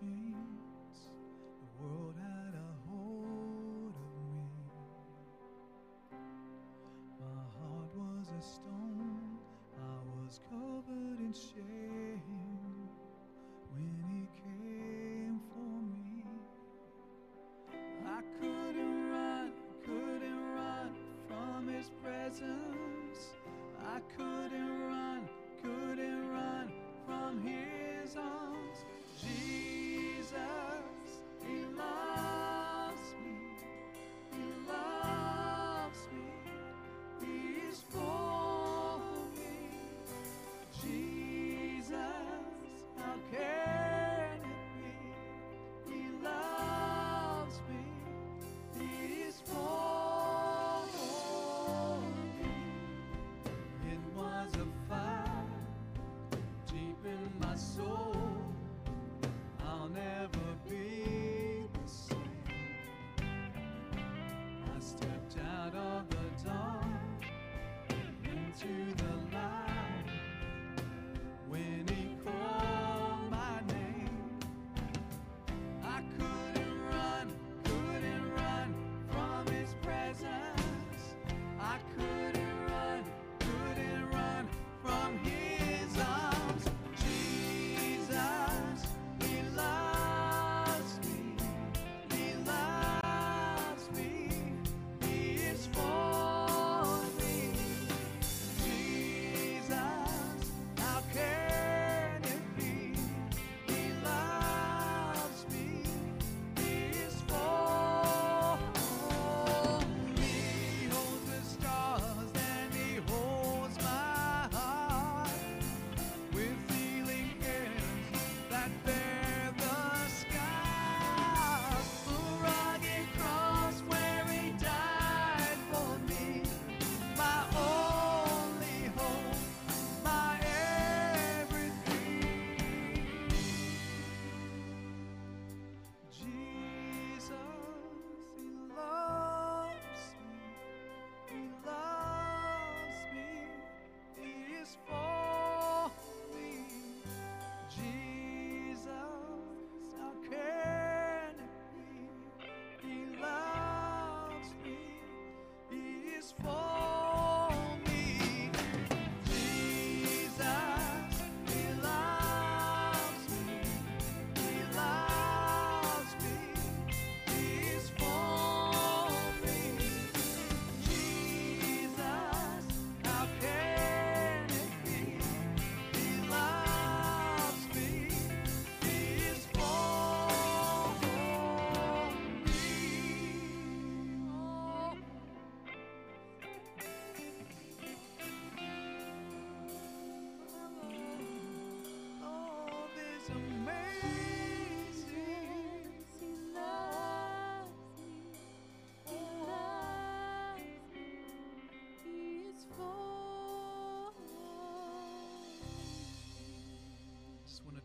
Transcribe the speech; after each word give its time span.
was 0.00 0.21
I 65.04 65.51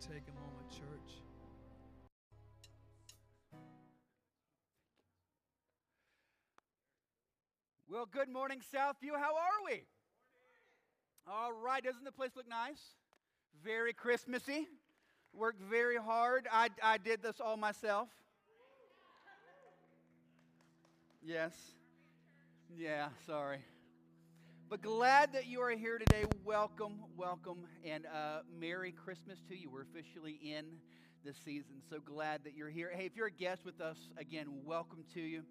take 0.10 0.24
a 0.30 0.40
moment, 0.40 0.70
church. 0.70 1.22
Well, 7.90 8.08
good 8.10 8.30
morning, 8.30 8.62
Southview. 8.74 9.18
How 9.18 9.36
are 9.36 9.66
we? 9.66 9.84
All 11.30 11.52
right. 11.52 11.84
Doesn't 11.84 12.06
the 12.06 12.12
place 12.12 12.32
look 12.38 12.48
nice? 12.48 12.82
Very 13.64 13.92
Christmassy. 13.92 14.68
Worked 15.34 15.62
very 15.62 15.98
hard. 15.98 16.48
I, 16.52 16.70
I 16.82 16.98
did 16.98 17.22
this 17.22 17.42
all 17.42 17.58
myself. 17.58 18.08
Yes. 21.22 21.52
Yeah, 22.78 23.10
sorry. 23.26 23.60
But 24.70 24.82
glad 24.82 25.34
that 25.34 25.48
you 25.48 25.62
are 25.62 25.72
here 25.72 25.98
today. 25.98 26.24
Welcome, 26.46 27.00
welcome, 27.18 27.66
and 27.84 28.06
uh, 28.06 28.42
Merry 28.60 28.92
Christmas 28.92 29.40
to 29.50 29.58
you. 29.58 29.72
We're 29.72 29.82
officially 29.82 30.40
in 30.44 30.66
the 31.26 31.34
season. 31.44 31.82
So 31.90 31.98
glad 32.00 32.44
that 32.44 32.54
you're 32.54 32.70
here. 32.70 32.92
Hey, 32.96 33.08
if 33.08 33.16
you're 33.16 33.28
a 33.28 33.32
guest 33.32 33.66
with 33.66 33.82
us, 33.82 33.98
again, 34.20 34.46
welcome 34.64 35.04
to 35.16 35.22
you. 35.22 35.42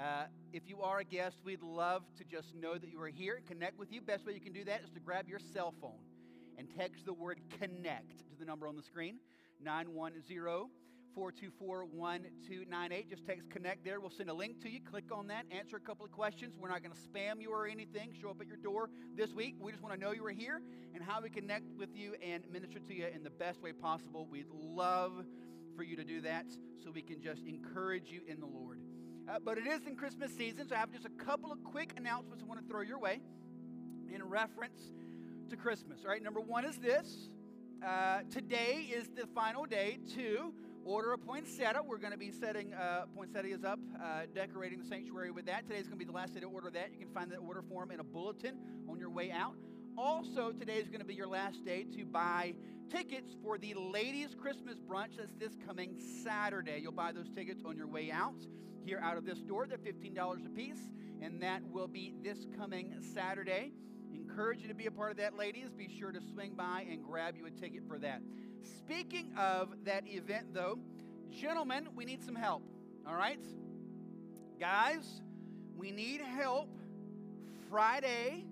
Uh, 0.00 0.24
if 0.52 0.64
you 0.66 0.82
are 0.82 0.98
a 0.98 1.04
guest, 1.04 1.36
we'd 1.44 1.62
love 1.62 2.02
to 2.18 2.24
just 2.24 2.56
know 2.56 2.74
that 2.76 2.90
you 2.90 3.00
are 3.00 3.08
here 3.08 3.36
and 3.36 3.46
connect 3.46 3.78
with 3.78 3.92
you. 3.92 4.00
Best 4.00 4.26
way 4.26 4.32
you 4.32 4.40
can 4.40 4.52
do 4.52 4.64
that 4.64 4.82
is 4.82 4.90
to 4.94 5.00
grab 5.00 5.28
your 5.28 5.38
cell 5.38 5.72
phone 5.80 6.00
and 6.58 6.66
text 6.76 7.06
the 7.06 7.12
word 7.12 7.40
connect 7.60 8.18
to 8.18 8.36
the 8.40 8.44
number 8.44 8.66
on 8.66 8.74
the 8.74 8.82
screen 8.82 9.18
910 9.62 10.66
424 11.14 11.84
1298. 11.86 13.10
Just 13.10 13.26
text 13.26 13.50
connect 13.50 13.84
there. 13.84 14.00
We'll 14.00 14.10
send 14.10 14.30
a 14.30 14.34
link 14.34 14.60
to 14.62 14.70
you. 14.70 14.80
Click 14.80 15.04
on 15.12 15.26
that, 15.28 15.44
answer 15.50 15.76
a 15.76 15.80
couple 15.80 16.04
of 16.04 16.12
questions. 16.12 16.54
We're 16.58 16.68
not 16.68 16.82
going 16.82 16.94
to 16.94 17.00
spam 17.00 17.40
you 17.40 17.50
or 17.50 17.66
anything, 17.66 18.12
show 18.20 18.30
up 18.30 18.40
at 18.40 18.46
your 18.46 18.56
door 18.56 18.90
this 19.16 19.32
week. 19.32 19.56
We 19.60 19.72
just 19.72 19.82
want 19.82 19.94
to 19.94 20.00
know 20.00 20.12
you 20.12 20.24
are 20.26 20.30
here 20.30 20.62
and 20.94 21.02
how 21.02 21.20
we 21.20 21.30
connect 21.30 21.72
with 21.76 21.90
you 21.94 22.14
and 22.22 22.44
minister 22.50 22.78
to 22.78 22.94
you 22.94 23.06
in 23.14 23.22
the 23.22 23.30
best 23.30 23.62
way 23.62 23.72
possible. 23.72 24.26
We'd 24.30 24.50
love 24.50 25.24
for 25.76 25.82
you 25.82 25.96
to 25.96 26.04
do 26.04 26.20
that 26.22 26.46
so 26.82 26.90
we 26.90 27.02
can 27.02 27.20
just 27.20 27.42
encourage 27.44 28.10
you 28.10 28.20
in 28.26 28.40
the 28.40 28.46
Lord. 28.46 28.78
Uh, 29.28 29.38
but 29.44 29.58
it 29.58 29.66
is 29.66 29.86
in 29.86 29.96
Christmas 29.96 30.34
season, 30.36 30.68
so 30.68 30.74
I 30.74 30.78
have 30.78 30.92
just 30.92 31.06
a 31.06 31.24
couple 31.24 31.52
of 31.52 31.62
quick 31.62 31.92
announcements 31.96 32.42
I 32.42 32.46
want 32.46 32.60
to 32.60 32.66
throw 32.66 32.80
your 32.80 32.98
way 32.98 33.20
in 34.12 34.22
reference 34.24 34.80
to 35.50 35.56
Christmas. 35.56 36.00
All 36.04 36.10
right, 36.10 36.22
number 36.22 36.40
one 36.40 36.64
is 36.64 36.76
this. 36.76 37.28
Uh, 37.86 38.20
today 38.30 38.88
is 38.94 39.08
the 39.08 39.26
final 39.34 39.64
day 39.64 39.98
to 40.14 40.52
order 40.84 41.12
a 41.12 41.18
poinsettia. 41.18 41.80
We're 41.86 41.98
going 41.98 42.12
to 42.12 42.18
be 42.18 42.30
setting 42.30 42.74
uh, 42.74 43.04
poinsettias 43.14 43.64
up, 43.64 43.78
uh, 44.02 44.22
decorating 44.34 44.80
the 44.80 44.84
sanctuary 44.84 45.30
with 45.30 45.46
that. 45.46 45.66
Today's 45.66 45.86
going 45.86 45.98
to 45.98 46.04
be 46.04 46.04
the 46.04 46.12
last 46.12 46.34
day 46.34 46.40
to 46.40 46.46
order 46.46 46.70
that. 46.70 46.92
You 46.92 46.98
can 46.98 47.14
find 47.14 47.30
that 47.32 47.38
order 47.38 47.62
form 47.62 47.90
in 47.90 48.00
a 48.00 48.04
bulletin 48.04 48.56
on 48.88 48.98
your 48.98 49.10
way 49.10 49.30
out. 49.30 49.54
Also, 49.96 50.52
today 50.52 50.76
is 50.76 50.88
going 50.88 51.00
to 51.00 51.06
be 51.06 51.14
your 51.14 51.26
last 51.26 51.64
day 51.64 51.84
to 51.96 52.04
buy 52.04 52.54
tickets 52.90 53.34
for 53.42 53.58
the 53.58 53.74
ladies' 53.74 54.34
Christmas 54.34 54.76
brunch. 54.76 55.16
That's 55.18 55.34
this 55.38 55.52
coming 55.66 55.96
Saturday. 56.22 56.80
You'll 56.80 56.92
buy 56.92 57.12
those 57.12 57.28
tickets 57.34 57.62
on 57.66 57.76
your 57.76 57.86
way 57.86 58.10
out 58.10 58.46
here 58.84 59.00
out 59.02 59.16
of 59.16 59.24
this 59.24 59.38
door. 59.38 59.66
They're 59.66 59.78
$15 59.78 60.46
a 60.46 60.48
piece, 60.50 60.90
and 61.20 61.42
that 61.42 61.62
will 61.70 61.88
be 61.88 62.14
this 62.22 62.46
coming 62.56 62.94
Saturday. 63.14 63.72
Encourage 64.12 64.62
you 64.62 64.68
to 64.68 64.74
be 64.74 64.86
a 64.86 64.90
part 64.90 65.10
of 65.10 65.16
that, 65.18 65.36
ladies. 65.36 65.70
Be 65.76 65.88
sure 65.98 66.12
to 66.12 66.20
swing 66.32 66.54
by 66.54 66.86
and 66.90 67.02
grab 67.02 67.36
you 67.36 67.46
a 67.46 67.50
ticket 67.50 67.82
for 67.86 67.98
that. 67.98 68.22
Speaking 68.62 69.32
of 69.36 69.84
that 69.84 70.06
event, 70.06 70.54
though, 70.54 70.78
gentlemen, 71.30 71.88
we 71.94 72.04
need 72.04 72.22
some 72.22 72.34
help. 72.34 72.62
All 73.06 73.14
right? 73.14 73.44
Guys, 74.60 75.22
we 75.76 75.90
need 75.90 76.20
help 76.20 76.68
Friday, 77.68 78.44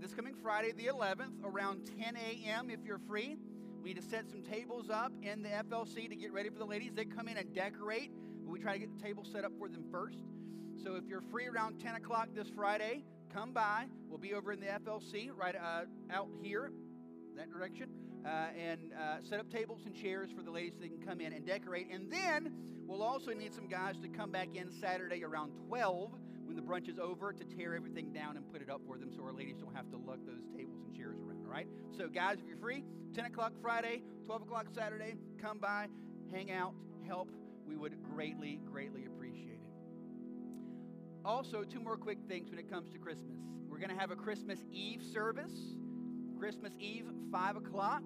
this 0.00 0.12
coming 0.12 0.34
Friday, 0.34 0.72
the 0.72 0.86
11th, 0.86 1.44
around 1.44 1.90
10 2.00 2.16
a.m. 2.16 2.70
if 2.70 2.80
you're 2.84 3.00
free. 3.08 3.36
We 3.82 3.94
need 3.94 4.00
to 4.00 4.08
set 4.08 4.28
some 4.28 4.42
tables 4.42 4.90
up 4.90 5.12
in 5.22 5.42
the 5.42 5.48
FLC 5.48 6.08
to 6.08 6.16
get 6.16 6.32
ready 6.32 6.50
for 6.50 6.58
the 6.58 6.64
ladies. 6.66 6.92
They 6.94 7.04
come 7.04 7.28
in 7.28 7.36
and 7.36 7.52
decorate, 7.54 8.12
but 8.44 8.52
we 8.52 8.58
try 8.58 8.74
to 8.74 8.78
get 8.78 8.96
the 8.96 9.02
table 9.02 9.24
set 9.24 9.44
up 9.44 9.52
for 9.58 9.68
them 9.68 9.84
first. 9.90 10.18
So 10.82 10.94
if 10.96 11.04
you're 11.08 11.22
free 11.22 11.46
around 11.46 11.80
10 11.80 11.96
o'clock 11.96 12.28
this 12.34 12.48
Friday, 12.48 13.04
come 13.32 13.52
by. 13.52 13.86
We'll 14.08 14.18
be 14.18 14.34
over 14.34 14.52
in 14.52 14.60
the 14.60 14.66
FLC 14.66 15.30
right 15.34 15.56
uh, 15.56 15.84
out 16.12 16.28
here, 16.42 16.70
that 17.36 17.50
direction, 17.50 17.88
uh, 18.24 18.46
and 18.58 18.92
uh, 18.92 19.16
set 19.28 19.40
up 19.40 19.50
tables 19.50 19.80
and 19.86 19.94
chairs 19.94 20.30
for 20.34 20.42
the 20.42 20.50
ladies 20.50 20.74
so 20.74 20.80
they 20.82 20.88
can 20.88 21.00
come 21.00 21.20
in 21.20 21.32
and 21.32 21.46
decorate. 21.46 21.88
And 21.92 22.10
then 22.10 22.52
we'll 22.86 23.02
also 23.02 23.32
need 23.32 23.54
some 23.54 23.68
guys 23.68 23.96
to 24.02 24.08
come 24.08 24.30
back 24.30 24.48
in 24.54 24.70
Saturday 24.80 25.24
around 25.24 25.52
12 25.68 26.10
when 26.44 26.56
the 26.56 26.62
brunch 26.62 26.88
is 26.88 26.98
over 26.98 27.32
to 27.32 27.44
tear 27.44 27.74
everything 27.74 28.10
down 28.12 28.36
and 28.36 28.50
put 28.50 28.62
it 28.62 28.70
up 28.70 28.80
for 28.86 28.96
them 28.96 29.10
so 29.14 29.22
our 29.22 29.32
ladies 29.32 29.56
don't 29.60 29.74
have 29.74 29.90
to 29.90 29.98
lug 29.98 30.24
those 30.26 30.42
tables 30.56 30.80
and 30.86 30.96
chairs 30.96 31.16
around, 31.20 31.44
all 31.44 31.52
right? 31.52 31.68
So, 31.96 32.08
guys, 32.08 32.38
if 32.40 32.48
you're 32.48 32.56
free, 32.56 32.84
10 33.14 33.26
o'clock 33.26 33.52
Friday, 33.60 34.02
12 34.26 34.42
o'clock 34.42 34.66
Saturday, 34.74 35.16
come 35.40 35.58
by, 35.58 35.88
hang 36.32 36.50
out, 36.50 36.72
help. 37.06 37.30
We 37.66 37.76
would 37.76 38.02
greatly, 38.02 38.60
greatly 38.64 39.04
appreciate 39.04 39.60
it. 39.60 39.68
Also, 41.24 41.64
two 41.64 41.80
more 41.80 41.98
quick 41.98 42.18
things 42.26 42.48
when 42.48 42.58
it 42.58 42.70
comes 42.70 42.90
to 42.92 42.98
Christmas. 42.98 43.36
We're 43.68 43.78
going 43.78 43.94
to 43.94 44.00
have 44.00 44.10
a 44.10 44.16
Christmas 44.16 44.58
Eve 44.72 45.02
service, 45.12 45.52
Christmas 46.38 46.72
Eve, 46.78 47.06
5 47.32 47.56
o'clock. 47.56 48.02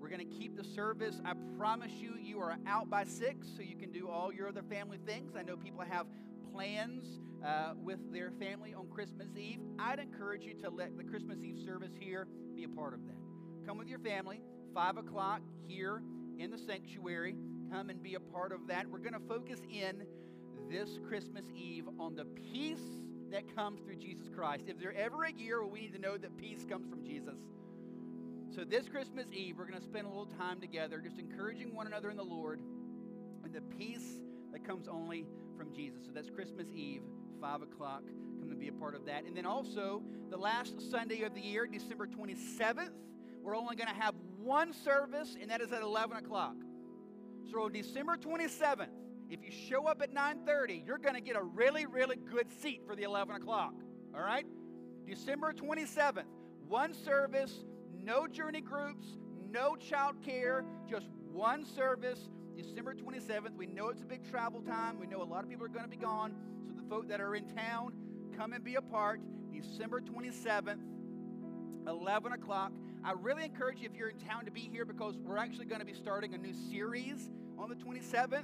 We're 0.00 0.08
going 0.08 0.26
to 0.26 0.38
keep 0.38 0.56
the 0.56 0.64
service. 0.64 1.20
I 1.24 1.34
promise 1.58 1.92
you, 1.92 2.14
you 2.16 2.40
are 2.40 2.56
out 2.66 2.88
by 2.88 3.04
6 3.04 3.46
so 3.56 3.62
you 3.62 3.76
can 3.76 3.92
do 3.92 4.08
all 4.08 4.32
your 4.32 4.48
other 4.48 4.62
family 4.62 4.98
things. 5.04 5.34
I 5.36 5.42
know 5.42 5.56
people 5.56 5.82
have 5.82 6.06
plans 6.52 7.04
uh, 7.44 7.74
with 7.76 7.98
their 8.10 8.30
family 8.30 8.72
on 8.72 8.86
Christmas 8.88 9.28
Eve. 9.36 9.60
I'd 9.78 9.98
encourage 9.98 10.44
you 10.44 10.54
to 10.62 10.70
let 10.70 10.96
the 10.96 11.04
Christmas 11.04 11.42
Eve 11.42 11.58
service 11.62 11.92
here 11.98 12.26
be 12.56 12.64
a 12.64 12.68
part 12.68 12.94
of 12.94 13.04
that. 13.06 13.18
Come 13.66 13.76
with 13.76 13.88
your 13.88 13.98
family, 13.98 14.40
5 14.74 14.96
o'clock 14.96 15.42
here 15.66 16.02
in 16.38 16.50
the 16.50 16.58
sanctuary. 16.58 17.36
Come 17.70 17.90
and 17.90 18.02
be 18.02 18.14
a 18.14 18.20
part 18.20 18.52
of 18.52 18.66
that. 18.68 18.86
We're 18.88 18.98
going 18.98 19.12
to 19.12 19.28
focus 19.28 19.60
in 19.70 20.04
this 20.70 20.98
Christmas 21.06 21.44
Eve 21.54 21.84
on 21.98 22.14
the 22.14 22.24
peace 22.24 22.80
that 23.30 23.54
comes 23.54 23.80
through 23.82 23.96
Jesus 23.96 24.28
Christ. 24.34 24.64
If 24.68 24.78
there 24.78 24.94
ever 24.94 25.24
a 25.24 25.32
year 25.32 25.60
where 25.60 25.70
we 25.70 25.80
need 25.82 25.92
to 25.92 26.00
know 26.00 26.16
that 26.16 26.36
peace 26.38 26.64
comes 26.66 26.88
from 26.88 27.04
Jesus, 27.04 27.36
so 28.54 28.64
this 28.64 28.88
Christmas 28.88 29.26
Eve, 29.32 29.56
we're 29.58 29.66
going 29.66 29.78
to 29.78 29.84
spend 29.84 30.06
a 30.06 30.08
little 30.08 30.26
time 30.38 30.60
together 30.60 31.00
just 31.00 31.18
encouraging 31.18 31.74
one 31.74 31.86
another 31.86 32.10
in 32.10 32.16
the 32.16 32.24
Lord 32.24 32.60
and 33.44 33.52
the 33.52 33.60
peace 33.60 34.20
that 34.52 34.66
comes 34.66 34.88
only 34.88 35.26
from 35.56 35.72
Jesus. 35.72 36.00
So 36.06 36.12
that's 36.12 36.30
Christmas 36.30 36.66
Eve, 36.74 37.02
5 37.40 37.62
o'clock. 37.62 38.02
Come 38.40 38.50
and 38.50 38.58
be 38.58 38.68
a 38.68 38.72
part 38.72 38.94
of 38.94 39.04
that. 39.06 39.24
And 39.24 39.36
then 39.36 39.46
also, 39.46 40.02
the 40.30 40.36
last 40.36 40.80
Sunday 40.90 41.22
of 41.22 41.34
the 41.34 41.40
year, 41.40 41.66
December 41.66 42.06
27th, 42.06 42.90
we're 43.42 43.56
only 43.56 43.76
going 43.76 43.88
to 43.88 43.94
have 43.94 44.14
one 44.38 44.72
service, 44.72 45.36
and 45.40 45.50
that 45.50 45.60
is 45.60 45.72
at 45.72 45.82
11 45.82 46.16
o'clock. 46.16 46.56
So 47.50 47.68
December 47.68 48.16
27th, 48.16 48.88
if 49.30 49.40
you 49.42 49.50
show 49.50 49.86
up 49.86 50.00
at 50.02 50.14
9:30, 50.14 50.86
you're 50.86 50.98
going 50.98 51.14
to 51.14 51.20
get 51.20 51.36
a 51.36 51.42
really, 51.42 51.86
really 51.86 52.16
good 52.16 52.50
seat 52.60 52.82
for 52.86 52.96
the 52.96 53.02
11 53.02 53.36
o'clock. 53.36 53.74
All 54.14 54.22
right? 54.22 54.46
December 55.06 55.52
27th, 55.52 56.24
one 56.66 56.92
service, 56.92 57.64
no 58.02 58.26
journey 58.26 58.60
groups, 58.60 59.06
no 59.50 59.76
child 59.76 60.16
care, 60.24 60.64
just 60.88 61.06
one 61.32 61.64
service. 61.64 62.28
December 62.56 62.92
27th. 62.92 63.56
We 63.56 63.66
know 63.66 63.88
it's 63.88 64.02
a 64.02 64.04
big 64.04 64.28
travel 64.28 64.60
time. 64.60 64.98
We 64.98 65.06
know 65.06 65.22
a 65.22 65.24
lot 65.24 65.44
of 65.44 65.48
people 65.48 65.64
are 65.64 65.68
going 65.68 65.84
to 65.84 65.90
be 65.90 65.96
gone. 65.96 66.34
So 66.66 66.72
the 66.72 66.82
folk 66.88 67.08
that 67.08 67.20
are 67.20 67.36
in 67.36 67.44
town, 67.54 67.92
come 68.36 68.52
and 68.52 68.64
be 68.64 68.74
a 68.74 68.82
part. 68.82 69.20
December 69.52 70.00
27th, 70.00 70.80
11 71.86 72.32
o'clock. 72.32 72.72
I 73.04 73.12
really 73.12 73.44
encourage 73.44 73.78
you 73.78 73.88
if 73.88 73.96
you're 73.96 74.08
in 74.08 74.18
town 74.18 74.44
to 74.46 74.50
be 74.50 74.60
here 74.60 74.84
because 74.84 75.16
we're 75.18 75.36
actually 75.36 75.66
going 75.66 75.78
to 75.78 75.86
be 75.86 75.94
starting 75.94 76.34
a 76.34 76.38
new 76.38 76.52
series 76.68 77.30
on 77.56 77.68
the 77.68 77.76
27th 77.76 78.42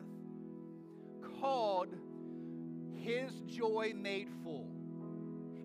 called 1.40 1.88
His 2.94 3.32
Joy 3.46 3.94
Made 3.96 4.28
Full. 4.44 4.68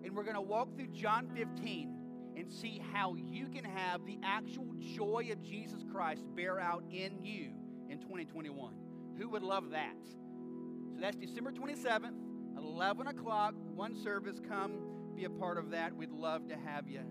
And 0.02 0.14
we're 0.16 0.24
going 0.24 0.34
to 0.34 0.40
walk 0.40 0.74
through 0.74 0.88
John 0.88 1.28
15 1.36 1.99
and 2.40 2.50
see 2.50 2.80
how 2.92 3.14
you 3.14 3.46
can 3.48 3.64
have 3.64 4.04
the 4.06 4.18
actual 4.22 4.66
joy 4.96 5.28
of 5.30 5.42
Jesus 5.42 5.84
Christ 5.92 6.22
bear 6.34 6.58
out 6.58 6.82
in 6.90 7.22
you 7.22 7.50
in 7.88 7.98
2021. 7.98 8.74
Who 9.18 9.28
would 9.28 9.42
love 9.42 9.70
that? 9.70 9.96
So 10.94 11.00
that's 11.00 11.16
December 11.16 11.52
27th, 11.52 12.14
11 12.56 13.06
o'clock, 13.08 13.54
one 13.74 13.94
service. 14.02 14.40
Come 14.48 14.80
be 15.14 15.24
a 15.24 15.30
part 15.30 15.58
of 15.58 15.70
that. 15.70 15.94
We'd 15.94 16.10
love 16.10 16.48
to 16.48 16.56
have 16.56 16.88
you 16.88 16.98
here. 16.98 17.06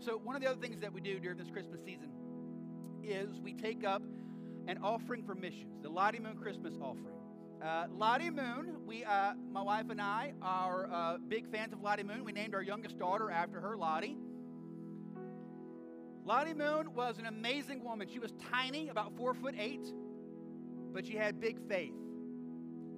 So, 0.00 0.18
one 0.18 0.36
of 0.36 0.42
the 0.42 0.48
other 0.48 0.60
things 0.60 0.80
that 0.80 0.92
we 0.92 1.00
do 1.00 1.18
during 1.18 1.38
this 1.38 1.50
Christmas 1.50 1.80
season 1.84 2.10
is 3.02 3.40
we 3.40 3.52
take 3.54 3.84
up 3.84 4.02
an 4.66 4.78
offering 4.82 5.22
for 5.22 5.34
missions, 5.34 5.78
the 5.82 5.88
Lottie 5.88 6.18
Moon 6.18 6.36
Christmas 6.36 6.74
offering. 6.80 7.13
Uh, 7.64 7.86
Lottie 7.96 8.28
Moon, 8.28 8.76
we, 8.86 9.04
uh, 9.04 9.32
my 9.50 9.62
wife 9.62 9.88
and 9.88 9.98
I 9.98 10.34
are 10.42 10.86
uh, 10.92 11.16
big 11.16 11.50
fans 11.50 11.72
of 11.72 11.80
Lottie 11.80 12.02
Moon. 12.02 12.22
We 12.22 12.32
named 12.32 12.54
our 12.54 12.60
youngest 12.60 12.98
daughter 12.98 13.30
after 13.30 13.58
her, 13.58 13.74
Lottie. 13.74 14.18
Lottie 16.26 16.52
Moon 16.52 16.92
was 16.92 17.18
an 17.18 17.24
amazing 17.24 17.82
woman. 17.82 18.06
She 18.12 18.18
was 18.18 18.34
tiny, 18.52 18.90
about 18.90 19.16
four 19.16 19.32
foot 19.32 19.54
eight, 19.58 19.86
but 20.92 21.06
she 21.06 21.14
had 21.14 21.40
big 21.40 21.58
faith. 21.66 21.94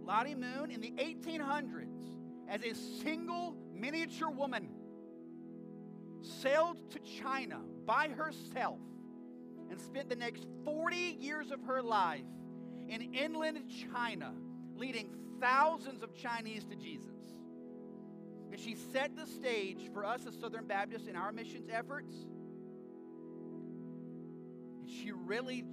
Lottie 0.03 0.35
Moon 0.35 0.73
in 0.73 0.81
the 0.81 0.91
1800s, 0.99 2.11
as 2.49 2.61
a 2.65 2.75
single 2.75 3.55
miniature 3.73 4.31
woman, 4.31 4.69
sailed 6.23 6.91
to 6.91 6.99
China 6.99 7.61
by 7.85 8.09
herself 8.09 8.81
and 9.71 9.81
spent 9.81 10.09
the 10.09 10.17
next 10.17 10.45
40 10.65 10.97
years 11.21 11.53
of 11.53 11.63
her 11.69 11.81
life 11.81 12.25
in 12.89 13.15
inland 13.15 13.59
China, 13.93 14.33
leading 14.77 15.11
thousands 15.41 16.03
of 16.03 16.15
Chinese 16.15 16.65
to 16.67 16.77
Jesus. 16.77 17.11
And 18.51 18.61
she 18.61 18.75
set 18.75 19.17
the 19.17 19.27
stage 19.27 19.91
for 19.93 20.05
us 20.05 20.27
as 20.27 20.35
Southern 20.39 20.67
Baptists 20.67 21.09
in 21.09 21.17
our 21.17 21.33
missions 21.33 21.69
efforts. 21.73 22.15
And 24.81 24.89
she 24.89 25.13
really 25.13 25.65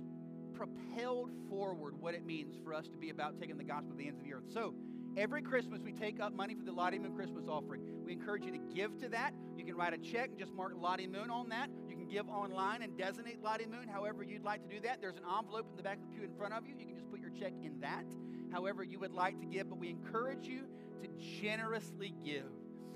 propelled 0.54 1.32
forward 1.50 1.96
what 2.00 2.14
it 2.14 2.26
means 2.26 2.56
for 2.64 2.74
us 2.74 2.88
to 2.88 2.98
be 2.98 3.10
about 3.10 3.40
taking 3.40 3.58
the 3.58 3.64
gospel 3.64 3.92
to 3.92 3.98
the 3.98 4.08
ends 4.08 4.20
of 4.20 4.26
the 4.26 4.34
earth. 4.34 4.46
So, 4.52 4.74
every 5.16 5.42
Christmas 5.42 5.82
we 5.82 5.92
take 5.92 6.20
up 6.20 6.34
money 6.34 6.56
for 6.56 6.64
the 6.64 6.72
Lottie 6.72 7.00
Moon 7.00 7.16
Christmas 7.16 7.46
offering. 7.48 7.82
We 8.04 8.14
encourage 8.14 8.46
you 8.46 8.52
to 8.52 8.60
give 8.74 8.98
to 9.00 9.10
that. 9.10 9.34
You 9.58 9.66
can 9.66 9.76
write 9.76 9.94
a 9.94 9.98
check 9.98 10.30
and 10.30 10.40
just 10.40 10.54
mark 10.54 10.74
Lottie 10.76 11.08
Moon 11.08 11.30
on 11.30 11.50
that. 11.50 11.70
You 11.88 11.96
can 11.96 12.08
give 12.08 12.28
online 12.30 12.82
and 12.82 12.98
designate 12.98 13.42
Lottie 13.44 13.66
Moon 13.66 13.88
however 13.88 14.24
you'd 14.24 14.44
like 14.44 14.68
to 14.68 14.76
do 14.76 14.82
that. 14.82 15.02
There's 15.02 15.18
an 15.18 15.24
envelope 15.38 15.68
in 15.70 15.78
the 15.78 15.84
back 15.84 15.98
of 15.98 16.04
the 16.04 16.16
pew 16.16 16.24
in 16.24 16.34
front 16.36 16.54
of 16.54 16.68
you. 16.68 16.74
You 16.78 16.86
can 16.86 16.96
just 16.96 17.10
put 17.10 17.20
your 17.20 17.30
check 17.30 17.54
in 17.64 17.80
that, 17.82 18.06
however 18.54 18.84
you 18.84 19.00
would 19.00 19.14
like 19.14 19.40
to 19.42 19.46
give. 19.46 19.70
But 19.70 19.80
we 19.80 19.90
encourage 19.90 20.48
you 20.48 20.62
to 21.02 21.10
generously 21.42 22.14
give. 22.24 22.46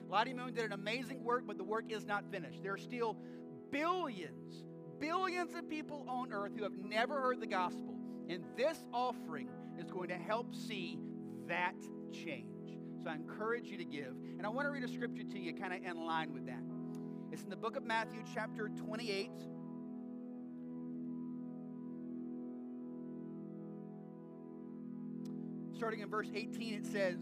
Lottie 0.10 0.34
Moon 0.34 0.54
did 0.54 0.66
an 0.66 0.74
amazing 0.74 1.24
work, 1.24 1.44
but 1.46 1.58
the 1.58 1.64
work 1.64 1.92
is 1.92 2.06
not 2.06 2.24
finished. 2.32 2.64
There 2.64 2.74
are 2.74 2.78
still 2.78 3.18
billions, 3.72 4.64
billions 5.00 5.54
of 5.56 5.70
people 5.70 6.06
on 6.08 6.32
earth 6.32 6.54
who 6.56 6.64
have 6.64 6.78
never 6.78 7.20
heard 7.20 7.42
the 7.42 7.48
gospel. 7.48 7.96
And 8.30 8.44
this 8.56 8.86
offering 8.94 9.50
is 9.78 9.90
going 9.90 10.10
to 10.10 10.16
help 10.16 10.56
see 10.56 11.00
that 11.48 11.76
change. 12.12 12.78
So 13.04 13.10
I 13.10 13.16
encourage 13.16 13.68
you 13.68 13.78
to 13.78 13.86
give. 13.86 14.16
And 14.38 14.46
I 14.46 14.50
want 14.50 14.68
to 14.68 14.72
read 14.72 14.84
a 14.84 14.88
scripture 14.88 15.24
to 15.24 15.40
you 15.40 15.54
kind 15.54 15.74
of 15.74 15.84
in 15.84 16.06
line 16.06 16.34
with 16.34 16.46
that. 16.48 16.64
It's 17.32 17.44
in 17.44 17.50
the 17.50 17.58
book 17.58 17.76
of 17.76 17.84
Matthew, 17.84 18.20
chapter 18.34 18.70
28. 18.70 19.32
Starting 25.78 26.00
in 26.00 26.10
verse 26.10 26.32
18, 26.34 26.74
it 26.74 26.86
says, 26.88 27.20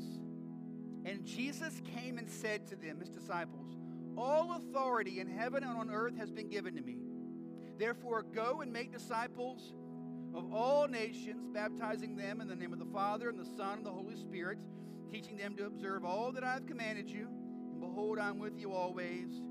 And 1.03 1.25
Jesus 1.25 1.81
came 1.93 2.17
and 2.17 2.29
said 2.29 2.65
to 2.67 2.77
them, 2.77 3.01
his 3.01 3.09
disciples, 3.09 3.75
All 4.17 4.55
authority 4.55 5.19
in 5.19 5.27
heaven 5.27 5.61
and 5.65 5.77
on 5.77 5.91
earth 5.91 6.17
has 6.17 6.31
been 6.31 6.47
given 6.47 6.73
to 6.75 6.81
me. 6.81 6.95
Therefore, 7.77 8.23
go 8.23 8.61
and 8.61 8.71
make 8.71 8.93
disciples 8.93 9.73
of 10.33 10.53
all 10.53 10.87
nations, 10.87 11.49
baptizing 11.53 12.15
them 12.15 12.39
in 12.39 12.47
the 12.47 12.55
name 12.55 12.71
of 12.71 12.79
the 12.79 12.85
Father 12.85 13.27
and 13.27 13.37
the 13.37 13.57
Son 13.57 13.79
and 13.79 13.85
the 13.85 13.91
Holy 13.91 14.15
Spirit, 14.15 14.57
teaching 15.11 15.35
them 15.35 15.57
to 15.57 15.65
observe 15.65 16.05
all 16.05 16.31
that 16.31 16.45
I 16.45 16.53
have 16.53 16.65
commanded 16.65 17.09
you. 17.09 17.27
And 17.71 17.81
behold, 17.81 18.19
I'm 18.19 18.39
with 18.39 18.57
you 18.57 18.71
always 18.71 19.41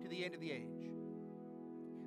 to 0.00 0.08
the 0.08 0.24
end 0.24 0.34
of 0.34 0.40
the 0.40 0.52
age. 0.52 0.90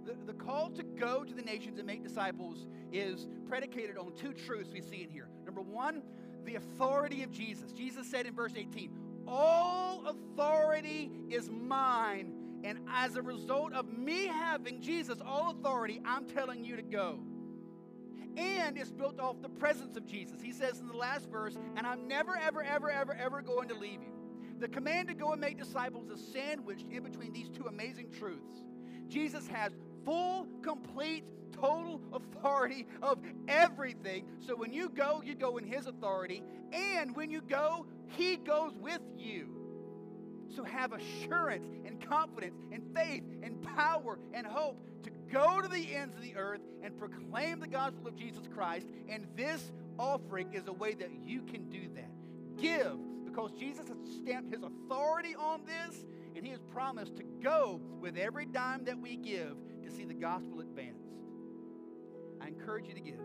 The, 0.05 0.15
the 0.25 0.33
call 0.33 0.71
to 0.71 0.83
go 0.83 1.23
to 1.23 1.33
the 1.35 1.41
nations 1.43 1.77
and 1.77 1.85
make 1.85 2.01
disciples 2.01 2.65
is 2.91 3.27
predicated 3.47 3.97
on 3.97 4.13
two 4.15 4.33
truths 4.33 4.71
we 4.73 4.81
see 4.81 5.03
in 5.03 5.09
here. 5.11 5.27
Number 5.45 5.61
one, 5.61 6.01
the 6.47 6.55
authority 6.55 7.21
of 7.21 7.31
Jesus. 7.31 7.71
Jesus 7.71 8.07
said 8.07 8.25
in 8.25 8.33
verse 8.33 8.53
18, 8.55 8.91
All 9.27 10.03
authority 10.07 11.11
is 11.29 11.49
mine. 11.49 12.33
And 12.63 12.79
as 12.91 13.15
a 13.15 13.21
result 13.21 13.73
of 13.73 13.87
me 13.95 14.25
having 14.25 14.81
Jesus, 14.81 15.19
all 15.23 15.51
authority, 15.51 16.01
I'm 16.03 16.25
telling 16.25 16.65
you 16.65 16.75
to 16.75 16.81
go 16.81 17.19
and 18.37 18.77
it's 18.77 18.91
built 18.91 19.19
off 19.19 19.41
the 19.41 19.49
presence 19.49 19.97
of 19.97 20.05
Jesus. 20.05 20.39
He 20.41 20.51
says 20.51 20.79
in 20.79 20.87
the 20.87 20.95
last 20.95 21.27
verse, 21.29 21.57
and 21.75 21.87
I'm 21.87 22.07
never, 22.07 22.37
ever, 22.37 22.63
ever, 22.63 22.91
ever, 22.91 23.13
ever 23.15 23.41
going 23.41 23.67
to 23.69 23.73
leave 23.73 24.03
you. 24.03 24.13
The 24.59 24.67
command 24.67 25.07
to 25.07 25.15
go 25.15 25.31
and 25.31 25.41
make 25.41 25.57
disciples 25.57 26.09
is 26.09 26.23
sandwiched 26.31 26.85
in 26.91 27.03
between 27.03 27.33
these 27.33 27.49
two 27.49 27.65
amazing 27.65 28.11
truths. 28.11 28.61
Jesus 29.07 29.47
has 29.47 29.71
full, 30.07 30.47
complete, 30.61 31.25
total 31.51 32.01
authority 32.13 32.87
of 33.03 33.19
everything. 33.49 34.25
So 34.39 34.55
when 34.55 34.71
you 34.71 34.87
go, 34.87 35.21
you 35.23 35.35
go 35.35 35.57
in 35.57 35.65
His 35.65 35.85
authority. 35.85 36.41
And 36.71 37.13
when 37.13 37.29
you 37.29 37.41
go, 37.41 37.85
He 38.15 38.37
goes 38.37 38.71
with 38.79 39.01
you. 39.17 39.49
So 40.55 40.63
have 40.63 40.93
assurance 40.93 41.67
and 41.85 42.01
confidence 42.01 42.55
and 42.71 42.81
faith 42.95 43.23
and 43.43 43.61
power 43.75 44.17
and 44.33 44.47
hope 44.47 44.81
to 45.03 45.09
go 45.29 45.61
to 45.61 45.67
the 45.67 45.93
ends 45.93 46.15
of 46.15 46.21
the 46.21 46.37
earth 46.37 46.61
and 46.81 46.97
proclaim 46.97 47.59
the 47.59 47.67
gospel 47.67 48.07
of 48.07 48.15
Jesus 48.15 48.43
Christ. 48.53 48.87
And 49.09 49.27
this 49.35 49.73
offering 49.99 50.53
is 50.53 50.67
a 50.67 50.73
way 50.73 50.93
that 50.93 51.09
you 51.25 51.41
can 51.41 51.69
do 51.69 51.81
that. 51.95 52.09
Give, 52.57 52.97
because 53.25 53.51
Jesus 53.59 53.89
has 53.89 53.97
stamped 54.21 54.53
his 54.53 54.63
authority 54.63 55.35
on 55.35 55.63
this, 55.65 56.05
and 56.35 56.45
he 56.45 56.51
has 56.51 56.61
promised 56.71 57.17
to 57.17 57.23
go 57.43 57.81
with 57.99 58.15
every 58.15 58.45
dime 58.45 58.85
that 58.85 58.97
we 58.97 59.17
give 59.17 59.57
to 59.87 59.95
see 59.95 60.05
the 60.05 60.13
gospel 60.13 60.59
advanced. 60.59 61.07
I 62.41 62.47
encourage 62.47 62.87
you 62.87 62.93
to 62.93 62.99
give. 62.99 63.19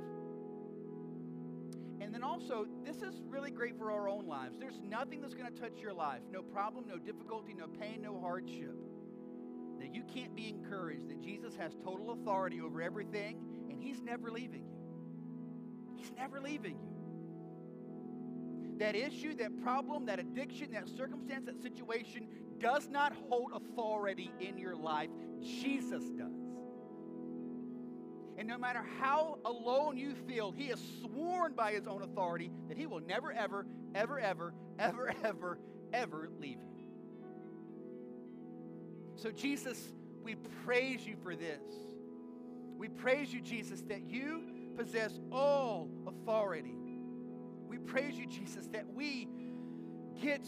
And 2.01 2.13
then 2.13 2.23
also, 2.23 2.67
this 2.85 2.97
is 2.97 3.21
really 3.29 3.51
great 3.51 3.79
for 3.79 3.93
our 3.93 4.09
own 4.09 4.27
lives. 4.27 4.57
There's 4.59 4.81
nothing 4.83 5.21
that's 5.21 5.35
going 5.35 5.53
to 5.53 5.61
touch 5.61 5.79
your 5.81 5.93
life 5.93 6.21
no 6.31 6.43
problem, 6.43 6.87
no 6.89 6.99
difficulty, 6.99 7.55
no 7.55 7.67
pain, 7.67 8.03
no 8.03 8.21
hardship 8.21 8.77
that 9.79 9.95
you 9.95 10.03
can't 10.15 10.35
be 10.35 10.49
encouraged 10.49 11.09
that 11.09 11.21
Jesus 11.21 11.57
has 11.57 11.75
total 11.83 12.13
authority 12.13 12.61
over 12.61 12.81
everything 12.81 13.39
and 13.69 13.83
He's 13.83 14.01
never 14.01 14.31
leaving 14.31 14.63
you. 14.63 14.79
He's 15.97 16.13
never 16.17 16.41
leaving 16.41 16.79
you. 16.79 16.89
That 18.79 18.95
issue, 18.95 19.35
that 19.37 19.63
problem, 19.63 20.07
that 20.07 20.19
addiction, 20.19 20.73
that 20.73 20.89
circumstance, 20.89 21.47
that 21.47 21.61
situation 21.63 22.27
does 22.59 22.89
not 22.89 23.13
hold 23.29 23.53
authority 23.53 24.33
in 24.41 24.57
your 24.57 24.75
life. 24.77 25.11
Jesus 25.41 26.05
does. 26.11 26.42
And 28.43 28.49
no 28.49 28.59
matter 28.59 28.85
how 28.99 29.39
alone 29.45 29.97
you 29.97 30.17
feel, 30.27 30.51
He 30.51 30.67
has 30.67 30.81
sworn 31.01 31.53
by 31.53 31.75
His 31.75 31.87
own 31.87 32.03
authority 32.03 32.51
that 32.67 32.77
He 32.77 32.89
will 32.89 32.99
never, 32.99 33.31
ever, 33.31 33.65
ever, 33.95 34.19
ever, 34.19 34.53
ever, 34.81 35.15
ever, 35.23 35.59
ever 35.93 36.29
leave 36.41 36.59
you. 36.75 36.89
So, 39.15 39.31
Jesus, 39.31 39.93
we 40.25 40.35
praise 40.65 41.07
you 41.07 41.15
for 41.23 41.37
this. 41.37 41.63
We 42.77 42.89
praise 42.89 43.33
you, 43.33 43.41
Jesus, 43.41 43.83
that 43.83 44.11
you 44.11 44.43
possess 44.77 45.21
all 45.31 45.89
authority. 46.09 46.75
We 47.69 47.79
praise 47.79 48.19
you, 48.19 48.27
Jesus, 48.27 48.67
that 48.73 48.93
we 48.93 49.29
get 50.21 50.45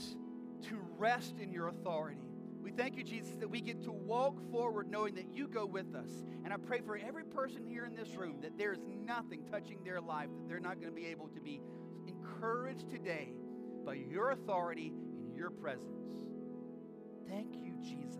to 0.62 0.80
rest 0.98 1.36
in 1.38 1.52
your 1.52 1.68
authority. 1.68 2.23
We 2.64 2.70
thank 2.70 2.96
you, 2.96 3.04
Jesus, 3.04 3.34
that 3.40 3.50
we 3.50 3.60
get 3.60 3.82
to 3.82 3.92
walk 3.92 4.40
forward 4.50 4.90
knowing 4.90 5.16
that 5.16 5.28
you 5.34 5.46
go 5.46 5.66
with 5.66 5.94
us. 5.94 6.08
And 6.44 6.52
I 6.52 6.56
pray 6.56 6.80
for 6.80 6.96
every 6.96 7.24
person 7.24 7.62
here 7.66 7.84
in 7.84 7.94
this 7.94 8.08
room 8.16 8.38
that 8.40 8.56
there 8.56 8.72
is 8.72 8.80
nothing 9.04 9.44
touching 9.50 9.84
their 9.84 10.00
life 10.00 10.30
that 10.34 10.48
they're 10.48 10.60
not 10.60 10.80
going 10.80 10.88
to 10.88 10.98
be 10.98 11.06
able 11.08 11.28
to 11.28 11.40
be 11.42 11.60
encouraged 12.06 12.88
today 12.88 13.34
by 13.84 13.94
your 13.94 14.30
authority 14.30 14.94
and 15.22 15.36
your 15.36 15.50
presence. 15.50 16.06
Thank 17.28 17.54
you, 17.56 17.74
Jesus. 17.82 18.18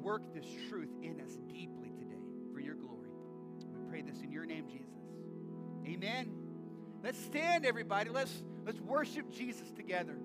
Work 0.00 0.32
this 0.32 0.46
truth 0.70 0.90
in 1.02 1.20
us 1.20 1.36
deeply 1.48 1.90
today 1.98 2.22
for 2.54 2.60
your 2.60 2.76
glory. 2.76 3.10
We 3.74 3.90
pray 3.90 4.00
this 4.00 4.22
in 4.22 4.32
your 4.32 4.46
name, 4.46 4.68
Jesus. 4.68 4.88
Amen. 5.86 6.32
Let's 7.04 7.22
stand, 7.22 7.66
everybody. 7.66 8.08
Let's 8.08 8.42
let's 8.64 8.80
worship 8.80 9.30
Jesus 9.30 9.70
together. 9.72 10.16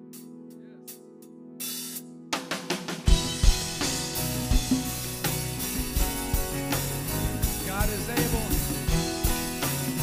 God 7.88 8.00
is 8.00 8.10
able. 8.10 8.44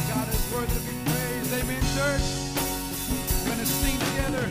God 0.09 0.27
is. 0.33 1.53
Amen, 1.53 1.81
church. 1.93 2.25
We're 3.43 3.53
going 3.53 3.59
to 3.59 3.65
sing 3.65 3.99
together 3.99 4.45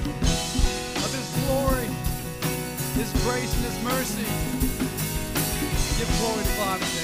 of 1.02 1.10
His 1.10 1.28
glory, 1.42 1.88
His 2.94 3.10
grace, 3.24 3.52
and 3.56 3.64
His 3.64 3.82
mercy. 3.82 4.28
Give 5.98 6.08
glory 6.20 6.44
to 6.44 6.56
God 6.56 6.80
today. 6.80 7.03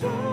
joy. 0.00 0.27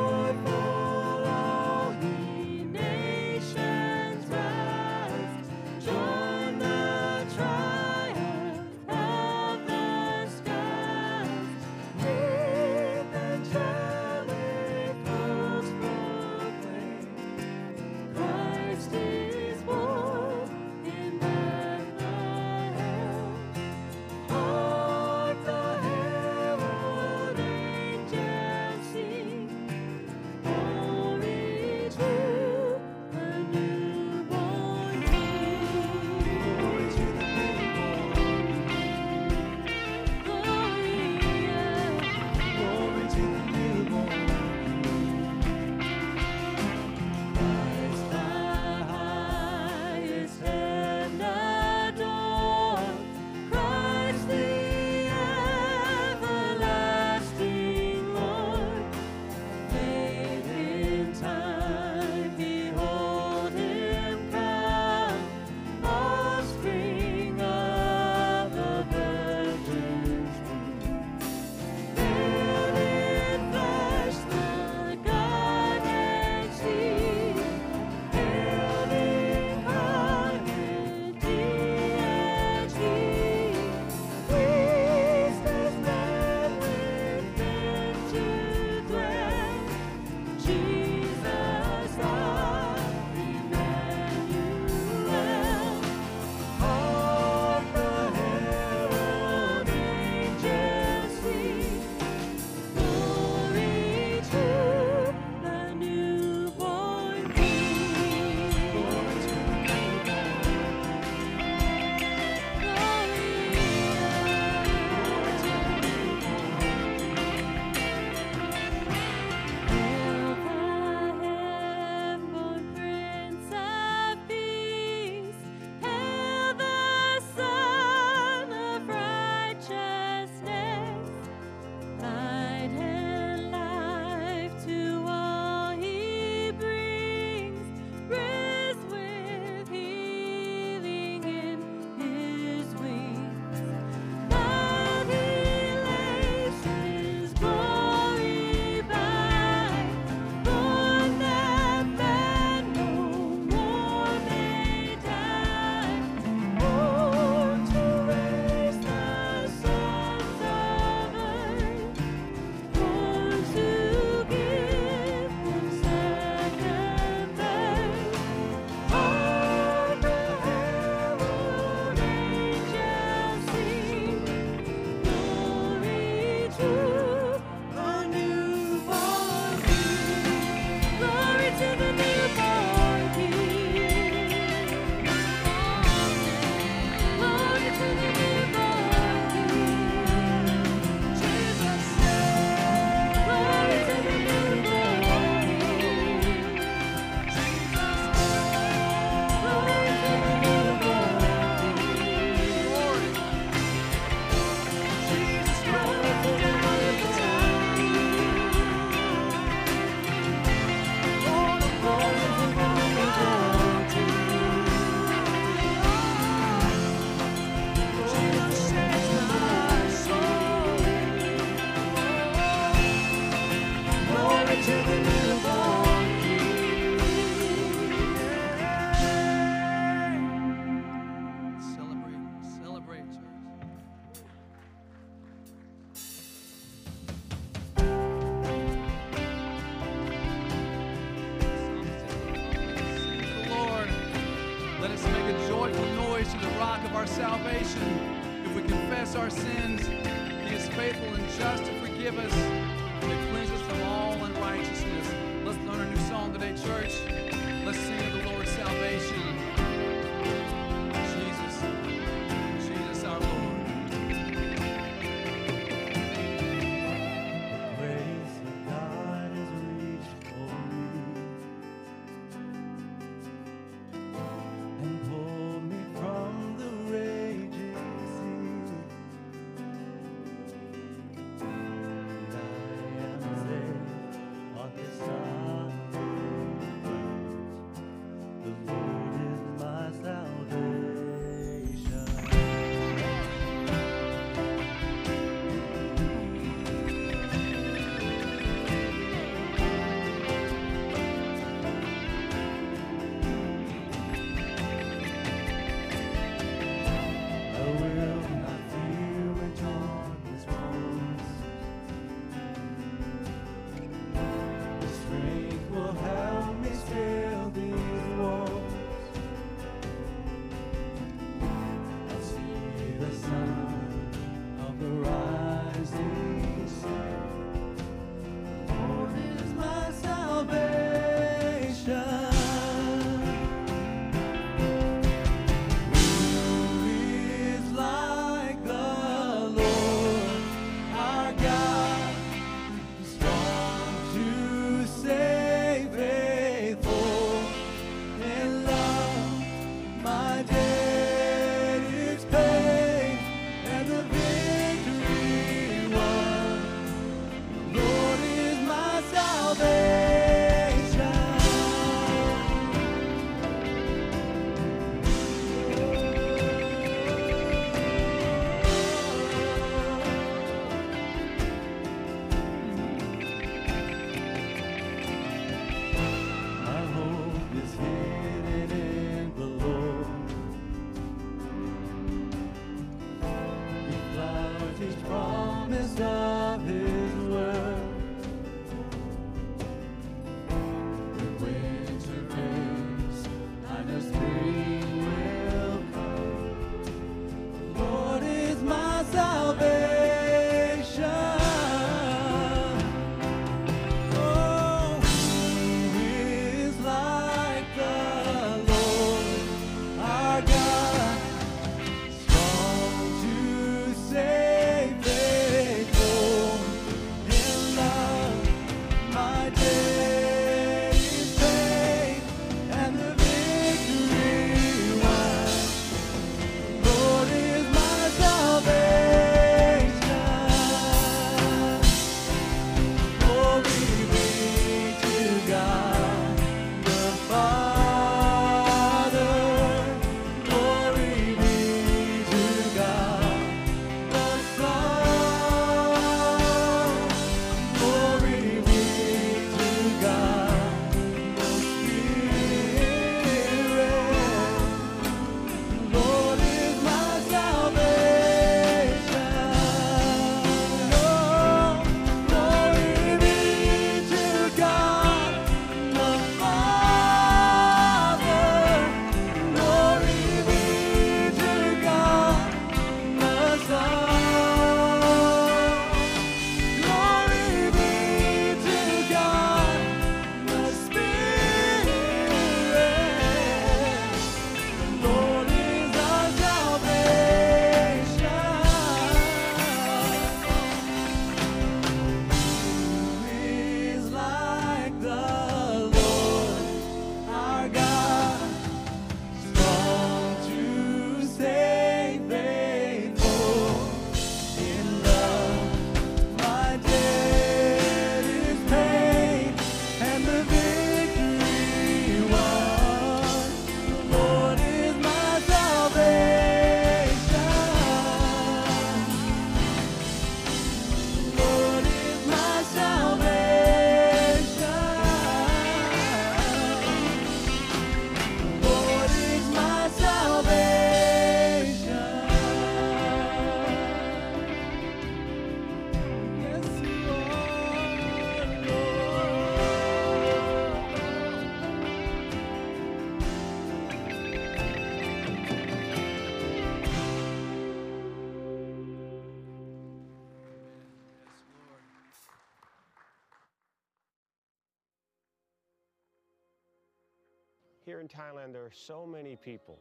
In 558.05 558.19
Thailand, 558.19 558.53
there 558.53 558.63
are 558.63 558.71
so 558.71 559.05
many 559.05 559.35
people 559.35 559.79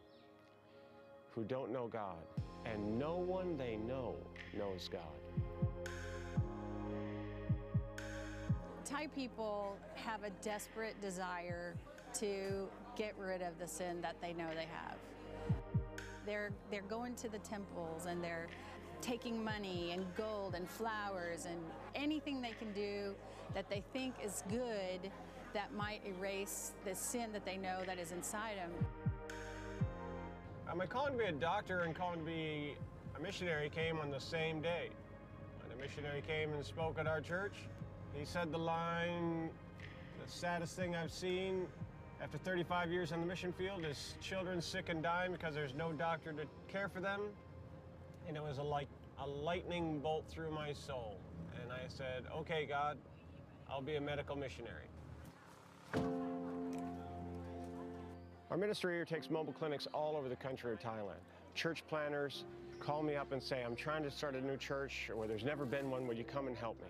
who 1.34 1.44
don't 1.44 1.70
know 1.70 1.88
God, 1.88 2.24
and 2.64 2.98
no 2.98 3.16
one 3.16 3.58
they 3.58 3.76
know 3.76 4.14
knows 4.56 4.88
God. 4.90 5.02
Thai 8.84 9.08
people 9.08 9.76
have 9.94 10.22
a 10.24 10.30
desperate 10.42 10.98
desire 11.02 11.74
to 12.14 12.68
get 12.96 13.14
rid 13.18 13.42
of 13.42 13.58
the 13.58 13.66
sin 13.66 14.00
that 14.00 14.16
they 14.22 14.32
know 14.32 14.48
they 14.54 14.68
have. 14.72 14.96
They're, 16.24 16.52
they're 16.70 16.82
going 16.82 17.16
to 17.16 17.28
the 17.28 17.38
temples 17.38 18.06
and 18.06 18.22
they're 18.22 18.48
taking 19.02 19.42
money 19.42 19.90
and 19.92 20.06
gold 20.16 20.54
and 20.54 20.68
flowers 20.68 21.46
and 21.46 21.58
anything 21.94 22.40
they 22.40 22.54
can 22.58 22.72
do 22.72 23.14
that 23.52 23.68
they 23.68 23.82
think 23.92 24.14
is 24.24 24.42
good 24.48 25.10
that 25.54 25.72
might 25.72 26.02
erase 26.04 26.72
the 26.84 26.94
sin 26.94 27.32
that 27.32 27.44
they 27.46 27.56
know 27.56 27.78
that 27.86 27.98
is 27.98 28.12
inside 28.12 28.58
them. 28.58 28.70
My 30.76 30.86
calling 30.86 31.12
to 31.12 31.18
be 31.18 31.24
a 31.24 31.32
doctor 31.32 31.82
and 31.82 31.94
calling 31.94 32.18
to 32.18 32.24
be 32.24 32.74
a 33.16 33.22
missionary 33.22 33.70
came 33.70 33.98
on 34.00 34.10
the 34.10 34.20
same 34.20 34.60
day. 34.60 34.90
When 35.62 35.70
a 35.70 35.80
missionary 35.80 36.22
came 36.26 36.52
and 36.52 36.64
spoke 36.66 36.98
at 36.98 37.06
our 37.06 37.20
church, 37.20 37.54
he 38.12 38.24
said 38.24 38.50
the 38.50 38.58
line, 38.58 39.50
the 40.24 40.30
saddest 40.30 40.76
thing 40.76 40.96
I've 40.96 41.12
seen 41.12 41.66
after 42.20 42.38
35 42.38 42.90
years 42.90 43.12
on 43.12 43.20
the 43.20 43.26
mission 43.26 43.52
field 43.52 43.84
is 43.84 44.14
children 44.20 44.60
sick 44.60 44.88
and 44.88 45.02
dying 45.02 45.30
because 45.30 45.54
there's 45.54 45.74
no 45.74 45.92
doctor 45.92 46.32
to 46.32 46.44
care 46.66 46.88
for 46.88 47.00
them. 47.00 47.20
And 48.26 48.36
it 48.36 48.42
was 48.42 48.58
a, 48.58 48.62
like 48.62 48.88
a 49.22 49.26
lightning 49.28 50.00
bolt 50.00 50.24
through 50.28 50.50
my 50.50 50.72
soul. 50.72 51.18
And 51.62 51.70
I 51.70 51.86
said, 51.86 52.24
okay, 52.38 52.66
God, 52.68 52.98
I'll 53.70 53.82
be 53.82 53.94
a 53.94 54.00
medical 54.00 54.34
missionary. 54.34 54.88
Our 58.50 58.56
ministry 58.56 58.94
here 58.94 59.04
takes 59.04 59.30
mobile 59.30 59.52
clinics 59.52 59.88
all 59.92 60.16
over 60.16 60.28
the 60.28 60.36
country 60.36 60.72
of 60.72 60.78
Thailand. 60.78 61.18
Church 61.54 61.82
planners 61.88 62.44
call 62.78 63.02
me 63.02 63.16
up 63.16 63.32
and 63.32 63.42
say, 63.42 63.64
I'm 63.64 63.74
trying 63.74 64.02
to 64.04 64.10
start 64.10 64.34
a 64.34 64.40
new 64.40 64.56
church 64.56 65.10
or 65.14 65.26
there's 65.26 65.44
never 65.44 65.64
been 65.64 65.90
one, 65.90 66.06
would 66.06 66.18
you 66.18 66.24
come 66.24 66.46
and 66.46 66.56
help 66.56 66.80
me? 66.80 66.88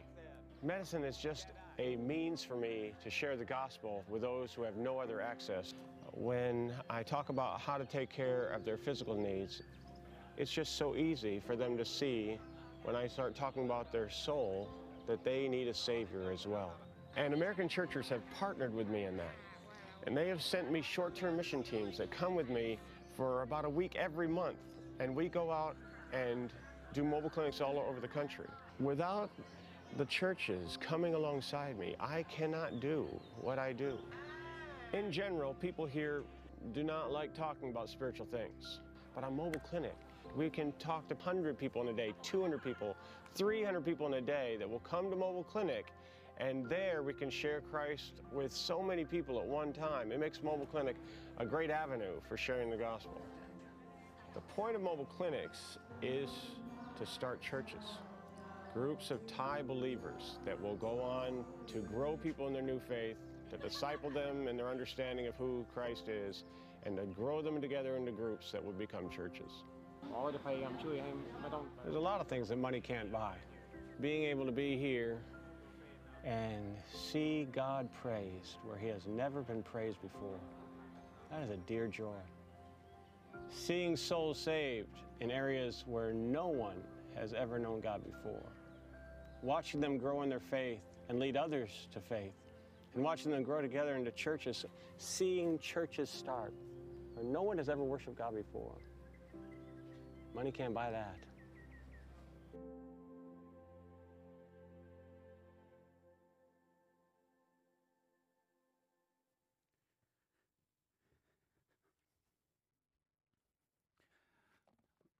Medicine 0.62 1.04
is 1.04 1.16
just 1.16 1.46
a 1.78 1.96
means 1.96 2.42
for 2.42 2.56
me 2.56 2.92
to 3.02 3.10
share 3.10 3.36
the 3.36 3.44
gospel 3.44 4.04
with 4.08 4.22
those 4.22 4.52
who 4.52 4.62
have 4.62 4.76
no 4.76 4.98
other 4.98 5.20
access. 5.20 5.74
When 6.12 6.72
I 6.90 7.02
talk 7.02 7.28
about 7.28 7.60
how 7.60 7.78
to 7.78 7.84
take 7.84 8.10
care 8.10 8.48
of 8.48 8.64
their 8.64 8.76
physical 8.76 9.14
needs, 9.14 9.62
it's 10.36 10.50
just 10.50 10.76
so 10.76 10.96
easy 10.96 11.40
for 11.40 11.56
them 11.56 11.76
to 11.76 11.84
see 11.84 12.38
when 12.82 12.96
I 12.96 13.06
start 13.06 13.34
talking 13.34 13.64
about 13.64 13.92
their 13.92 14.10
soul 14.10 14.68
that 15.06 15.24
they 15.24 15.48
need 15.48 15.68
a 15.68 15.74
Savior 15.74 16.30
as 16.32 16.46
well. 16.46 16.72
And 17.16 17.32
American 17.32 17.68
churches 17.68 18.08
have 18.08 18.22
partnered 18.38 18.74
with 18.74 18.88
me 18.88 19.04
in 19.04 19.16
that. 19.16 19.34
And 20.06 20.16
they 20.16 20.28
have 20.28 20.42
sent 20.42 20.70
me 20.70 20.82
short-term 20.82 21.36
mission 21.36 21.62
teams 21.62 21.98
that 21.98 22.10
come 22.10 22.34
with 22.34 22.50
me 22.50 22.78
for 23.16 23.42
about 23.42 23.64
a 23.64 23.70
week 23.70 23.94
every 23.96 24.28
month. 24.28 24.56
And 25.00 25.14
we 25.14 25.28
go 25.28 25.50
out 25.50 25.76
and 26.12 26.52
do 26.92 27.04
mobile 27.04 27.30
clinics 27.30 27.60
all 27.60 27.78
over 27.78 28.00
the 28.00 28.08
country. 28.08 28.46
Without 28.80 29.30
the 29.96 30.04
churches 30.06 30.76
coming 30.80 31.14
alongside 31.14 31.78
me, 31.78 31.94
I 32.00 32.24
cannot 32.24 32.80
do 32.80 33.06
what 33.40 33.58
I 33.58 33.72
do. 33.72 33.96
In 34.92 35.12
general, 35.12 35.54
people 35.54 35.86
here 35.86 36.22
do 36.72 36.82
not 36.82 37.12
like 37.12 37.34
talking 37.34 37.70
about 37.70 37.88
spiritual 37.88 38.26
things. 38.26 38.80
But 39.14 39.24
on 39.24 39.36
mobile 39.36 39.60
clinic, 39.60 39.94
we 40.36 40.50
can 40.50 40.72
talk 40.80 41.08
to 41.08 41.14
100 41.14 41.56
people 41.56 41.82
in 41.82 41.88
a 41.88 41.92
day, 41.92 42.12
200 42.22 42.62
people, 42.62 42.96
300 43.34 43.84
people 43.84 44.06
in 44.08 44.14
a 44.14 44.20
day 44.20 44.56
that 44.58 44.68
will 44.68 44.80
come 44.80 45.10
to 45.10 45.16
mobile 45.16 45.44
clinic 45.44 45.86
and 46.38 46.68
there 46.68 47.02
we 47.02 47.12
can 47.12 47.30
share 47.30 47.60
Christ 47.60 48.14
with 48.32 48.52
so 48.52 48.82
many 48.82 49.04
people 49.04 49.38
at 49.38 49.46
one 49.46 49.72
time. 49.72 50.10
It 50.10 50.18
makes 50.18 50.42
mobile 50.42 50.66
clinic 50.66 50.96
a 51.38 51.46
great 51.46 51.70
avenue 51.70 52.20
for 52.28 52.36
sharing 52.36 52.70
the 52.70 52.76
gospel. 52.76 53.20
The 54.34 54.40
point 54.40 54.74
of 54.74 54.82
mobile 54.82 55.04
clinics 55.04 55.78
is 56.02 56.28
to 56.98 57.06
start 57.06 57.40
churches, 57.40 57.98
groups 58.72 59.12
of 59.12 59.24
Thai 59.28 59.62
believers 59.62 60.38
that 60.44 60.60
will 60.60 60.74
go 60.74 61.00
on 61.00 61.44
to 61.68 61.78
grow 61.78 62.16
people 62.16 62.48
in 62.48 62.52
their 62.52 62.62
new 62.62 62.80
faith, 62.80 63.16
to 63.50 63.56
disciple 63.56 64.10
them 64.10 64.48
in 64.48 64.56
their 64.56 64.68
understanding 64.68 65.28
of 65.28 65.36
who 65.36 65.64
Christ 65.72 66.08
is, 66.08 66.42
and 66.82 66.96
to 66.96 67.04
grow 67.04 67.42
them 67.42 67.60
together 67.60 67.96
into 67.96 68.10
groups 68.10 68.50
that 68.50 68.64
will 68.64 68.72
become 68.72 69.08
churches. 69.08 69.50
There's 71.84 71.94
a 71.94 72.00
lot 72.00 72.20
of 72.20 72.26
things 72.26 72.48
that 72.48 72.58
money 72.58 72.80
can't 72.80 73.12
buy. 73.12 73.36
Being 74.00 74.24
able 74.24 74.44
to 74.46 74.52
be 74.52 74.76
here 74.76 75.20
and 76.24 76.76
see 76.92 77.46
God 77.52 77.88
praised 78.02 78.56
where 78.64 78.78
he 78.78 78.88
has 78.88 79.06
never 79.06 79.42
been 79.42 79.62
praised 79.62 80.00
before, 80.00 80.40
that 81.30 81.42
is 81.42 81.50
a 81.50 81.56
dear 81.56 81.86
joy. 81.86 82.20
Seeing 83.50 83.96
souls 83.96 84.38
saved 84.38 84.96
in 85.20 85.30
areas 85.30 85.84
where 85.86 86.12
no 86.12 86.48
one 86.48 86.82
has 87.14 87.32
ever 87.34 87.58
known 87.58 87.80
God 87.80 88.02
before. 88.04 88.52
Watching 89.42 89.80
them 89.80 89.98
grow 89.98 90.22
in 90.22 90.28
their 90.28 90.40
faith 90.40 90.80
and 91.08 91.20
lead 91.20 91.36
others 91.36 91.88
to 91.92 92.00
faith. 92.00 92.32
And 92.94 93.04
watching 93.04 93.30
them 93.30 93.42
grow 93.42 93.60
together 93.60 93.94
into 93.94 94.10
churches, 94.12 94.64
seeing 94.98 95.58
churches 95.58 96.08
start 96.08 96.54
where 97.14 97.24
no 97.24 97.42
one 97.42 97.58
has 97.58 97.68
ever 97.68 97.82
worshiped 97.84 98.16
God 98.16 98.34
before. 98.34 98.76
Money 100.34 100.50
can't 100.50 100.74
buy 100.74 100.90
that. 100.90 101.16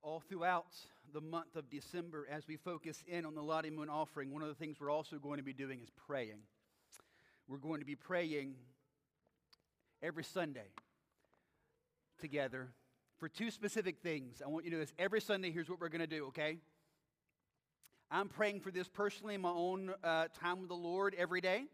All 0.05 0.21
throughout 0.29 0.67
the 1.15 1.21
month 1.21 1.57
of 1.57 1.71
December, 1.71 2.29
as 2.31 2.47
we 2.47 2.57
focus 2.57 3.03
in 3.09 3.25
on 3.25 3.35
the 3.35 3.43
Lottie 3.43 3.71
Moon 3.71 3.89
offering, 3.89 4.33
one 4.33 4.43
of 4.43 4.49
the 4.49 4.55
things 4.55 4.77
we're 4.79 4.91
also 4.91 5.17
going 5.17 5.39
to 5.39 5.43
be 5.43 5.55
doing 5.55 5.81
is 5.81 5.89
praying. 6.07 6.41
We're 7.49 7.57
going 7.57 7.81
to 7.81 7.87
be 7.87 7.95
praying 7.95 8.55
every 10.03 10.25
Sunday 10.25 10.69
together 12.21 12.69
for 13.19 13.31
two 13.31 13.51
specific 13.51 13.97
things. 14.03 14.43
I 14.45 14.49
want 14.49 14.67
you 14.67 14.71
to 14.73 14.77
know 14.77 14.83
this. 14.83 14.93
Every 14.99 15.23
Sunday, 15.23 15.51
here's 15.51 15.71
what 15.71 15.81
we're 15.81 15.89
going 15.89 16.03
to 16.03 16.07
do, 16.07 16.27
okay? 16.27 16.59
I'm 18.11 18.29
praying 18.29 18.61
for 18.61 18.71
this 18.71 18.89
personally 18.89 19.35
in 19.35 19.41
my 19.41 19.51
own 19.51 19.91
uh, 20.05 20.27
time 20.39 20.61
with 20.61 20.69
the 20.69 20.75
Lord 20.75 21.15
every 21.17 21.41
day, 21.41 21.65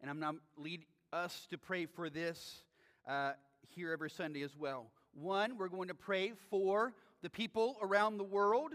and 0.00 0.10
I'm 0.10 0.18
going 0.18 0.34
to 0.34 0.40
lead 0.60 0.84
us 1.12 1.46
to 1.50 1.58
pray 1.58 1.86
for 1.86 2.10
this 2.10 2.64
uh, 3.08 3.32
here 3.68 3.92
every 3.92 4.10
Sunday 4.10 4.42
as 4.42 4.56
well. 4.56 4.86
One, 5.14 5.56
we're 5.56 5.68
going 5.68 5.88
to 5.88 5.94
pray 5.94 6.32
for 6.50 6.92
the 7.26 7.30
people 7.30 7.76
around 7.82 8.18
the 8.18 8.22
world, 8.22 8.70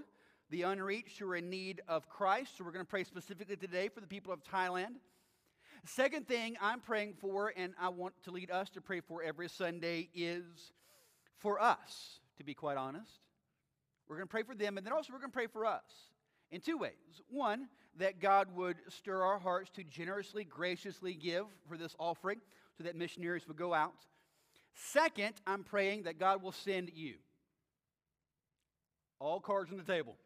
the 0.50 0.64
unreached 0.64 1.20
who 1.20 1.26
are 1.26 1.38
in 1.38 1.50
need 1.50 1.80
of 1.88 2.10
Christ. 2.10 2.58
So 2.58 2.66
we're 2.66 2.74
going 2.74 2.84
to 2.84 2.90
pray 2.90 3.06
specifically 3.06 3.56
today 3.56 3.88
for 3.88 4.02
the 4.02 4.08
people 4.08 4.34
of 4.34 4.44
Thailand. 4.44 4.96
Second 5.86 6.28
thing 6.28 6.58
I'm 6.60 6.82
praying 6.82 7.14
for, 7.14 7.54
and 7.56 7.74
I 7.80 7.88
want 7.88 8.14
to 8.26 8.32
lead 8.32 8.52
us 8.52 8.70
to 8.72 8.82
pray 8.82 9.00
for 9.00 9.24
every 9.24 9.48
Sunday, 9.48 10.10
is 10.14 10.74
for 11.38 11.62
us, 11.62 12.20
to 12.40 12.44
be 12.44 12.54
quite 12.54 12.76
honest. 12.76 13.22
We're 14.10 14.18
going 14.18 14.28
to 14.28 14.32
pray 14.32 14.44
for 14.44 14.54
them, 14.54 14.78
and 14.78 14.86
then 14.86 14.92
also 14.92 15.14
we're 15.14 15.20
going 15.20 15.32
to 15.32 15.38
pray 15.38 15.48
for 15.48 15.66
us 15.66 15.86
in 16.52 16.60
two 16.60 16.78
ways. 16.78 17.22
One, 17.30 17.70
that 18.00 18.20
God 18.20 18.54
would 18.54 18.76
stir 18.90 19.22
our 19.22 19.40
hearts 19.40 19.70
to 19.76 19.84
generously, 19.86 20.44
graciously 20.44 21.14
give 21.14 21.46
for 21.70 21.78
this 21.78 21.96
offering 21.98 22.42
so 22.78 22.84
that 22.84 22.98
missionaries 22.98 23.48
would 23.48 23.56
go 23.56 23.74
out. 23.74 23.94
Second, 24.74 25.36
I'm 25.48 25.64
praying 25.64 26.04
that 26.04 26.20
God 26.20 26.44
will 26.44 26.52
send 26.52 26.92
you. 26.94 27.14
All 29.22 29.40
cards 29.40 29.72
on 29.72 29.78
the 29.78 29.84
table. 29.84 30.18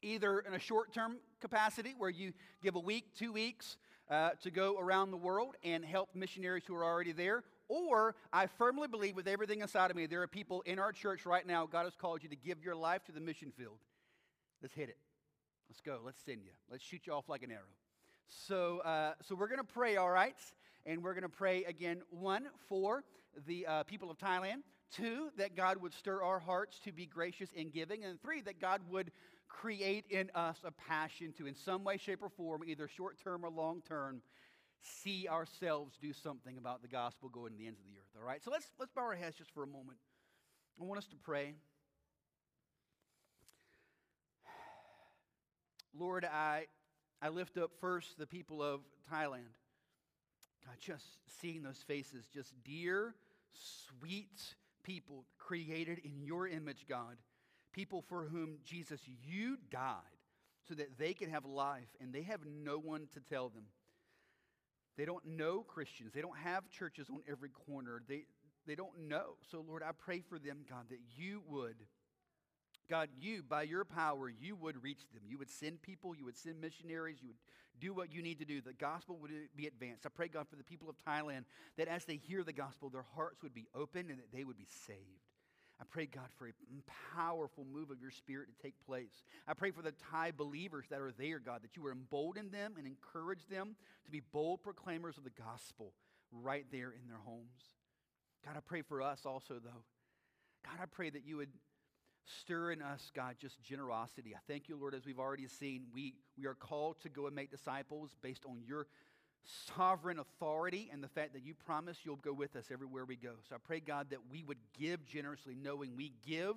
Either 0.00 0.38
in 0.38 0.54
a 0.54 0.60
short 0.60 0.94
term 0.94 1.16
capacity 1.40 1.92
where 1.98 2.08
you 2.08 2.32
give 2.62 2.76
a 2.76 2.80
week, 2.80 3.16
two 3.18 3.32
weeks 3.32 3.76
uh, 4.08 4.30
to 4.42 4.52
go 4.52 4.78
around 4.78 5.10
the 5.10 5.16
world 5.16 5.56
and 5.64 5.84
help 5.84 6.10
missionaries 6.14 6.62
who 6.68 6.76
are 6.76 6.84
already 6.84 7.10
there, 7.10 7.42
or 7.68 8.14
I 8.32 8.46
firmly 8.46 8.86
believe 8.86 9.16
with 9.16 9.26
everything 9.26 9.60
inside 9.60 9.90
of 9.90 9.96
me, 9.96 10.06
there 10.06 10.22
are 10.22 10.28
people 10.28 10.60
in 10.66 10.78
our 10.78 10.92
church 10.92 11.26
right 11.26 11.44
now, 11.44 11.66
God 11.66 11.82
has 11.82 11.96
called 11.96 12.22
you 12.22 12.28
to 12.28 12.36
give 12.36 12.62
your 12.62 12.76
life 12.76 13.04
to 13.06 13.12
the 13.12 13.20
mission 13.20 13.50
field. 13.58 13.78
Let's 14.62 14.74
hit 14.74 14.88
it. 14.88 14.98
Let's 15.68 15.80
go. 15.80 15.98
Let's 16.06 16.22
send 16.24 16.44
you. 16.44 16.52
Let's 16.70 16.84
shoot 16.84 17.08
you 17.08 17.12
off 17.12 17.28
like 17.28 17.42
an 17.42 17.50
arrow. 17.50 17.74
So, 18.28 18.78
uh, 18.84 19.14
so 19.22 19.34
we're 19.34 19.48
going 19.48 19.58
to 19.58 19.64
pray, 19.64 19.96
all 19.96 20.10
right? 20.10 20.36
And 20.86 21.02
we're 21.02 21.14
going 21.14 21.22
to 21.22 21.28
pray 21.28 21.64
again, 21.64 22.02
one, 22.10 22.46
for 22.68 23.02
the 23.48 23.66
uh, 23.66 23.82
people 23.82 24.12
of 24.12 24.16
Thailand. 24.16 24.62
Two, 24.90 25.28
that 25.36 25.54
God 25.54 25.78
would 25.82 25.92
stir 25.92 26.22
our 26.22 26.38
hearts 26.38 26.78
to 26.80 26.92
be 26.92 27.06
gracious 27.06 27.50
in 27.52 27.70
giving. 27.70 28.04
And 28.04 28.20
three, 28.20 28.40
that 28.42 28.60
God 28.60 28.80
would 28.88 29.10
create 29.48 30.04
in 30.10 30.30
us 30.34 30.58
a 30.64 30.70
passion 30.70 31.32
to, 31.38 31.46
in 31.46 31.54
some 31.54 31.84
way, 31.84 31.96
shape, 31.98 32.22
or 32.22 32.28
form, 32.28 32.62
either 32.66 32.88
short 32.88 33.18
term 33.22 33.44
or 33.44 33.50
long 33.50 33.82
term, 33.86 34.22
see 34.80 35.28
ourselves 35.28 35.98
do 36.00 36.12
something 36.12 36.56
about 36.56 36.82
the 36.82 36.88
gospel 36.88 37.28
going 37.28 37.52
to 37.52 37.58
the 37.58 37.66
ends 37.66 37.80
of 37.80 37.86
the 37.86 37.98
earth. 37.98 38.20
All 38.20 38.26
right? 38.26 38.42
So 38.42 38.50
let's, 38.50 38.66
let's 38.78 38.92
bow 38.92 39.02
our 39.02 39.14
heads 39.14 39.36
just 39.36 39.50
for 39.52 39.62
a 39.62 39.66
moment. 39.66 39.98
I 40.80 40.84
want 40.84 40.98
us 40.98 41.06
to 41.08 41.16
pray. 41.16 41.54
Lord, 45.98 46.24
I, 46.24 46.66
I 47.20 47.30
lift 47.30 47.58
up 47.58 47.72
first 47.80 48.18
the 48.18 48.26
people 48.26 48.62
of 48.62 48.80
Thailand. 49.12 49.56
God, 50.64 50.76
just 50.80 51.04
seeing 51.40 51.62
those 51.62 51.82
faces, 51.86 52.26
just 52.32 52.52
dear 52.64 53.14
sweet 53.52 54.54
people 54.88 55.26
created 55.36 56.00
in 56.02 56.22
your 56.22 56.48
image, 56.48 56.86
God. 56.88 57.18
People 57.74 58.02
for 58.08 58.24
whom, 58.24 58.56
Jesus, 58.64 59.00
you 59.26 59.58
died 59.70 60.00
so 60.66 60.74
that 60.74 60.98
they 60.98 61.12
can 61.12 61.28
have 61.28 61.44
life 61.44 61.88
and 62.00 62.12
they 62.12 62.22
have 62.22 62.40
no 62.46 62.78
one 62.78 63.06
to 63.12 63.20
tell 63.20 63.50
them. 63.50 63.64
They 64.96 65.04
don't 65.04 65.24
know 65.26 65.60
Christians. 65.60 66.12
They 66.14 66.22
don't 66.22 66.38
have 66.38 66.70
churches 66.70 67.08
on 67.10 67.20
every 67.30 67.50
corner. 67.50 68.02
They, 68.08 68.24
they 68.66 68.74
don't 68.74 69.08
know. 69.08 69.36
So, 69.50 69.62
Lord, 69.66 69.82
I 69.82 69.90
pray 69.92 70.22
for 70.26 70.38
them, 70.38 70.64
God, 70.68 70.86
that 70.88 71.00
you 71.16 71.42
would, 71.46 71.76
God, 72.88 73.08
you, 73.20 73.42
by 73.42 73.62
your 73.62 73.84
power, 73.84 74.30
you 74.30 74.56
would 74.56 74.82
reach 74.82 75.02
them. 75.12 75.22
You 75.28 75.38
would 75.38 75.50
send 75.50 75.82
people, 75.82 76.14
you 76.16 76.24
would 76.24 76.38
send 76.38 76.60
missionaries, 76.60 77.18
you 77.20 77.28
would 77.28 77.36
do 77.80 77.92
what 77.92 78.12
you 78.12 78.22
need 78.22 78.38
to 78.38 78.44
do. 78.44 78.60
The 78.60 78.72
gospel 78.72 79.18
would 79.20 79.30
be 79.56 79.66
advanced. 79.66 80.06
I 80.06 80.08
pray, 80.08 80.28
God, 80.28 80.48
for 80.48 80.56
the 80.56 80.64
people 80.64 80.88
of 80.88 80.96
Thailand 81.06 81.44
that 81.76 81.88
as 81.88 82.04
they 82.04 82.16
hear 82.16 82.42
the 82.42 82.52
gospel, 82.52 82.88
their 82.88 83.04
hearts 83.14 83.42
would 83.42 83.54
be 83.54 83.66
open 83.74 84.10
and 84.10 84.18
that 84.18 84.32
they 84.32 84.44
would 84.44 84.56
be 84.56 84.66
saved. 84.86 84.98
I 85.80 85.84
pray, 85.88 86.06
God, 86.06 86.26
for 86.36 86.48
a 86.48 86.52
powerful 87.14 87.64
move 87.64 87.90
of 87.90 88.00
your 88.00 88.10
spirit 88.10 88.48
to 88.48 88.62
take 88.62 88.74
place. 88.84 89.22
I 89.46 89.54
pray 89.54 89.70
for 89.70 89.82
the 89.82 89.92
Thai 90.10 90.32
believers 90.32 90.86
that 90.90 91.00
are 91.00 91.12
there, 91.12 91.38
God, 91.38 91.62
that 91.62 91.76
you 91.76 91.82
would 91.84 91.92
embolden 91.92 92.50
them 92.50 92.74
and 92.78 92.86
encourage 92.86 93.46
them 93.46 93.76
to 94.04 94.10
be 94.10 94.20
bold 94.32 94.62
proclaimers 94.62 95.16
of 95.18 95.24
the 95.24 95.30
gospel 95.30 95.92
right 96.32 96.66
there 96.72 96.90
in 96.90 97.06
their 97.06 97.20
homes. 97.24 97.76
God, 98.44 98.56
I 98.56 98.60
pray 98.60 98.82
for 98.82 99.00
us 99.00 99.20
also, 99.24 99.54
though. 99.62 99.84
God, 100.64 100.82
I 100.82 100.86
pray 100.86 101.10
that 101.10 101.24
you 101.24 101.36
would 101.36 101.50
stir 102.40 102.72
in 102.72 102.82
us, 102.82 103.10
God, 103.14 103.36
just 103.40 103.62
generosity. 103.62 104.34
I 104.34 104.40
thank 104.46 104.68
you, 104.68 104.76
Lord, 104.76 104.94
as 104.94 105.06
we've 105.06 105.18
already 105.18 105.46
seen, 105.48 105.84
we, 105.94 106.14
we 106.36 106.46
are 106.46 106.54
called 106.54 107.00
to 107.02 107.08
go 107.08 107.26
and 107.26 107.34
make 107.34 107.50
disciples 107.50 108.10
based 108.22 108.44
on 108.46 108.60
your 108.66 108.86
sovereign 109.76 110.18
authority 110.18 110.90
and 110.92 111.02
the 111.02 111.08
fact 111.08 111.32
that 111.32 111.42
you 111.42 111.54
promise 111.54 111.98
you'll 112.04 112.16
go 112.16 112.32
with 112.32 112.56
us 112.56 112.66
everywhere 112.72 113.04
we 113.04 113.16
go. 113.16 113.32
So 113.48 113.54
I 113.54 113.58
pray, 113.64 113.80
God, 113.80 114.08
that 114.10 114.20
we 114.30 114.42
would 114.42 114.58
give 114.78 115.04
generously, 115.06 115.56
knowing 115.60 115.96
we 115.96 116.12
give, 116.26 116.54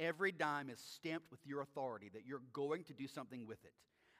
every 0.00 0.32
dime 0.32 0.70
is 0.70 0.80
stamped 0.80 1.30
with 1.30 1.40
your 1.44 1.62
authority, 1.62 2.10
that 2.14 2.26
you're 2.26 2.42
going 2.52 2.84
to 2.84 2.92
do 2.92 3.06
something 3.06 3.46
with 3.46 3.64
it. 3.64 3.72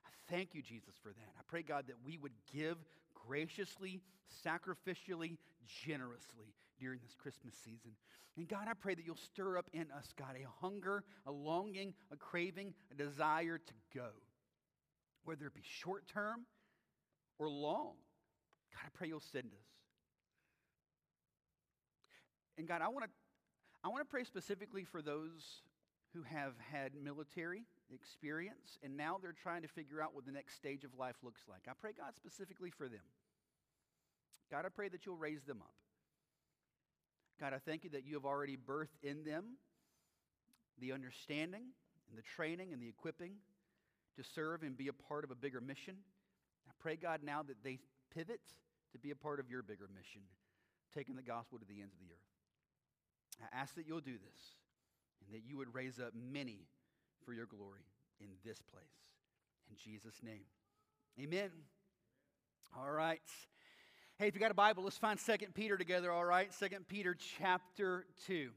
I 0.06 0.10
thank 0.32 0.54
you, 0.54 0.62
Jesus, 0.62 0.94
for 1.02 1.08
that. 1.08 1.32
I 1.38 1.42
pray, 1.48 1.62
God, 1.62 1.86
that 1.88 1.96
we 2.04 2.18
would 2.18 2.32
give 2.52 2.76
graciously, 3.26 4.00
sacrificially, 4.44 5.38
generously 5.66 6.54
during 6.78 7.00
this 7.02 7.14
Christmas 7.14 7.54
season. 7.64 7.92
And 8.36 8.48
God, 8.48 8.66
I 8.68 8.74
pray 8.74 8.94
that 8.94 9.04
you'll 9.04 9.16
stir 9.16 9.56
up 9.58 9.66
in 9.72 9.86
us, 9.96 10.12
God, 10.16 10.36
a 10.36 10.64
hunger, 10.64 11.04
a 11.26 11.32
longing, 11.32 11.94
a 12.12 12.16
craving, 12.16 12.74
a 12.90 12.94
desire 12.94 13.58
to 13.58 13.74
go, 13.94 14.08
whether 15.24 15.46
it 15.46 15.54
be 15.54 15.62
short 15.62 16.06
term 16.08 16.46
or 17.38 17.48
long. 17.48 17.94
God, 18.72 18.82
I 18.86 18.88
pray 18.92 19.08
you'll 19.08 19.20
send 19.20 19.46
us. 19.46 19.68
And 22.58 22.66
God, 22.66 22.82
I 22.82 22.88
want 22.88 23.04
to 23.04 23.10
I 23.84 23.88
want 23.88 24.00
to 24.00 24.10
pray 24.10 24.24
specifically 24.24 24.84
for 24.84 25.02
those 25.02 25.60
who 26.14 26.22
have 26.22 26.54
had 26.72 26.92
military 26.94 27.64
experience 27.92 28.78
and 28.82 28.96
now 28.96 29.18
they're 29.20 29.34
trying 29.34 29.60
to 29.60 29.68
figure 29.68 30.00
out 30.00 30.14
what 30.14 30.24
the 30.24 30.32
next 30.32 30.56
stage 30.56 30.84
of 30.84 30.90
life 30.98 31.16
looks 31.22 31.42
like. 31.48 31.62
I 31.68 31.72
pray 31.78 31.90
God 31.96 32.16
specifically 32.16 32.70
for 32.70 32.88
them. 32.88 33.04
God, 34.50 34.64
I 34.64 34.68
pray 34.70 34.88
that 34.88 35.04
you'll 35.04 35.16
raise 35.16 35.42
them 35.42 35.58
up. 35.60 35.74
God, 37.40 37.52
I 37.52 37.58
thank 37.58 37.84
you 37.84 37.90
that 37.90 38.06
you 38.06 38.14
have 38.14 38.24
already 38.24 38.56
birthed 38.56 39.02
in 39.02 39.24
them 39.24 39.56
the 40.80 40.92
understanding 40.92 41.64
and 42.08 42.18
the 42.18 42.22
training 42.22 42.72
and 42.72 42.82
the 42.82 42.88
equipping 42.88 43.32
to 44.16 44.24
serve 44.24 44.62
and 44.62 44.76
be 44.76 44.88
a 44.88 44.92
part 44.92 45.24
of 45.24 45.30
a 45.30 45.34
bigger 45.34 45.60
mission. 45.60 45.96
I 46.68 46.72
pray, 46.80 46.96
God, 46.96 47.20
now 47.24 47.42
that 47.42 47.62
they 47.62 47.78
pivot 48.14 48.40
to 48.92 48.98
be 48.98 49.10
a 49.10 49.16
part 49.16 49.40
of 49.40 49.50
your 49.50 49.62
bigger 49.62 49.88
mission, 49.94 50.22
taking 50.94 51.16
the 51.16 51.22
gospel 51.22 51.58
to 51.58 51.64
the 51.64 51.80
ends 51.80 51.94
of 51.94 52.00
the 52.00 52.12
earth. 52.12 52.34
I 53.42 53.60
ask 53.60 53.74
that 53.74 53.86
you'll 53.86 54.00
do 54.00 54.12
this 54.12 54.40
and 55.24 55.34
that 55.34 55.44
you 55.46 55.56
would 55.56 55.74
raise 55.74 55.98
up 55.98 56.12
many 56.14 56.68
for 57.24 57.32
your 57.32 57.46
glory 57.46 57.86
in 58.20 58.28
this 58.44 58.62
place. 58.62 58.84
In 59.70 59.76
Jesus' 59.76 60.22
name. 60.22 60.44
Amen. 61.20 61.50
All 62.76 62.90
right. 62.90 63.20
Hey, 64.16 64.28
if 64.28 64.34
you 64.36 64.40
got 64.40 64.52
a 64.52 64.54
Bible, 64.54 64.84
let's 64.84 64.96
find 64.96 65.18
2 65.18 65.48
Peter 65.54 65.76
together, 65.76 66.12
all 66.12 66.24
right? 66.24 66.48
2 66.56 66.68
Peter 66.88 67.16
chapter 67.36 68.06
2. 68.28 68.50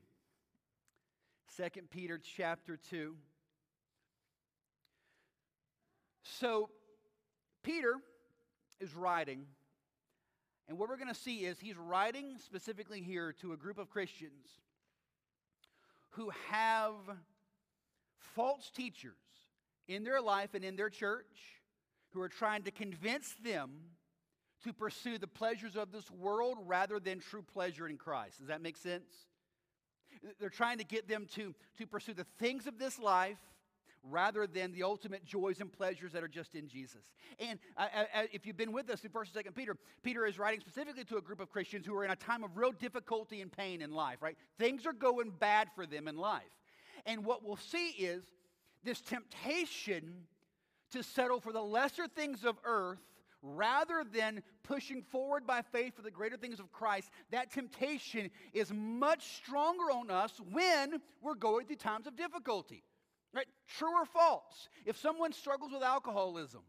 2 1.58 1.64
Peter 1.90 2.20
chapter 2.38 2.78
2. 2.92 3.16
So, 6.22 6.70
Peter 7.64 7.96
is 8.80 8.94
writing, 8.94 9.48
and 10.68 10.78
what 10.78 10.90
we're 10.90 10.98
going 10.98 11.08
to 11.08 11.20
see 11.20 11.38
is 11.38 11.60
he's 11.60 11.76
writing 11.76 12.36
specifically 12.38 13.02
here 13.02 13.34
to 13.42 13.54
a 13.54 13.58
group 13.58 13.80
of 13.80 13.90
Christians 13.90 14.46
who 16.10 16.30
have 16.52 16.94
false 18.20 18.70
teachers 18.70 19.14
in 19.88 20.04
their 20.04 20.22
life 20.22 20.54
and 20.54 20.64
in 20.64 20.76
their 20.76 20.92
church 20.92 21.26
who 22.12 22.22
are 22.22 22.30
trying 22.30 22.62
to 22.62 22.72
convince 22.72 23.34
them 23.44 23.72
to 24.64 24.74
pursue 24.74 25.18
the 25.18 25.28
pleasures 25.28 25.76
of 25.76 25.92
this 25.92 26.10
world 26.12 26.58
rather 26.66 27.00
than 27.00 27.20
true 27.20 27.44
pleasure 27.44 27.88
in 27.88 27.98
Christ. 27.98 28.40
Does 28.40 28.48
that 28.48 28.62
make 28.62 28.78
sense? 28.78 29.12
They're 30.40 30.50
trying 30.50 30.80
to 30.80 30.84
get 30.84 31.08
them 31.08 31.28
to, 31.36 31.54
to 31.78 31.86
pursue 31.86 32.14
the 32.14 32.26
things 32.40 32.68
of 32.68 32.80
this 32.80 32.98
life 32.98 33.38
rather 34.04 34.48
than 34.48 34.72
the 34.72 34.84
ultimate 34.84 35.26
joys 35.26 35.60
and 35.60 35.72
pleasures 35.72 36.14
that 36.14 36.24
are 36.24 36.28
just 36.28 36.56
in 36.56 36.68
Jesus. 36.68 37.02
And 37.40 37.60
uh, 37.78 37.88
uh, 37.94 38.24
if 38.32 38.46
you've 38.46 38.58
been 38.58 38.72
with 38.72 38.90
us 38.90 39.04
in 39.04 39.12
1st 39.12 39.36
and 39.36 39.46
2nd 39.46 39.56
Peter, 39.56 39.78
Peter 40.04 40.26
is 40.26 40.40
writing 40.40 40.62
specifically 40.62 41.04
to 41.06 41.18
a 41.18 41.22
group 41.22 41.40
of 41.40 41.50
Christians 41.50 41.86
who 41.86 41.96
are 41.96 42.06
in 42.06 42.12
a 42.12 42.16
time 42.16 42.44
of 42.44 42.58
real 42.58 42.72
difficulty 42.72 43.42
and 43.42 43.52
pain 43.52 43.82
in 43.82 43.92
life, 43.92 44.18
right? 44.22 44.38
Things 44.58 44.86
are 44.86 44.94
going 44.94 45.32
bad 45.38 45.70
for 45.76 45.86
them 45.86 46.08
in 46.08 46.16
life. 46.16 46.44
And 47.06 47.26
what 47.26 47.44
we'll 47.44 47.58
see 47.58 47.90
is 47.90 48.24
this 48.84 49.02
temptation 49.02 50.26
to 50.92 51.04
settle 51.04 51.40
for 51.40 51.52
the 51.52 51.62
lesser 51.62 52.08
things 52.08 52.46
of 52.46 52.58
earth 52.64 53.00
rather 53.42 54.04
than 54.14 54.42
pushing 54.64 55.02
forward 55.02 55.46
by 55.46 55.62
faith 55.62 55.96
for 55.96 56.02
the 56.02 56.12
greater 56.12 56.38
things 56.38 56.60
of 56.60 56.72
Christ, 56.72 57.10
that 57.32 57.52
temptation 57.52 58.30
is 58.54 58.72
much 58.74 59.36
stronger 59.36 59.92
on 59.92 60.10
us 60.10 60.40
when 60.52 61.02
we're 61.22 61.36
going 61.36 61.68
through 61.68 61.78
times 61.78 62.08
of 62.08 62.16
difficulty. 62.16 62.84
Right? 63.34 63.48
True 63.78 63.94
or 63.94 64.06
false? 64.06 64.70
If 64.86 64.98
someone 64.98 65.34
struggles 65.34 65.72
with 65.72 65.84
alcoholism, 65.84 66.62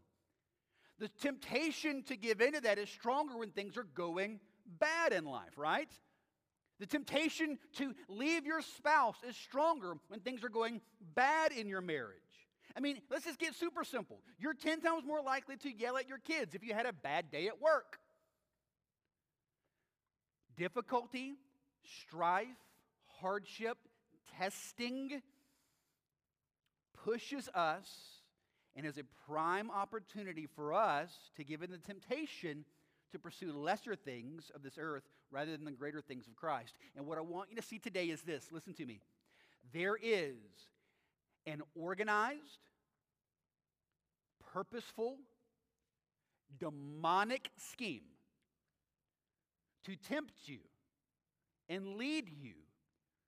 the 0.99 1.07
temptation 1.07 2.03
to 2.03 2.15
give 2.15 2.41
into 2.41 2.61
that 2.61 2.77
is 2.77 2.89
stronger 2.89 3.37
when 3.37 3.51
things 3.51 3.77
are 3.77 3.87
going 3.95 4.39
bad 4.79 5.13
in 5.13 5.25
life, 5.25 5.57
right? 5.57 5.89
The 6.79 6.85
temptation 6.85 7.57
to 7.77 7.93
leave 8.07 8.45
your 8.45 8.61
spouse 8.61 9.17
is 9.27 9.35
stronger 9.35 9.95
when 10.07 10.19
things 10.19 10.43
are 10.43 10.49
going 10.49 10.81
bad 11.15 11.51
in 11.51 11.67
your 11.67 11.81
marriage. 11.81 12.17
I 12.75 12.79
mean, 12.79 13.01
let's 13.09 13.25
just 13.25 13.39
get 13.39 13.55
super 13.55 13.83
simple. 13.83 14.19
You're 14.37 14.53
10 14.53 14.81
times 14.81 15.03
more 15.05 15.21
likely 15.21 15.57
to 15.57 15.71
yell 15.71 15.97
at 15.97 16.07
your 16.07 16.19
kids 16.19 16.55
if 16.55 16.63
you 16.63 16.73
had 16.73 16.85
a 16.85 16.93
bad 16.93 17.31
day 17.31 17.47
at 17.47 17.61
work. 17.61 17.99
Difficulty, 20.55 21.35
strife, 22.01 22.47
hardship, 23.21 23.77
testing 24.37 25.21
pushes 27.03 27.49
us 27.55 27.89
and 28.75 28.85
is 28.85 28.97
a 28.97 29.03
prime 29.27 29.71
opportunity 29.71 30.47
for 30.55 30.73
us 30.73 31.11
to 31.35 31.43
give 31.43 31.63
in 31.63 31.71
the 31.71 31.77
temptation 31.77 32.65
to 33.11 33.19
pursue 33.19 33.51
lesser 33.51 33.95
things 33.95 34.51
of 34.53 34.61
this 34.61 34.77
earth 34.77 35.03
rather 35.31 35.51
than 35.51 35.65
the 35.65 35.71
greater 35.71 36.01
things 36.01 36.27
of 36.27 36.35
Christ. 36.35 36.73
And 36.95 37.05
what 37.05 37.17
I 37.17 37.21
want 37.21 37.49
you 37.49 37.55
to 37.55 37.61
see 37.61 37.79
today 37.79 38.05
is 38.05 38.21
this 38.21 38.47
listen 38.51 38.73
to 38.75 38.85
me. 38.85 38.99
There 39.73 39.97
is 40.01 40.35
an 41.49 41.61
organized, 41.75 42.59
purposeful, 44.53 45.17
demonic 46.59 47.49
scheme 47.57 48.03
to 49.85 49.95
tempt 49.95 50.33
you 50.45 50.59
and 51.67 51.95
lead 51.95 52.29
you 52.29 52.53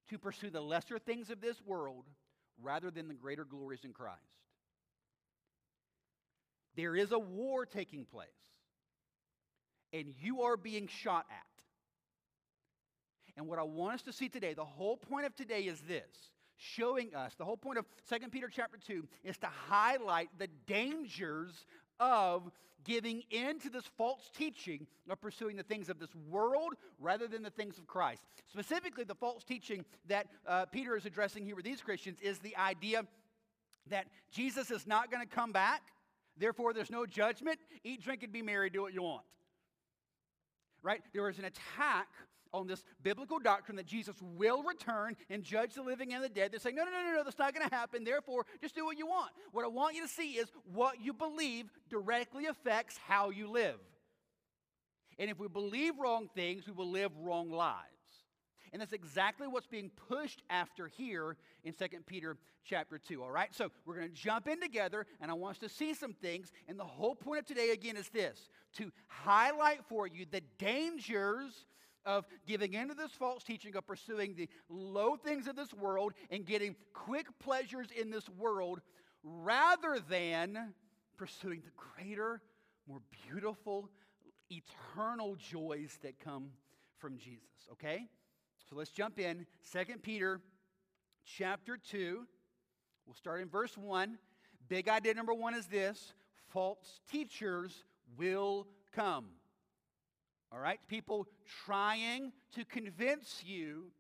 to 0.09 0.17
pursue 0.17 0.49
the 0.49 0.61
lesser 0.61 0.99
things 0.99 1.29
of 1.29 1.41
this 1.41 1.61
world 1.65 2.05
rather 2.61 2.91
than 2.91 3.07
the 3.07 3.13
greater 3.13 3.45
glories 3.45 3.83
in 3.83 3.93
Christ. 3.93 4.19
There 6.75 6.95
is 6.95 7.11
a 7.11 7.19
war 7.19 7.65
taking 7.65 8.05
place, 8.05 8.27
and 9.93 10.13
you 10.21 10.43
are 10.43 10.57
being 10.57 10.87
shot 10.87 11.25
at. 11.29 11.45
And 13.37 13.47
what 13.47 13.59
I 13.59 13.63
want 13.63 13.95
us 13.95 14.01
to 14.03 14.13
see 14.13 14.29
today, 14.29 14.53
the 14.53 14.65
whole 14.65 14.97
point 14.97 15.25
of 15.25 15.35
today 15.35 15.61
is 15.61 15.79
this 15.81 16.31
showing 16.61 17.15
us, 17.15 17.33
the 17.35 17.45
whole 17.45 17.57
point 17.57 17.79
of 17.79 17.85
2 18.09 18.29
Peter 18.29 18.47
chapter 18.47 18.77
2 18.77 19.07
is 19.23 19.37
to 19.39 19.47
highlight 19.47 20.29
the 20.37 20.47
dangers 20.67 21.65
of 21.99 22.51
giving 22.83 23.23
in 23.29 23.59
to 23.59 23.69
this 23.69 23.83
false 23.97 24.29
teaching 24.35 24.87
of 25.09 25.21
pursuing 25.21 25.55
the 25.55 25.63
things 25.63 25.89
of 25.89 25.99
this 25.99 26.09
world 26.29 26.73
rather 26.99 27.27
than 27.27 27.43
the 27.43 27.49
things 27.49 27.77
of 27.77 27.87
Christ. 27.87 28.23
Specifically, 28.47 29.03
the 29.03 29.15
false 29.15 29.43
teaching 29.43 29.85
that 30.07 30.27
uh, 30.47 30.65
Peter 30.65 30.95
is 30.95 31.05
addressing 31.05 31.45
here 31.45 31.55
with 31.55 31.65
these 31.65 31.81
Christians 31.81 32.19
is 32.21 32.39
the 32.39 32.55
idea 32.57 33.05
that 33.89 34.07
Jesus 34.31 34.71
is 34.71 34.87
not 34.87 35.11
going 35.11 35.27
to 35.27 35.35
come 35.35 35.51
back, 35.51 35.81
therefore, 36.37 36.73
there's 36.73 36.91
no 36.91 37.05
judgment. 37.05 37.59
Eat, 37.83 38.03
drink, 38.03 38.23
and 38.23 38.31
be 38.31 38.41
merry, 38.41 38.69
do 38.69 38.81
what 38.81 38.93
you 38.93 39.01
want. 39.01 39.23
right? 40.83 41.01
There 41.13 41.27
is 41.29 41.39
an 41.39 41.45
attack 41.45 42.07
on 42.53 42.67
this 42.67 42.83
biblical 43.03 43.39
doctrine 43.39 43.77
that 43.77 43.85
Jesus 43.85 44.15
will 44.21 44.63
return 44.63 45.15
and 45.29 45.43
judge 45.43 45.73
the 45.73 45.81
living 45.81 46.13
and 46.13 46.23
the 46.23 46.29
dead. 46.29 46.51
They're 46.51 46.59
saying, 46.59 46.75
no, 46.75 46.83
no, 46.83 46.91
no, 46.91 47.03
no, 47.03 47.15
no, 47.17 47.23
that's 47.23 47.39
not 47.39 47.53
going 47.53 47.67
to 47.67 47.73
happen. 47.73 48.03
Therefore, 48.03 48.45
just 48.61 48.75
do 48.75 48.85
what 48.85 48.97
you 48.97 49.07
want. 49.07 49.31
What 49.51 49.65
I 49.65 49.69
want 49.69 49.95
you 49.95 50.03
to 50.03 50.07
see 50.07 50.33
is 50.33 50.51
what 50.73 51.01
you 51.01 51.13
believe 51.13 51.65
directly 51.89 52.47
affects 52.47 52.97
how 53.07 53.29
you 53.29 53.49
live. 53.49 53.79
And 55.17 55.29
if 55.29 55.39
we 55.39 55.47
believe 55.47 55.99
wrong 55.99 56.29
things, 56.33 56.65
we 56.67 56.73
will 56.73 56.89
live 56.89 57.11
wrong 57.19 57.51
lives. 57.51 57.87
And 58.73 58.81
that's 58.81 58.93
exactly 58.93 59.47
what's 59.47 59.67
being 59.67 59.91
pushed 60.09 60.41
after 60.49 60.87
here 60.87 61.35
in 61.63 61.73
2 61.73 61.85
Peter 62.05 62.37
chapter 62.63 62.97
2. 62.97 63.21
All 63.21 63.31
right? 63.31 63.53
So 63.53 63.69
we're 63.85 63.97
going 63.97 64.09
to 64.09 64.15
jump 64.15 64.47
in 64.47 64.61
together, 64.61 65.05
and 65.19 65.29
I 65.29 65.33
want 65.33 65.57
us 65.57 65.59
to 65.59 65.69
see 65.69 65.93
some 65.93 66.13
things. 66.13 66.51
And 66.67 66.79
the 66.79 66.85
whole 66.85 67.15
point 67.15 67.39
of 67.39 67.45
today, 67.45 67.71
again, 67.71 67.97
is 67.97 68.07
this 68.09 68.49
to 68.77 68.91
highlight 69.07 69.83
for 69.89 70.07
you 70.07 70.25
the 70.29 70.41
dangers 70.57 71.65
of 72.05 72.25
giving 72.47 72.73
into 72.73 72.93
this 72.93 73.11
false 73.11 73.43
teaching, 73.43 73.75
of 73.75 73.85
pursuing 73.85 74.35
the 74.35 74.49
low 74.69 75.15
things 75.15 75.47
of 75.47 75.55
this 75.55 75.73
world 75.73 76.13
and 76.29 76.45
getting 76.45 76.75
quick 76.93 77.27
pleasures 77.39 77.87
in 77.95 78.09
this 78.09 78.27
world 78.29 78.81
rather 79.23 79.99
than 80.09 80.73
pursuing 81.17 81.61
the 81.63 81.71
greater, 81.75 82.41
more 82.87 83.01
beautiful, 83.27 83.89
eternal 84.49 85.35
joys 85.35 85.97
that 86.01 86.19
come 86.19 86.49
from 86.97 87.17
Jesus. 87.17 87.67
Okay? 87.71 88.07
So 88.69 88.75
let's 88.75 88.91
jump 88.91 89.19
in. 89.19 89.45
2 89.71 89.97
Peter 90.01 90.41
chapter 91.25 91.77
2. 91.77 92.25
We'll 93.05 93.15
start 93.15 93.41
in 93.41 93.49
verse 93.49 93.77
1. 93.77 94.17
Big 94.67 94.87
idea 94.87 95.13
number 95.13 95.33
one 95.33 95.53
is 95.53 95.65
this 95.67 96.13
false 96.49 96.99
teachers 97.11 97.83
will 98.17 98.67
come. 98.93 99.25
All 100.51 100.59
right? 100.59 100.79
People 100.87 101.27
trying 101.65 102.31
to 102.55 102.65
convince 102.65 103.43
you 103.45 103.91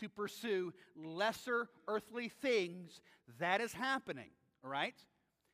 to 0.00 0.08
pursue 0.08 0.72
lesser 0.96 1.68
earthly 1.86 2.28
things. 2.28 3.00
That 3.38 3.60
is 3.60 3.72
happening. 3.72 4.30
All 4.64 4.70
right? 4.70 4.94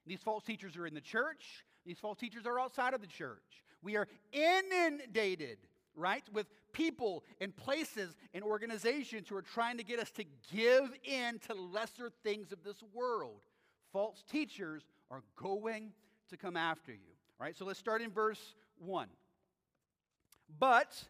These 0.06 0.20
false 0.20 0.44
teachers 0.44 0.76
are 0.76 0.86
in 0.86 0.94
the 0.94 1.00
church, 1.00 1.64
these 1.86 1.98
false 1.98 2.18
teachers 2.18 2.46
are 2.46 2.58
outside 2.58 2.94
of 2.94 3.00
the 3.00 3.06
church. 3.06 3.64
We 3.82 3.96
are 3.96 4.08
inundated, 4.32 5.58
right, 5.94 6.22
with 6.32 6.46
people 6.72 7.24
and 7.40 7.54
places 7.54 8.16
and 8.32 8.42
organizations 8.42 9.28
who 9.28 9.36
are 9.36 9.42
trying 9.42 9.76
to 9.76 9.84
get 9.84 9.98
us 9.98 10.10
to 10.12 10.24
give 10.52 10.90
in 11.04 11.38
to 11.40 11.54
lesser 11.54 12.10
things 12.22 12.52
of 12.52 12.64
this 12.64 12.82
world. 12.94 13.40
False 13.92 14.24
teachers 14.30 14.82
are 15.10 15.22
going 15.36 15.92
to 16.30 16.36
come 16.36 16.56
after 16.56 16.92
you. 16.92 17.12
All 17.38 17.46
right, 17.46 17.56
so 17.56 17.64
let's 17.64 17.78
start 17.78 18.00
in 18.00 18.10
verse 18.10 18.54
1. 18.78 19.08
But 20.58 21.02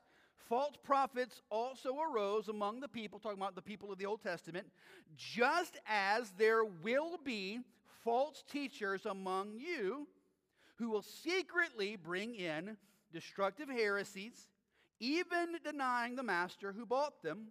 false 0.48 0.74
prophets 0.82 1.42
also 1.50 1.98
arose 2.00 2.48
among 2.48 2.80
the 2.80 2.88
people, 2.88 3.18
talking 3.18 3.38
about 3.38 3.54
the 3.54 3.62
people 3.62 3.92
of 3.92 3.98
the 3.98 4.06
Old 4.06 4.22
Testament, 4.22 4.66
just 5.16 5.78
as 5.86 6.30
there 6.38 6.64
will 6.64 7.18
be 7.24 7.60
false 8.04 8.44
teachers 8.50 9.06
among 9.06 9.58
you 9.58 10.06
who 10.76 10.90
will 10.90 11.02
secretly 11.02 11.96
bring 11.96 12.34
in 12.34 12.76
destructive 13.12 13.68
heresies, 13.68 14.48
even 15.00 15.56
denying 15.64 16.16
the 16.16 16.22
master 16.22 16.72
who 16.72 16.84
bought 16.84 17.22
them, 17.22 17.48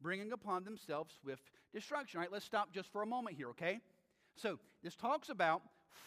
bringing 0.00 0.32
upon 0.32 0.64
themselves 0.64 1.14
swift 1.20 1.50
destruction. 1.72 2.18
All 2.18 2.22
right, 2.22 2.32
let's 2.32 2.44
stop 2.44 2.72
just 2.72 2.90
for 2.90 3.02
a 3.02 3.06
moment 3.06 3.36
here, 3.36 3.50
okay? 3.50 3.80
So, 4.36 4.58
this 4.82 4.94
talks 4.94 5.28
about 5.28 5.62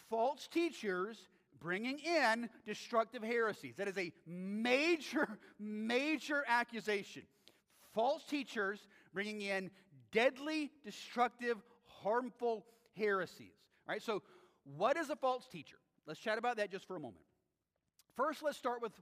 false 0.08 0.48
teachers 0.48 1.28
bringing 1.62 1.98
in 2.00 2.50
destructive 2.66 3.22
heresies. 3.22 3.76
That 3.76 3.88
is 3.88 3.96
a 3.96 4.12
major, 4.26 5.28
major 5.58 6.44
accusation. 6.46 7.22
False 7.94 8.24
teachers 8.24 8.80
bringing 9.12 9.42
in 9.42 9.70
deadly, 10.10 10.70
destructive, 10.84 11.56
harmful 12.02 12.66
heresies. 12.96 13.54
All 13.88 13.94
right, 13.94 14.02
so 14.02 14.22
what 14.76 14.96
is 14.96 15.10
a 15.10 15.16
false 15.16 15.46
teacher? 15.46 15.76
Let's 16.06 16.20
chat 16.20 16.38
about 16.38 16.56
that 16.56 16.70
just 16.70 16.86
for 16.86 16.96
a 16.96 17.00
moment. 17.00 17.24
First, 18.16 18.42
let's 18.42 18.58
start 18.58 18.82
with 18.82 18.92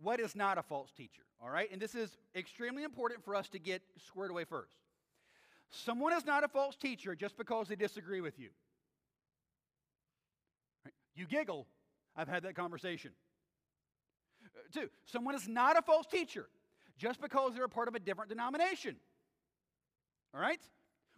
what 0.00 0.20
is 0.20 0.34
not 0.34 0.58
a 0.58 0.62
false 0.62 0.92
teacher. 0.92 1.22
All 1.42 1.50
right, 1.50 1.70
and 1.70 1.80
this 1.80 1.94
is 1.94 2.16
extremely 2.34 2.82
important 2.82 3.24
for 3.24 3.34
us 3.34 3.48
to 3.50 3.58
get 3.58 3.82
squared 4.06 4.30
away 4.30 4.44
first. 4.44 4.72
Someone 5.70 6.12
is 6.12 6.24
not 6.24 6.44
a 6.44 6.48
false 6.48 6.76
teacher 6.76 7.14
just 7.14 7.36
because 7.36 7.68
they 7.68 7.76
disagree 7.76 8.20
with 8.20 8.38
you. 8.38 8.50
You 11.14 11.26
giggle, 11.26 11.66
I've 12.16 12.28
had 12.28 12.42
that 12.44 12.54
conversation. 12.54 13.12
Uh, 14.44 14.60
two, 14.72 14.88
someone 15.04 15.34
is 15.34 15.46
not 15.46 15.78
a 15.78 15.82
false 15.82 16.06
teacher 16.06 16.48
just 16.98 17.20
because 17.20 17.54
they're 17.54 17.64
a 17.64 17.68
part 17.68 17.88
of 17.88 17.94
a 17.94 18.00
different 18.00 18.30
denomination. 18.30 18.96
All 20.34 20.40
right? 20.40 20.60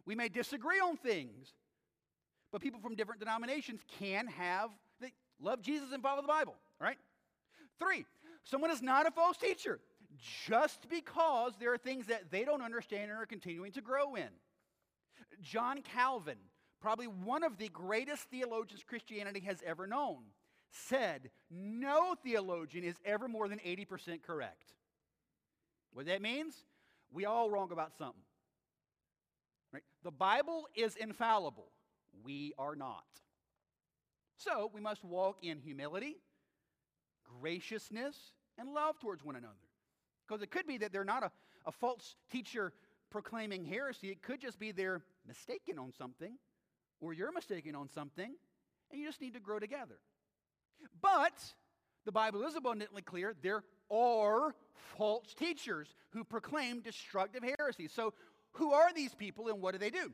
We 0.04 0.14
may 0.14 0.28
disagree 0.28 0.80
on 0.80 0.96
things, 0.96 1.52
but 2.50 2.60
people 2.60 2.80
from 2.80 2.94
different 2.94 3.20
denominations 3.20 3.80
can 3.98 4.26
have, 4.26 4.70
they 5.00 5.12
love 5.40 5.62
Jesus 5.62 5.92
and 5.92 6.02
follow 6.02 6.22
the 6.22 6.28
Bible. 6.28 6.54
All 6.80 6.86
right? 6.86 6.98
Three, 7.78 8.06
someone 8.44 8.70
is 8.70 8.82
not 8.82 9.06
a 9.06 9.10
false 9.10 9.36
teacher 9.36 9.80
just 10.46 10.88
because 10.88 11.52
there 11.60 11.72
are 11.72 11.78
things 11.78 12.06
that 12.06 12.30
they 12.30 12.44
don't 12.44 12.62
understand 12.62 13.10
and 13.10 13.20
are 13.20 13.26
continuing 13.26 13.72
to 13.72 13.80
grow 13.80 14.14
in. 14.14 14.28
John 15.42 15.82
Calvin, 15.82 16.38
probably 16.80 17.06
one 17.06 17.44
of 17.44 17.58
the 17.58 17.68
greatest 17.68 18.24
theologians 18.30 18.82
Christianity 18.86 19.40
has 19.40 19.62
ever 19.64 19.86
known, 19.86 20.18
said 20.70 21.30
no 21.50 22.14
theologian 22.22 22.84
is 22.84 22.96
ever 23.04 23.28
more 23.28 23.48
than 23.48 23.58
80% 23.58 24.22
correct. 24.22 24.72
What 25.92 26.06
that 26.06 26.22
means? 26.22 26.54
We 27.12 27.24
all 27.24 27.50
wrong 27.50 27.72
about 27.72 27.96
something. 27.96 28.22
Right? 29.72 29.82
The 30.02 30.10
Bible 30.10 30.66
is 30.74 30.96
infallible. 30.96 31.70
We 32.22 32.52
are 32.58 32.76
not. 32.76 33.04
So 34.36 34.70
we 34.72 34.80
must 34.80 35.04
walk 35.04 35.38
in 35.42 35.58
humility, 35.58 36.16
graciousness, 37.40 38.16
and 38.56 38.72
love 38.72 38.98
towards 39.00 39.24
one 39.24 39.36
another. 39.36 39.54
Because 40.26 40.42
it 40.42 40.50
could 40.50 40.66
be 40.66 40.78
that 40.78 40.92
they're 40.92 41.04
not 41.04 41.24
a, 41.24 41.30
a 41.66 41.72
false 41.72 42.16
teacher 42.30 42.72
proclaiming 43.10 43.64
heresy. 43.64 44.10
It 44.10 44.22
could 44.22 44.40
just 44.40 44.58
be 44.58 44.72
they're 44.72 45.02
mistaken 45.26 45.78
on 45.78 45.92
something, 45.92 46.34
or 47.00 47.12
you're 47.12 47.32
mistaken 47.32 47.74
on 47.74 47.88
something, 47.88 48.34
and 48.90 49.00
you 49.00 49.06
just 49.06 49.20
need 49.20 49.34
to 49.34 49.40
grow 49.40 49.58
together. 49.58 49.98
But 51.00 51.34
the 52.04 52.12
Bible 52.12 52.44
is 52.44 52.56
abundantly 52.56 53.02
clear 53.02 53.34
there 53.42 53.62
are 53.90 54.54
false 54.96 55.34
teachers 55.34 55.94
who 56.10 56.24
proclaim 56.24 56.80
destructive 56.80 57.42
heresies. 57.42 57.92
So, 57.92 58.14
who 58.52 58.72
are 58.72 58.92
these 58.92 59.14
people 59.14 59.48
and 59.48 59.60
what 59.60 59.72
do 59.72 59.78
they 59.78 59.90
do? 59.90 60.12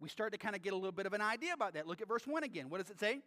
We 0.00 0.08
start 0.08 0.32
to 0.32 0.38
kind 0.38 0.54
of 0.54 0.62
get 0.62 0.72
a 0.72 0.76
little 0.76 0.92
bit 0.92 1.06
of 1.06 1.12
an 1.12 1.20
idea 1.20 1.54
about 1.54 1.74
that. 1.74 1.86
Look 1.86 2.00
at 2.00 2.08
verse 2.08 2.26
1 2.26 2.44
again. 2.44 2.68
What 2.70 2.78
does 2.78 2.90
it 2.90 3.00
say? 3.00 3.20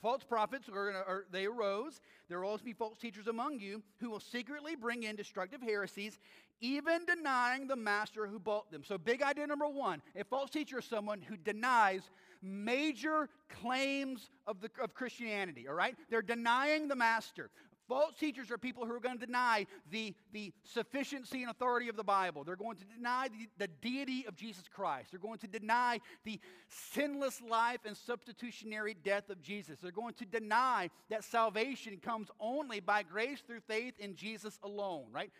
False 0.00 0.22
prophets 0.22 0.68
are 0.68 0.90
are, 0.90 1.24
they 1.32 1.46
arose. 1.46 2.00
There 2.28 2.40
will 2.40 2.50
also 2.50 2.64
be 2.64 2.72
false 2.72 2.98
teachers 2.98 3.26
among 3.26 3.58
you 3.58 3.82
who 3.98 4.10
will 4.10 4.20
secretly 4.20 4.76
bring 4.76 5.02
in 5.02 5.16
destructive 5.16 5.60
heresies, 5.60 6.20
even 6.60 7.04
denying 7.04 7.66
the 7.66 7.74
master 7.74 8.26
who 8.26 8.38
bought 8.38 8.70
them. 8.70 8.84
So, 8.84 8.96
big 8.96 9.22
idea 9.22 9.46
number 9.46 9.66
one: 9.66 10.00
a 10.14 10.22
false 10.22 10.50
teacher 10.50 10.78
is 10.78 10.84
someone 10.84 11.20
who 11.20 11.36
denies 11.36 12.02
major 12.42 13.28
claims 13.60 14.30
of, 14.46 14.60
the, 14.60 14.70
of 14.82 14.94
Christianity, 14.94 15.66
all 15.68 15.74
right? 15.74 15.96
They're 16.10 16.22
denying 16.22 16.88
the 16.88 16.96
master. 16.96 17.50
False 17.88 18.14
teachers 18.20 18.50
are 18.50 18.58
people 18.58 18.84
who 18.84 18.94
are 18.94 19.00
going 19.00 19.18
to 19.18 19.24
deny 19.24 19.66
the, 19.90 20.14
the 20.32 20.52
sufficiency 20.62 21.40
and 21.40 21.50
authority 21.50 21.88
of 21.88 21.96
the 21.96 22.04
Bible. 22.04 22.44
They're 22.44 22.54
going 22.54 22.76
to 22.76 22.84
deny 22.84 23.28
the, 23.28 23.66
the 23.66 23.68
deity 23.80 24.26
of 24.28 24.36
Jesus 24.36 24.64
Christ. 24.68 25.10
They're 25.10 25.18
going 25.18 25.38
to 25.38 25.46
deny 25.46 26.00
the 26.24 26.38
sinless 26.68 27.40
life 27.40 27.80
and 27.86 27.96
substitutionary 27.96 28.94
death 28.94 29.30
of 29.30 29.40
Jesus. 29.40 29.78
They're 29.80 29.90
going 29.90 30.12
to 30.14 30.26
deny 30.26 30.90
that 31.08 31.24
salvation 31.24 31.96
comes 31.96 32.28
only 32.38 32.80
by 32.80 33.04
grace 33.04 33.40
through 33.40 33.60
faith 33.60 33.94
in 33.98 34.16
Jesus 34.16 34.58
alone, 34.62 35.06
right? 35.10 35.32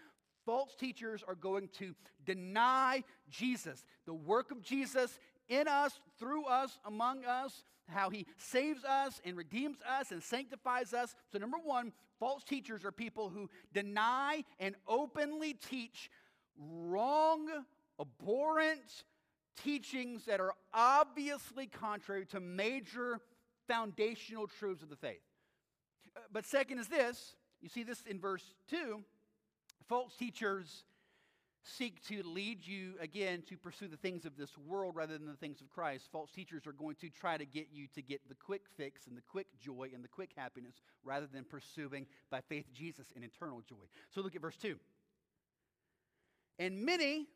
False 0.46 0.74
teachers 0.74 1.22
are 1.28 1.34
going 1.34 1.68
to 1.78 1.94
deny 2.24 3.04
Jesus, 3.28 3.84
the 4.06 4.14
work 4.14 4.50
of 4.50 4.62
Jesus 4.62 5.20
in 5.48 5.68
us, 5.68 5.98
through 6.18 6.46
us, 6.46 6.78
among 6.84 7.24
us, 7.24 7.64
how 7.88 8.10
he 8.10 8.26
saves 8.36 8.84
us 8.84 9.20
and 9.24 9.36
redeems 9.36 9.78
us 9.88 10.10
and 10.10 10.22
sanctifies 10.22 10.92
us. 10.92 11.14
So, 11.32 11.38
number 11.38 11.58
one, 11.62 11.92
false 12.18 12.44
teachers 12.44 12.84
are 12.84 12.92
people 12.92 13.30
who 13.30 13.48
deny 13.72 14.44
and 14.60 14.74
openly 14.86 15.54
teach 15.54 16.10
wrong, 16.58 17.48
abhorrent 18.00 19.04
teachings 19.62 20.26
that 20.26 20.40
are 20.40 20.52
obviously 20.72 21.66
contrary 21.66 22.26
to 22.26 22.40
major 22.40 23.20
foundational 23.66 24.46
truths 24.46 24.82
of 24.82 24.90
the 24.90 24.96
faith. 24.96 25.22
Uh, 26.16 26.20
but, 26.32 26.44
second 26.44 26.78
is 26.78 26.88
this 26.88 27.34
you 27.60 27.68
see 27.68 27.82
this 27.82 28.02
in 28.06 28.20
verse 28.20 28.54
2 28.70 29.02
false 29.88 30.14
teachers 30.16 30.84
seek 31.76 32.06
to 32.08 32.22
lead 32.22 32.66
you 32.66 32.94
again 33.00 33.42
to 33.48 33.56
pursue 33.56 33.88
the 33.88 33.96
things 33.96 34.24
of 34.24 34.36
this 34.36 34.56
world 34.58 34.96
rather 34.96 35.18
than 35.18 35.26
the 35.26 35.36
things 35.36 35.60
of 35.60 35.68
Christ. 35.68 36.08
False 36.10 36.30
teachers 36.30 36.66
are 36.66 36.72
going 36.72 36.96
to 36.96 37.10
try 37.10 37.36
to 37.36 37.44
get 37.44 37.68
you 37.72 37.86
to 37.94 38.02
get 38.02 38.20
the 38.28 38.34
quick 38.34 38.62
fix 38.76 39.06
and 39.06 39.16
the 39.16 39.22
quick 39.22 39.46
joy 39.60 39.90
and 39.94 40.02
the 40.02 40.08
quick 40.08 40.30
happiness 40.36 40.74
rather 41.04 41.26
than 41.26 41.44
pursuing 41.44 42.06
by 42.30 42.40
faith 42.40 42.66
Jesus 42.72 43.06
and 43.14 43.24
eternal 43.24 43.62
joy. 43.68 43.76
So 44.14 44.20
look 44.20 44.34
at 44.34 44.42
verse 44.42 44.56
2. 44.56 44.76
And 46.58 46.84
many 46.84 47.26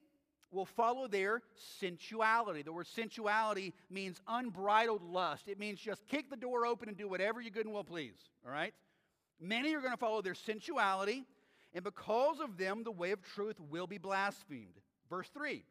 will 0.51 0.67
follow 0.67 1.07
their 1.09 1.43
sensuality. 1.81 2.63
The 2.63 2.73
word 2.73 2.87
sensuality 2.87 3.73
means 3.91 4.21
unbridled 4.29 5.03
lust. 5.03 5.49
It 5.49 5.59
means 5.59 5.81
just 5.81 6.07
kick 6.07 6.31
the 6.31 6.37
door 6.37 6.67
open 6.67 6.89
and 6.89 6.97
do 6.97 7.09
whatever 7.09 7.41
you 7.41 7.51
good 7.51 7.65
and 7.65 7.75
well 7.75 7.85
please. 7.85 8.15
All 8.45 8.53
right? 8.53 8.75
Many 9.41 9.75
are 9.75 9.81
going 9.81 9.93
to 9.93 9.99
follow 9.99 10.23
their 10.23 10.35
sensuality, 10.35 11.25
and 11.75 11.85
because 11.85 12.41
of 12.41 12.59
them, 12.59 12.85
the 12.85 12.91
way 12.91 13.13
of 13.13 13.23
truth 13.23 13.57
will 13.71 13.87
be 13.87 13.99
blasphemed. 13.99 14.81
Verse 15.09 15.29
3. 15.35 15.65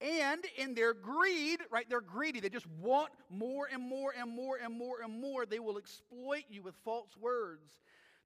And 0.00 0.44
in 0.56 0.74
their 0.74 0.94
greed, 0.94 1.58
right, 1.70 1.86
they're 1.88 2.00
greedy. 2.00 2.40
They 2.40 2.48
just 2.48 2.68
want 2.80 3.10
more 3.30 3.68
and 3.72 3.82
more 3.82 4.12
and 4.18 4.30
more 4.30 4.56
and 4.62 4.72
more 4.72 5.02
and 5.02 5.20
more. 5.20 5.44
They 5.44 5.58
will 5.58 5.76
exploit 5.76 6.44
you 6.48 6.62
with 6.62 6.76
false 6.84 7.10
words. 7.20 7.72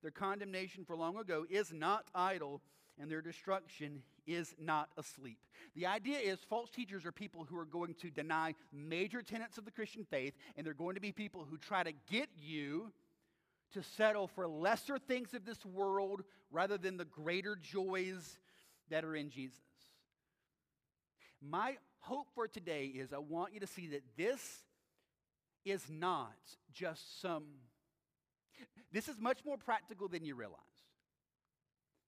Their 0.01 0.11
condemnation 0.11 0.85
for 0.85 0.95
long 0.95 1.17
ago 1.17 1.45
is 1.49 1.73
not 1.73 2.05
idle, 2.13 2.61
and 2.99 3.09
their 3.09 3.21
destruction 3.21 4.03
is 4.27 4.53
not 4.59 4.89
asleep. 4.97 5.39
The 5.75 5.87
idea 5.87 6.19
is 6.19 6.39
false 6.47 6.69
teachers 6.69 7.05
are 7.05 7.11
people 7.11 7.45
who 7.49 7.57
are 7.57 7.65
going 7.65 7.95
to 7.95 8.11
deny 8.11 8.53
major 8.71 9.21
tenets 9.21 9.57
of 9.57 9.65
the 9.65 9.71
Christian 9.71 10.05
faith, 10.05 10.33
and 10.55 10.65
they're 10.65 10.73
going 10.73 10.95
to 10.95 11.01
be 11.01 11.11
people 11.11 11.45
who 11.49 11.57
try 11.57 11.83
to 11.83 11.93
get 12.09 12.29
you 12.37 12.91
to 13.73 13.83
settle 13.83 14.27
for 14.27 14.47
lesser 14.47 14.97
things 14.97 15.33
of 15.33 15.45
this 15.45 15.65
world 15.65 16.23
rather 16.51 16.77
than 16.77 16.97
the 16.97 17.05
greater 17.05 17.55
joys 17.55 18.39
that 18.89 19.03
are 19.03 19.15
in 19.15 19.29
Jesus. 19.29 19.59
My 21.41 21.77
hope 21.99 22.27
for 22.35 22.47
today 22.47 22.85
is 22.85 23.11
I 23.13 23.17
want 23.17 23.53
you 23.53 23.59
to 23.59 23.67
see 23.67 23.87
that 23.87 24.03
this 24.17 24.63
is 25.65 25.83
not 25.89 26.35
just 26.73 27.21
some, 27.21 27.43
this 28.91 29.07
is 29.07 29.19
much 29.19 29.39
more 29.45 29.57
practical 29.57 30.07
than 30.07 30.25
you 30.25 30.35
realize. 30.35 30.59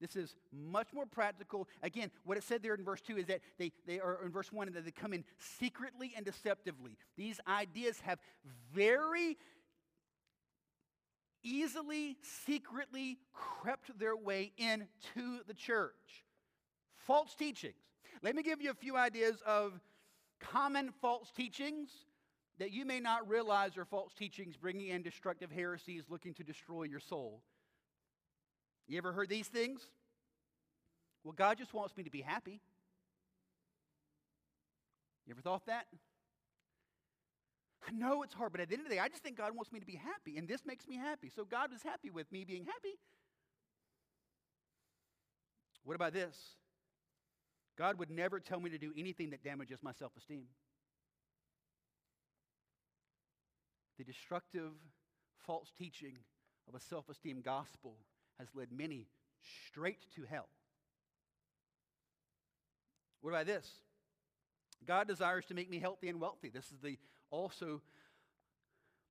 This 0.01 0.16
is 0.16 0.36
much 0.51 0.89
more 0.93 1.05
practical. 1.05 1.70
Again, 1.82 2.11
what 2.26 2.38
it 2.38 2.43
said 2.43 2.61
there 2.61 2.76
in 2.76 2.84
verse 2.84 3.01
2 3.01 3.18
is 3.18 3.28
that 3.28 3.39
they, 3.57 3.72
they 3.88 3.99
are 3.99 4.20
in 4.26 4.32
verse 4.32 4.51
1 4.51 4.74
that 4.74 4.84
they 4.84 4.91
come 4.91 5.13
in 5.13 5.24
secretly 5.38 6.13
and 6.16 6.26
deceptively. 6.26 6.97
These 7.16 7.39
ideas 7.47 7.99
have 8.01 8.20
very 8.74 9.38
easily, 11.46 12.18
secretly 12.46 13.20
crept 13.34 13.98
their 13.98 14.18
way 14.18 14.52
into 14.58 15.43
the 15.48 15.54
church. 15.54 16.26
False 16.96 17.36
teachings. 17.36 17.76
Let 18.22 18.36
me 18.36 18.43
give 18.43 18.62
you 18.62 18.72
a 18.72 18.76
few 18.76 18.98
ideas 18.98 19.38
of 19.46 19.80
common 20.39 20.91
false 21.02 21.32
teachings 21.32 21.89
that 22.58 22.72
you 22.72 22.86
may 22.86 23.00
not 23.00 23.28
realize 23.30 23.78
are 23.78 23.86
false 23.86 24.14
teachings 24.14 24.56
bringing 24.58 24.88
in 24.88 25.04
destructive 25.04 25.52
heresies 25.52 26.04
looking 26.10 26.34
to 26.36 26.43
destroy 26.43 26.84
your 26.84 27.00
soul. 27.00 27.41
You 28.88 28.98
ever 28.98 29.12
heard 29.12 29.30
these 29.30 29.48
things? 29.48 29.82
Well, 31.24 31.34
God 31.34 31.58
just 31.58 31.74
wants 31.74 31.96
me 31.98 32.04
to 32.04 32.12
be 32.12 32.22
happy. 32.22 32.62
You 35.26 35.34
ever 35.34 35.41
thought 35.41 35.66
that? 35.66 35.88
I 37.88 37.91
know 37.91 38.23
it's 38.23 38.33
hard, 38.33 38.51
but 38.51 38.61
at 38.61 38.69
the 38.69 38.75
end 38.75 38.83
of 38.83 38.89
the 38.89 38.95
day, 38.95 39.01
I 39.01 39.07
just 39.07 39.21
think 39.21 39.38
God 39.38 39.55
wants 39.55 39.71
me 39.71 39.79
to 39.79 39.86
be 39.86 39.95
happy, 39.95 40.38
and 40.38 40.47
this 40.47 40.65
makes 40.65 40.88
me 40.88 40.95
happy. 40.95 41.29
So 41.33 41.45
God 41.45 41.73
is 41.73 41.83
happy 41.83 42.09
with 42.09 42.31
me 42.31 42.43
being 42.43 42.65
happy. 42.65 42.97
What 45.83 45.95
about 45.95 46.13
this? 46.13 46.36
God 47.77 47.99
would 47.99 48.09
never 48.09 48.39
tell 48.39 48.59
me 48.59 48.69
to 48.71 48.77
do 48.77 48.91
anything 48.97 49.29
that 49.31 49.43
damages 49.43 49.79
my 49.83 49.91
self 49.91 50.13
esteem. 50.17 50.45
The 53.97 54.03
destructive, 54.03 54.71
false 55.45 55.71
teaching 55.77 56.17
of 56.67 56.73
a 56.73 56.79
self 56.79 57.07
esteem 57.09 57.41
gospel 57.41 57.97
has 58.39 58.47
led 58.55 58.69
many 58.71 59.07
straight 59.67 60.05
to 60.15 60.23
hell. 60.23 60.49
What 63.21 63.29
about 63.31 63.45
this? 63.45 63.69
God 64.86 65.07
desires 65.07 65.45
to 65.45 65.53
make 65.53 65.69
me 65.69 65.79
healthy 65.79 66.09
and 66.09 66.19
wealthy. 66.19 66.49
This 66.49 66.65
is 66.65 66.79
the 66.81 66.97
also 67.36 67.81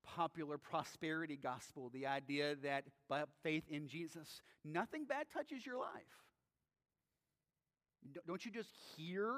popular 0.04 0.58
prosperity 0.58 1.36
gospel, 1.36 1.90
the 1.92 2.06
idea 2.06 2.56
that 2.62 2.84
by 3.08 3.24
faith 3.42 3.64
in 3.68 3.88
Jesus, 3.88 4.42
nothing 4.64 5.04
bad 5.04 5.26
touches 5.32 5.64
your 5.64 5.78
life. 5.78 5.88
Don't 8.26 8.44
you 8.44 8.50
just 8.50 8.70
hear 8.96 9.32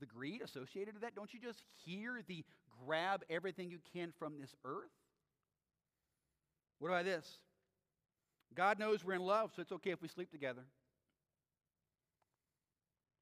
the 0.00 0.06
greed 0.06 0.42
associated 0.42 0.94
with 0.94 1.02
that? 1.02 1.14
Don't 1.14 1.32
you 1.32 1.40
just 1.40 1.62
hear 1.84 2.20
the 2.26 2.44
grab 2.84 3.24
everything 3.30 3.70
you 3.70 3.78
can 3.92 4.12
from 4.18 4.38
this 4.38 4.54
earth? 4.64 4.90
What 6.78 6.88
about 6.88 7.04
this? 7.04 7.26
God 8.54 8.78
knows 8.78 9.04
we're 9.04 9.14
in 9.14 9.22
love, 9.22 9.50
so 9.54 9.62
it's 9.62 9.72
okay 9.72 9.90
if 9.90 10.02
we 10.02 10.08
sleep 10.08 10.30
together. 10.30 10.62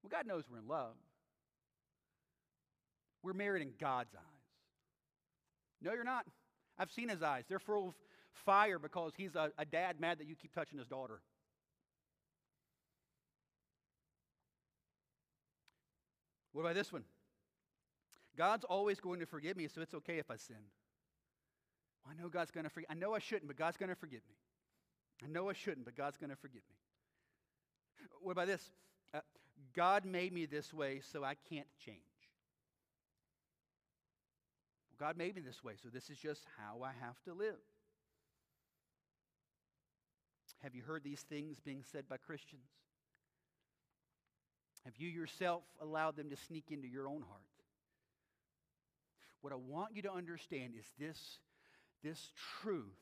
Well, 0.03 0.11
God 0.11 0.27
knows 0.27 0.45
we're 0.51 0.59
in 0.59 0.69
love. 0.69 0.95
We're 3.23 3.33
married 3.33 3.63
in 3.63 3.73
God's 3.81 4.15
eyes. 4.15 4.36
No, 5.81 5.93
you're 5.93 6.05
not. 6.05 6.27
I've 6.79 6.91
seen 6.91 7.09
his 7.09 7.23
eyes. 7.23 7.45
They're 7.49 7.59
full 7.59 7.89
of 7.89 7.95
fire 8.45 8.79
because 8.79 9.13
he's 9.17 9.35
a, 9.35 9.51
a 9.59 9.65
dad 9.65 10.01
mad 10.01 10.19
that 10.19 10.27
you 10.27 10.35
keep 10.35 10.55
touching 10.55 10.79
his 10.79 10.87
daughter. 10.87 11.21
What 16.53 16.63
about 16.63 16.75
this 16.75 16.93
one? 16.93 17.05
God's 18.37 18.65
always 18.65 19.01
going 19.01 19.21
to 19.21 19.27
forgive 19.27 19.57
me, 19.57 19.69
so 19.69 19.81
it's 19.81 19.95
okay 19.95 20.19
if 20.19 20.31
I 20.31 20.37
sin. 20.37 20.57
Well, 22.05 22.15
I 22.17 22.23
know 22.23 22.29
God's 22.29 22.51
going 22.51 22.65
to 22.65 22.71
forgive. 22.71 22.89
I 22.91 22.95
know 22.95 23.15
I 23.15 23.19
shouldn't, 23.19 23.47
but 23.47 23.57
God's 23.57 23.77
going 23.77 23.89
to 23.89 23.95
forgive 23.95 24.21
me. 24.29 24.37
I 25.25 25.29
know 25.29 25.49
I 25.49 25.55
shouldn't, 25.55 25.85
but 25.85 25.97
God's 25.97 26.17
going 26.17 26.31
to 26.31 26.37
forgive 26.37 26.63
me. 26.69 26.77
What 28.21 28.33
about 28.33 28.47
this? 28.47 28.71
Uh, 29.15 29.21
God 29.75 30.05
made 30.05 30.33
me 30.33 30.47
this 30.47 30.73
way, 30.73 31.01
so 31.13 31.25
I 31.25 31.35
can't 31.49 31.67
change. 31.85 31.99
God 34.99 35.17
made 35.17 35.37
me 35.37 35.43
this 35.43 35.63
way, 35.63 35.75
so 35.83 35.89
this 35.89 36.09
is 36.11 36.19
just 36.19 36.43
how 36.59 36.83
I 36.83 36.93
have 37.05 37.21
to 37.25 37.35
live. 37.35 37.61
Have 40.63 40.75
you 40.75 40.83
heard 40.83 41.05
these 41.05 41.21
things 41.21 41.59
being 41.61 41.83
said 41.93 42.09
by 42.09 42.17
Christians? 42.17 42.69
Have 44.85 44.95
you 44.99 45.09
yourself 45.09 45.63
allowed 45.81 46.17
them 46.17 46.31
to 46.31 46.37
sneak 46.37 46.71
into 46.71 46.89
your 46.89 47.09
own 47.09 47.23
heart? 47.29 47.43
What 49.43 49.53
I 49.53 49.57
want 49.57 49.95
you 49.95 50.03
to 50.03 50.13
understand 50.13 50.75
is 50.79 50.87
this, 50.99 51.39
this 52.03 52.33
truth 52.63 52.97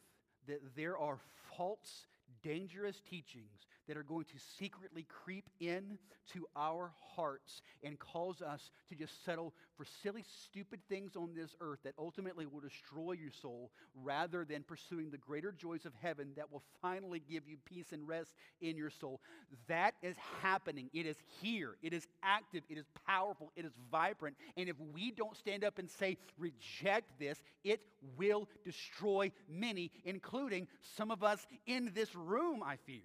that 0.46 0.60
there 0.76 0.98
are 0.98 1.18
false, 1.56 2.06
dangerous 2.42 3.00
teachings 3.08 3.66
that 3.88 3.96
are 3.96 4.02
going 4.02 4.24
to 4.24 4.38
secretly 4.58 5.06
creep 5.08 5.48
in 5.60 5.98
to 6.32 6.46
our 6.56 6.92
hearts 7.16 7.62
and 7.82 7.98
cause 7.98 8.40
us 8.40 8.70
to 8.88 8.94
just 8.94 9.24
settle 9.24 9.52
for 9.76 9.84
silly, 10.02 10.24
stupid 10.44 10.80
things 10.88 11.16
on 11.16 11.34
this 11.34 11.54
earth 11.60 11.80
that 11.84 11.94
ultimately 11.98 12.46
will 12.46 12.60
destroy 12.60 13.12
your 13.12 13.30
soul 13.30 13.70
rather 14.02 14.44
than 14.44 14.62
pursuing 14.62 15.10
the 15.10 15.18
greater 15.18 15.52
joys 15.52 15.84
of 15.84 15.92
heaven 16.00 16.28
that 16.36 16.50
will 16.50 16.62
finally 16.80 17.22
give 17.28 17.42
you 17.48 17.56
peace 17.64 17.92
and 17.92 18.06
rest 18.06 18.34
in 18.60 18.76
your 18.76 18.90
soul. 18.90 19.20
That 19.68 19.94
is 20.02 20.16
happening. 20.40 20.90
It 20.92 21.06
is 21.06 21.16
here. 21.42 21.76
It 21.82 21.92
is 21.92 22.06
active. 22.22 22.62
It 22.68 22.78
is 22.78 22.86
powerful. 23.06 23.52
It 23.56 23.64
is 23.64 23.72
vibrant. 23.90 24.36
And 24.56 24.68
if 24.68 24.76
we 24.92 25.10
don't 25.10 25.36
stand 25.36 25.64
up 25.64 25.78
and 25.78 25.90
say, 25.90 26.16
reject 26.38 27.18
this, 27.18 27.42
it 27.64 27.80
will 28.16 28.48
destroy 28.64 29.32
many, 29.48 29.90
including 30.04 30.68
some 30.96 31.10
of 31.10 31.22
us 31.22 31.46
in 31.66 31.92
this 31.94 32.14
room, 32.14 32.62
I 32.62 32.76
fear. 32.76 33.02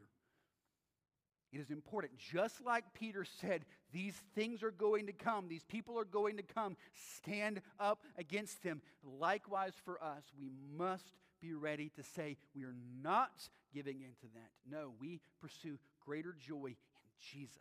It 1.52 1.60
is 1.60 1.72
important. 1.72 2.18
Just 2.18 2.64
like 2.64 2.94
Peter 2.94 3.26
said, 3.42 3.66
these 3.92 4.16
things 4.36 4.62
are 4.62 4.72
going 4.72 5.08
to 5.08 5.14
come, 5.14 5.48
these 5.48 5.64
people 5.64 5.98
are 5.98 6.06
going 6.06 6.38
to 6.38 6.44
come. 6.44 6.78
Stand 7.18 7.62
up 7.80 8.04
against 8.18 8.62
them. 8.62 8.82
Likewise, 9.04 9.74
for 9.84 10.02
us, 10.04 10.24
we 10.40 10.52
must 10.78 11.12
be 11.42 11.54
ready 11.54 11.90
to 11.96 12.04
say 12.04 12.38
we 12.56 12.64
are 12.64 12.76
not 13.02 13.50
giving 13.74 14.02
into 14.02 14.34
that. 14.36 14.52
No, 14.70 14.92
we 15.00 15.22
pursue 15.42 15.80
greater 16.06 16.36
joy 16.40 16.68
in 16.68 16.76
Jesus. 17.20 17.58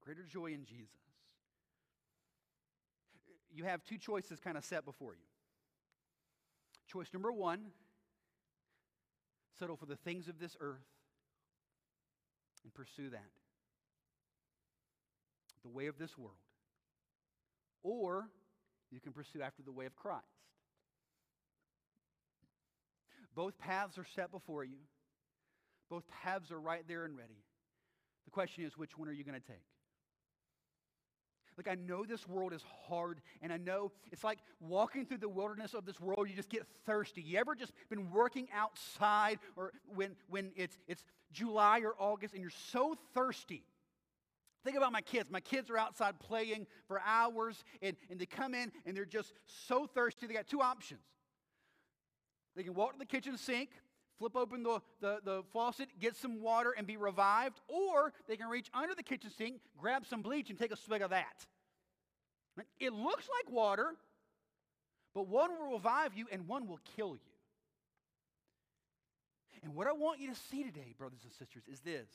Greater 0.00 0.24
joy 0.24 0.46
in 0.46 0.64
Jesus. 0.64 0.88
You 3.52 3.64
have 3.64 3.84
two 3.84 3.98
choices 3.98 4.40
kind 4.40 4.56
of 4.56 4.64
set 4.64 4.84
before 4.84 5.14
you. 5.14 5.20
Choice 6.86 7.08
number 7.12 7.32
one 7.32 7.60
settle 9.58 9.76
for 9.76 9.86
the 9.86 9.96
things 9.96 10.28
of 10.28 10.38
this 10.38 10.56
earth 10.60 10.84
and 12.66 12.74
pursue 12.74 13.10
that. 13.10 13.30
The 15.62 15.68
way 15.68 15.86
of 15.86 15.98
this 15.98 16.10
world. 16.18 16.36
Or 17.84 18.28
you 18.90 18.98
can 19.00 19.12
pursue 19.12 19.40
after 19.40 19.62
the 19.62 19.70
way 19.70 19.86
of 19.86 19.94
Christ. 19.94 20.24
Both 23.36 23.56
paths 23.58 23.96
are 23.98 24.06
set 24.16 24.32
before 24.32 24.64
you. 24.64 24.78
Both 25.88 26.02
paths 26.24 26.50
are 26.50 26.58
right 26.58 26.82
there 26.88 27.04
and 27.04 27.16
ready. 27.16 27.38
The 28.24 28.32
question 28.32 28.64
is, 28.64 28.76
which 28.76 28.98
one 28.98 29.08
are 29.08 29.12
you 29.12 29.22
going 29.22 29.40
to 29.40 29.46
take? 29.46 29.62
Like, 31.56 31.68
I 31.68 31.74
know 31.74 32.04
this 32.04 32.28
world 32.28 32.52
is 32.52 32.62
hard, 32.86 33.20
and 33.40 33.52
I 33.52 33.56
know 33.56 33.90
it's 34.12 34.22
like 34.22 34.40
walking 34.60 35.06
through 35.06 35.18
the 35.18 35.28
wilderness 35.28 35.72
of 35.72 35.86
this 35.86 35.98
world, 35.98 36.28
you 36.28 36.36
just 36.36 36.50
get 36.50 36.66
thirsty. 36.84 37.22
You 37.22 37.38
ever 37.38 37.54
just 37.54 37.72
been 37.88 38.10
working 38.10 38.48
outside 38.54 39.38
or 39.56 39.72
when, 39.94 40.16
when 40.28 40.52
it's, 40.54 40.76
it's 40.86 41.02
July 41.32 41.80
or 41.80 41.94
August 41.98 42.34
and 42.34 42.42
you're 42.42 42.50
so 42.50 42.96
thirsty? 43.14 43.64
Think 44.64 44.76
about 44.76 44.92
my 44.92 45.00
kids. 45.00 45.30
My 45.30 45.40
kids 45.40 45.70
are 45.70 45.78
outside 45.78 46.18
playing 46.18 46.66
for 46.88 47.00
hours, 47.00 47.64
and, 47.80 47.96
and 48.10 48.18
they 48.18 48.26
come 48.26 48.52
in 48.52 48.70
and 48.84 48.96
they're 48.96 49.04
just 49.04 49.32
so 49.68 49.86
thirsty. 49.86 50.26
They 50.26 50.34
got 50.34 50.48
two 50.48 50.60
options. 50.60 51.00
They 52.56 52.64
can 52.64 52.74
walk 52.74 52.94
to 52.94 52.98
the 52.98 53.06
kitchen 53.06 53.38
sink, 53.38 53.70
flip 54.18 54.36
open 54.36 54.62
the, 54.62 54.80
the, 55.00 55.18
the 55.24 55.42
faucet, 55.52 55.88
get 56.00 56.16
some 56.16 56.40
water, 56.40 56.74
and 56.76 56.86
be 56.86 56.96
revived, 56.96 57.60
or 57.68 58.12
they 58.28 58.36
can 58.36 58.48
reach 58.48 58.70
under 58.74 58.94
the 58.94 59.02
kitchen 59.02 59.30
sink, 59.36 59.60
grab 59.78 60.06
some 60.06 60.22
bleach, 60.22 60.50
and 60.50 60.58
take 60.58 60.72
a 60.72 60.76
swig 60.76 61.02
of 61.02 61.10
that. 61.10 61.46
It 62.80 62.92
looks 62.92 63.28
like 63.28 63.52
water, 63.52 63.94
but 65.14 65.28
one 65.28 65.50
will 65.50 65.72
revive 65.72 66.14
you 66.14 66.26
and 66.32 66.48
one 66.48 66.66
will 66.66 66.80
kill 66.96 67.10
you. 67.10 67.20
And 69.62 69.74
what 69.74 69.86
I 69.86 69.92
want 69.92 70.20
you 70.20 70.28
to 70.28 70.40
see 70.50 70.62
today, 70.62 70.94
brothers 70.96 71.20
and 71.24 71.32
sisters, 71.32 71.64
is 71.70 71.80
this. 71.80 72.08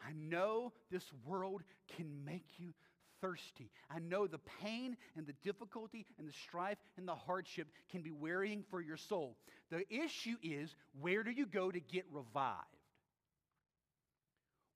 I 0.00 0.12
know 0.12 0.72
this 0.90 1.04
world 1.26 1.62
can 1.96 2.24
make 2.24 2.46
you 2.58 2.72
thirsty. 3.20 3.70
I 3.90 3.98
know 3.98 4.26
the 4.26 4.40
pain 4.62 4.96
and 5.16 5.26
the 5.26 5.34
difficulty 5.44 6.06
and 6.18 6.28
the 6.28 6.32
strife 6.32 6.78
and 6.96 7.06
the 7.06 7.14
hardship 7.14 7.68
can 7.90 8.02
be 8.02 8.10
wearying 8.10 8.64
for 8.70 8.80
your 8.80 8.96
soul. 8.96 9.36
The 9.70 9.84
issue 9.92 10.36
is 10.42 10.74
where 11.00 11.22
do 11.22 11.30
you 11.30 11.46
go 11.46 11.70
to 11.70 11.80
get 11.80 12.04
revived? 12.10 12.66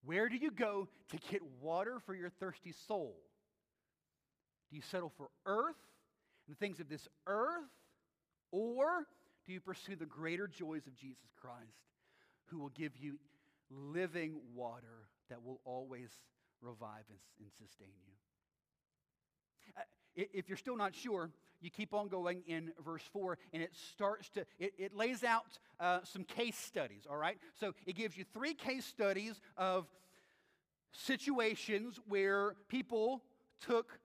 Where 0.05 0.29
do 0.29 0.37
you 0.37 0.51
go 0.51 0.89
to 1.11 1.17
get 1.31 1.41
water 1.61 1.99
for 2.05 2.15
your 2.15 2.31
thirsty 2.31 2.75
soul? 2.87 3.17
Do 4.71 4.77
you 4.77 4.83
settle 4.83 5.13
for 5.17 5.29
earth 5.47 5.77
and 6.47 6.55
the 6.55 6.59
things 6.59 6.81
of 6.81 6.89
this 6.89 7.07
earth? 7.27 7.71
Or 8.51 9.07
do 9.47 9.53
you 9.53 9.61
pursue 9.61 9.97
the 9.97 10.07
greater 10.07 10.47
joys 10.47 10.87
of 10.87 10.95
Jesus 10.97 11.31
Christ, 11.41 11.59
who 12.47 12.59
will 12.59 12.71
give 12.71 12.93
you 12.99 13.19
living 13.71 14.41
water 14.55 15.09
that 15.31 15.43
will 15.43 15.61
always 15.65 16.11
revive 16.61 17.05
and, 17.09 17.51
sustain 17.59 17.89
you? 18.07 18.13
If 20.17 20.49
you're 20.49 20.59
still 20.59 20.77
not 20.77 20.95
sure, 20.95 21.31
you 21.61 21.71
keep 21.71 21.95
on 21.95 22.09
going 22.09 22.43
in 22.47 22.73
verse 22.85 23.03
4, 23.13 23.39
and 23.53 23.63
it 23.63 23.75
starts 23.75 24.29
to, 24.31 24.41
it, 24.59 24.75
it 24.79 24.95
lays 24.95 25.25
out 25.25 25.59
uh, 25.81 26.01
some 26.05 26.25
case 26.25 26.57
studies, 26.57 27.07
all 27.09 27.17
right? 27.17 27.39
So 27.59 27.73
it 27.87 27.97
gives 27.97 28.17
you 28.17 28.25
three 28.33 28.55
case 28.55 28.85
studies 28.85 29.41
of 29.57 29.87
situations 30.93 31.99
where 32.07 32.55
people 32.69 33.23
took 33.61 33.99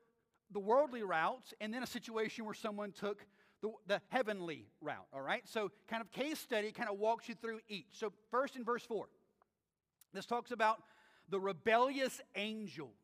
the 0.51 0.59
worldly 0.59 1.03
routes, 1.03 1.53
and 1.61 1.73
then 1.73 1.83
a 1.83 1.87
situation 1.87 2.45
where 2.45 2.55
someone 2.55 2.91
took 2.91 3.23
the, 3.61 3.71
the 3.87 4.01
heavenly 4.09 4.65
route, 4.81 5.05
all 5.13 5.21
right? 5.21 5.43
So, 5.45 5.71
kind 5.87 6.01
of 6.01 6.11
case 6.11 6.39
study 6.39 6.71
kind 6.71 6.89
of 6.89 6.97
walks 6.97 7.29
you 7.29 7.35
through 7.35 7.59
each. 7.67 7.87
So, 7.91 8.11
first 8.31 8.55
in 8.55 8.63
verse 8.63 8.83
4, 8.83 9.05
this 10.13 10.25
talks 10.25 10.51
about 10.51 10.81
the 11.29 11.39
rebellious 11.39 12.19
angels. 12.35 12.95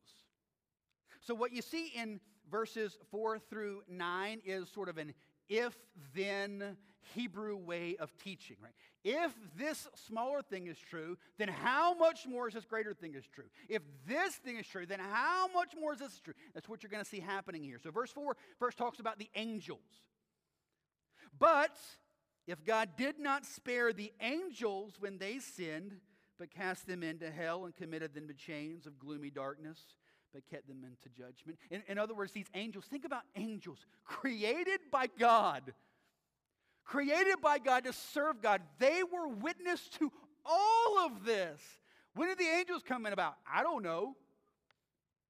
So, 1.20 1.34
what 1.34 1.52
you 1.52 1.62
see 1.62 1.92
in 1.94 2.20
verses 2.50 2.98
4 3.10 3.38
through 3.38 3.82
9 3.88 4.40
is 4.44 4.68
sort 4.68 4.88
of 4.88 4.98
an 4.98 5.14
if 5.48 5.76
then 6.14 6.76
Hebrew 7.14 7.56
way 7.56 7.96
of 8.00 8.16
teaching, 8.18 8.56
right? 8.60 8.72
If 9.04 9.32
this 9.56 9.86
smaller 9.94 10.42
thing 10.42 10.66
is 10.66 10.78
true, 10.78 11.16
then 11.38 11.48
how 11.48 11.94
much 11.94 12.26
more 12.26 12.48
is 12.48 12.54
this 12.54 12.64
greater 12.64 12.94
thing 12.94 13.14
is 13.14 13.24
true? 13.32 13.44
If 13.68 13.82
this 14.08 14.34
thing 14.34 14.56
is 14.56 14.66
true, 14.66 14.86
then 14.86 14.98
how 14.98 15.48
much 15.54 15.74
more 15.80 15.92
is 15.92 16.00
this 16.00 16.20
true? 16.20 16.34
That's 16.54 16.68
what 16.68 16.82
you're 16.82 16.90
going 16.90 17.04
to 17.04 17.08
see 17.08 17.20
happening 17.20 17.62
here. 17.62 17.78
So, 17.80 17.90
verse 17.90 18.10
4 18.10 18.36
first 18.58 18.76
talks 18.76 18.98
about 18.98 19.18
the 19.18 19.30
angels. 19.36 19.78
But 21.38 21.76
if 22.46 22.64
God 22.64 22.90
did 22.96 23.18
not 23.20 23.46
spare 23.46 23.92
the 23.92 24.12
angels 24.20 24.94
when 24.98 25.18
they 25.18 25.38
sinned, 25.38 26.00
but 26.38 26.50
cast 26.50 26.86
them 26.86 27.02
into 27.02 27.30
hell 27.30 27.64
and 27.64 27.74
committed 27.74 28.14
them 28.14 28.28
to 28.28 28.34
chains 28.34 28.86
of 28.86 28.98
gloomy 28.98 29.30
darkness, 29.30 29.78
but 30.32 30.46
kept 30.50 30.68
them 30.68 30.84
into 30.84 31.08
judgment. 31.16 31.58
In, 31.70 31.82
in 31.88 31.98
other 31.98 32.14
words, 32.14 32.32
these 32.32 32.46
angels, 32.54 32.84
think 32.84 33.04
about 33.04 33.22
angels 33.36 33.78
created 34.04 34.80
by 34.90 35.06
God, 35.18 35.72
created 36.84 37.40
by 37.42 37.58
God 37.58 37.84
to 37.84 37.92
serve 37.92 38.42
God. 38.42 38.60
They 38.78 39.02
were 39.02 39.28
witness 39.28 39.88
to 39.98 40.12
all 40.44 40.98
of 41.06 41.24
this. 41.24 41.60
When 42.14 42.28
did 42.28 42.38
the 42.38 42.44
angels 42.44 42.82
come 42.86 43.06
in 43.06 43.12
about? 43.12 43.34
I 43.52 43.62
don't 43.62 43.82
know. 43.82 44.16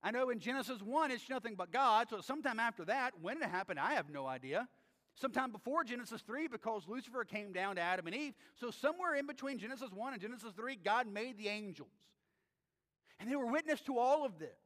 I 0.02 0.10
know 0.12 0.30
in 0.30 0.38
Genesis 0.38 0.80
1, 0.82 1.10
it's 1.10 1.28
nothing 1.28 1.54
but 1.56 1.72
God. 1.72 2.08
So 2.10 2.20
sometime 2.20 2.60
after 2.60 2.84
that, 2.84 3.14
when 3.20 3.38
it 3.38 3.48
happened, 3.48 3.80
I 3.80 3.94
have 3.94 4.08
no 4.08 4.26
idea. 4.26 4.68
Sometime 5.16 5.50
before 5.50 5.82
Genesis 5.82 6.20
3, 6.20 6.46
because 6.46 6.86
Lucifer 6.86 7.24
came 7.24 7.52
down 7.52 7.76
to 7.76 7.82
Adam 7.82 8.06
and 8.06 8.14
Eve. 8.14 8.34
So 8.54 8.70
somewhere 8.70 9.14
in 9.14 9.26
between 9.26 9.58
Genesis 9.58 9.90
1 9.90 10.12
and 10.12 10.22
Genesis 10.22 10.52
3, 10.54 10.76
God 10.76 11.06
made 11.06 11.38
the 11.38 11.48
angels. 11.48 11.88
And 13.18 13.30
they 13.30 13.34
were 13.34 13.46
witness 13.46 13.80
to 13.82 13.98
all 13.98 14.26
of 14.26 14.38
this. 14.38 14.58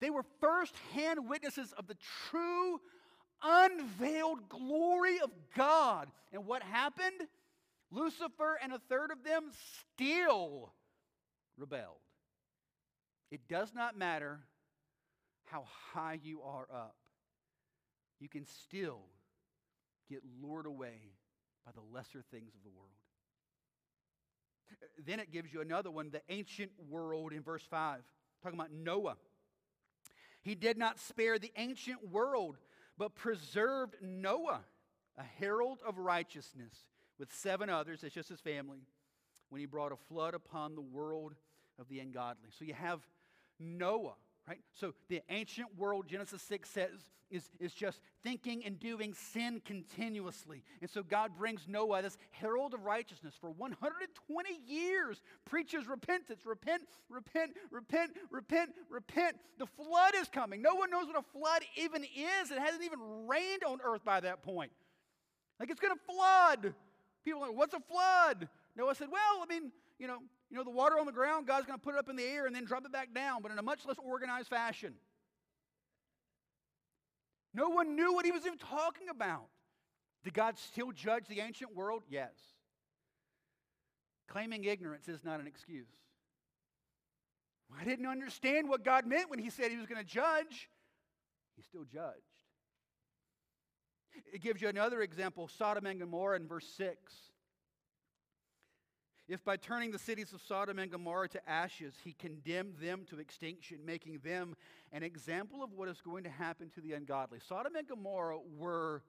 They 0.00 0.10
were 0.10 0.24
first-hand 0.40 1.28
witnesses 1.28 1.72
of 1.72 1.86
the 1.86 1.96
true, 2.30 2.80
unveiled 3.42 4.48
glory 4.48 5.18
of 5.20 5.30
God. 5.56 6.08
And 6.32 6.46
what 6.46 6.62
happened? 6.62 7.28
Lucifer 7.90 8.58
and 8.62 8.72
a 8.72 8.80
third 8.88 9.10
of 9.10 9.24
them 9.24 9.50
still 9.94 10.72
rebelled. 11.56 11.96
It 13.30 13.48
does 13.48 13.72
not 13.74 13.96
matter 13.96 14.40
how 15.46 15.64
high 15.92 16.18
you 16.22 16.42
are 16.42 16.66
up, 16.72 16.96
you 18.18 18.28
can 18.28 18.44
still 18.46 19.02
get 20.08 20.20
lured 20.42 20.66
away 20.66 21.12
by 21.64 21.72
the 21.72 21.80
lesser 21.94 22.22
things 22.30 22.52
of 22.54 22.62
the 22.62 22.70
world. 22.70 22.90
Then 25.04 25.20
it 25.20 25.30
gives 25.32 25.52
you 25.52 25.60
another 25.60 25.90
one, 25.90 26.10
the 26.10 26.22
ancient 26.28 26.72
world 26.88 27.32
in 27.32 27.42
verse 27.42 27.62
5, 27.70 28.00
talking 28.42 28.58
about 28.58 28.72
Noah. 28.72 29.16
He 30.46 30.54
did 30.54 30.78
not 30.78 31.00
spare 31.00 31.40
the 31.40 31.50
ancient 31.56 32.08
world, 32.08 32.56
but 32.96 33.16
preserved 33.16 33.96
Noah, 34.00 34.60
a 35.18 35.24
herald 35.24 35.80
of 35.84 35.98
righteousness, 35.98 36.72
with 37.18 37.32
seven 37.34 37.68
others, 37.68 38.02
that's 38.02 38.14
just 38.14 38.28
his 38.28 38.38
family, 38.38 38.86
when 39.48 39.58
he 39.58 39.66
brought 39.66 39.90
a 39.90 39.96
flood 39.96 40.34
upon 40.34 40.76
the 40.76 40.80
world 40.80 41.34
of 41.80 41.88
the 41.88 41.98
ungodly. 41.98 42.50
So 42.56 42.64
you 42.64 42.74
have 42.74 43.00
Noah, 43.58 44.14
right? 44.48 44.60
So 44.74 44.94
the 45.08 45.22
ancient 45.28 45.76
world, 45.76 46.06
Genesis 46.08 46.42
6 46.42 46.68
says, 46.68 46.90
is, 47.30 47.50
is 47.58 47.72
just 47.72 48.00
thinking 48.22 48.64
and 48.64 48.78
doing 48.78 49.12
sin 49.12 49.60
continuously. 49.64 50.62
And 50.80 50.88
so 50.88 51.02
God 51.02 51.32
brings 51.36 51.66
Noah, 51.66 52.02
this 52.02 52.16
herald 52.30 52.74
of 52.74 52.84
righteousness, 52.84 53.34
for 53.40 53.50
120 53.50 54.50
years, 54.66 55.22
preaches 55.44 55.88
repentance, 55.88 56.42
repent, 56.46 56.82
repent, 57.08 57.52
repent, 57.70 58.12
repent, 58.30 58.70
repent. 58.88 59.36
The 59.58 59.66
flood 59.66 60.14
is 60.16 60.28
coming. 60.28 60.62
No 60.62 60.74
one 60.74 60.90
knows 60.90 61.06
what 61.06 61.18
a 61.18 61.38
flood 61.38 61.62
even 61.76 62.04
is. 62.04 62.50
It 62.50 62.58
hasn't 62.58 62.84
even 62.84 63.26
rained 63.26 63.64
on 63.66 63.78
earth 63.84 64.04
by 64.04 64.20
that 64.20 64.42
point. 64.42 64.70
Like 65.58 65.70
it's 65.70 65.80
going 65.80 65.94
to 65.94 66.14
flood. 66.14 66.74
People 67.24 67.42
are 67.42 67.48
like, 67.48 67.56
what's 67.56 67.74
a 67.74 67.80
flood? 67.80 68.48
Noah 68.76 68.94
said, 68.94 69.08
well, 69.10 69.42
I 69.42 69.46
mean, 69.48 69.72
you 69.98 70.06
know, 70.06 70.18
you 70.50 70.56
know, 70.56 70.64
the 70.64 70.70
water 70.70 70.98
on 70.98 71.06
the 71.06 71.12
ground, 71.12 71.46
God's 71.46 71.66
going 71.66 71.78
to 71.78 71.82
put 71.82 71.94
it 71.94 71.98
up 71.98 72.08
in 72.08 72.16
the 72.16 72.24
air 72.24 72.46
and 72.46 72.54
then 72.54 72.64
drop 72.64 72.84
it 72.84 72.92
back 72.92 73.12
down, 73.14 73.42
but 73.42 73.50
in 73.50 73.58
a 73.58 73.62
much 73.62 73.84
less 73.86 73.96
organized 74.02 74.48
fashion. 74.48 74.94
No 77.54 77.68
one 77.70 77.96
knew 77.96 78.12
what 78.12 78.24
he 78.24 78.32
was 78.32 78.44
even 78.44 78.58
talking 78.58 79.08
about. 79.08 79.46
Did 80.24 80.34
God 80.34 80.58
still 80.58 80.92
judge 80.92 81.26
the 81.28 81.40
ancient 81.40 81.74
world? 81.74 82.02
Yes. 82.08 82.32
Claiming 84.28 84.64
ignorance 84.64 85.08
is 85.08 85.24
not 85.24 85.40
an 85.40 85.46
excuse. 85.46 85.86
I 87.80 87.84
didn't 87.84 88.06
understand 88.06 88.68
what 88.68 88.84
God 88.84 89.06
meant 89.06 89.30
when 89.30 89.38
he 89.38 89.50
said 89.50 89.70
he 89.70 89.76
was 89.76 89.86
going 89.86 90.04
to 90.04 90.08
judge. 90.08 90.68
He 91.56 91.62
still 91.62 91.84
judged. 91.84 92.14
It 94.32 94.40
gives 94.42 94.60
you 94.60 94.68
another 94.68 95.02
example 95.02 95.48
Sodom 95.48 95.86
and 95.86 96.00
Gomorrah 96.00 96.36
in 96.36 96.46
verse 96.46 96.66
6. 96.76 97.12
If 99.28 99.44
by 99.44 99.56
turning 99.56 99.90
the 99.90 99.98
cities 99.98 100.32
of 100.32 100.40
Sodom 100.40 100.78
and 100.78 100.90
Gomorrah 100.90 101.28
to 101.30 101.50
ashes, 101.50 101.94
he 102.04 102.12
condemned 102.12 102.74
them 102.80 103.04
to 103.10 103.18
extinction, 103.18 103.78
making 103.84 104.20
them 104.22 104.54
an 104.92 105.02
example 105.02 105.64
of 105.64 105.72
what 105.72 105.88
is 105.88 106.00
going 106.00 106.22
to 106.24 106.30
happen 106.30 106.70
to 106.76 106.80
the 106.80 106.92
ungodly. 106.92 107.40
Sodom 107.48 107.74
and 107.74 107.88
Gomorrah 107.88 108.38
were 108.56 109.02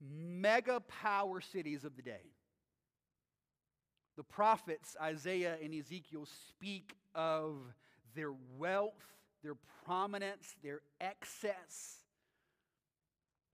mega 0.00 0.80
power 0.80 1.40
cities 1.40 1.84
of 1.84 1.96
the 1.96 2.02
day. 2.02 2.32
The 4.18 4.22
prophets, 4.22 4.96
Isaiah 5.00 5.56
and 5.62 5.74
Ezekiel, 5.74 6.26
speak 6.48 6.94
of 7.14 7.56
their 8.14 8.32
wealth, 8.58 9.02
their 9.42 9.56
prominence, 9.84 10.56
their 10.62 10.80
excess. 11.00 12.04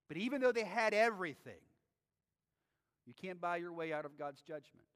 But 0.09 0.17
even 0.17 0.41
though 0.41 0.53
they 0.53 0.65
had 0.65 0.93
everything, 0.93 1.61
you 3.07 3.15
can't 3.15 3.41
buy 3.41 3.57
your 3.59 3.73
way 3.73 3.93
out 3.93 4.05
of 4.05 4.19
God's 4.19 4.41
judgment. 4.41 4.87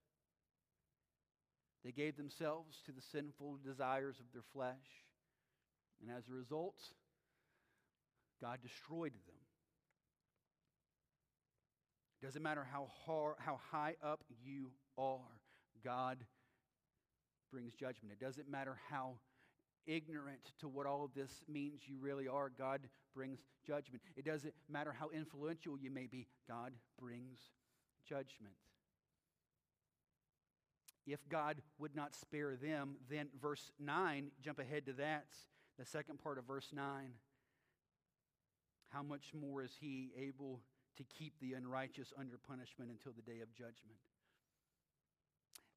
They 1.86 1.92
gave 1.92 2.16
themselves 2.16 2.78
to 2.86 2.92
the 2.92 3.00
sinful 3.12 3.60
desires 3.64 4.16
of 4.18 4.26
their 4.32 4.42
flesh. 4.52 4.74
And 6.02 6.10
as 6.10 6.24
a 6.28 6.32
result, 6.32 6.74
God 8.42 8.58
destroyed 8.60 9.12
them. 9.12 9.36
It 12.20 12.26
doesn't 12.26 12.42
matter 12.42 12.66
how, 12.72 12.88
hard, 13.06 13.36
how 13.38 13.60
high 13.70 13.94
up 14.02 14.24
you 14.44 14.72
are, 14.98 15.38
God 15.84 16.18
brings 17.52 17.72
judgment. 17.74 18.12
It 18.20 18.24
doesn't 18.24 18.50
matter 18.50 18.76
how 18.90 19.18
ignorant 19.86 20.40
to 20.58 20.68
what 20.68 20.86
all 20.86 21.04
of 21.04 21.14
this 21.14 21.30
means 21.46 21.82
you 21.86 21.98
really 22.00 22.26
are, 22.26 22.50
God 22.50 22.80
brings 23.14 23.38
judgment. 23.64 24.02
It 24.16 24.24
doesn't 24.24 24.54
matter 24.68 24.92
how 24.92 25.10
influential 25.10 25.78
you 25.78 25.92
may 25.92 26.08
be, 26.08 26.26
God 26.48 26.72
brings 26.98 27.38
judgment. 28.08 28.56
If 31.06 31.20
God 31.28 31.62
would 31.78 31.94
not 31.94 32.16
spare 32.16 32.56
them, 32.56 32.96
then 33.08 33.28
verse 33.40 33.70
9, 33.78 34.30
jump 34.42 34.58
ahead 34.58 34.86
to 34.86 34.92
that, 34.94 35.26
the 35.78 35.84
second 35.84 36.18
part 36.22 36.38
of 36.38 36.44
verse 36.46 36.68
9. 36.72 36.84
How 38.88 39.02
much 39.02 39.32
more 39.38 39.62
is 39.62 39.72
he 39.80 40.10
able 40.18 40.60
to 40.96 41.04
keep 41.04 41.34
the 41.40 41.52
unrighteous 41.52 42.12
under 42.18 42.38
punishment 42.38 42.90
until 42.90 43.12
the 43.12 43.22
day 43.22 43.40
of 43.40 43.54
judgment? 43.54 43.98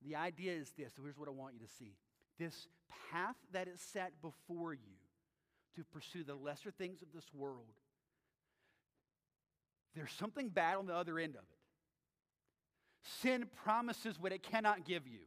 The 0.05 0.15
idea 0.15 0.53
is 0.53 0.71
this. 0.77 0.93
So 0.95 1.03
here's 1.03 1.17
what 1.17 1.27
I 1.27 1.31
want 1.31 1.53
you 1.53 1.59
to 1.59 1.73
see. 1.73 1.93
This 2.39 2.67
path 3.11 3.35
that 3.51 3.67
is 3.67 3.81
set 3.81 4.13
before 4.21 4.73
you 4.73 4.95
to 5.75 5.83
pursue 5.83 6.23
the 6.23 6.35
lesser 6.35 6.71
things 6.71 7.01
of 7.01 7.09
this 7.13 7.25
world, 7.33 7.75
there's 9.95 10.11
something 10.13 10.49
bad 10.49 10.77
on 10.77 10.85
the 10.85 10.95
other 10.95 11.19
end 11.19 11.35
of 11.35 11.41
it. 11.41 11.58
Sin 13.21 13.47
promises 13.63 14.19
what 14.19 14.31
it 14.31 14.43
cannot 14.43 14.85
give 14.85 15.07
you. 15.07 15.19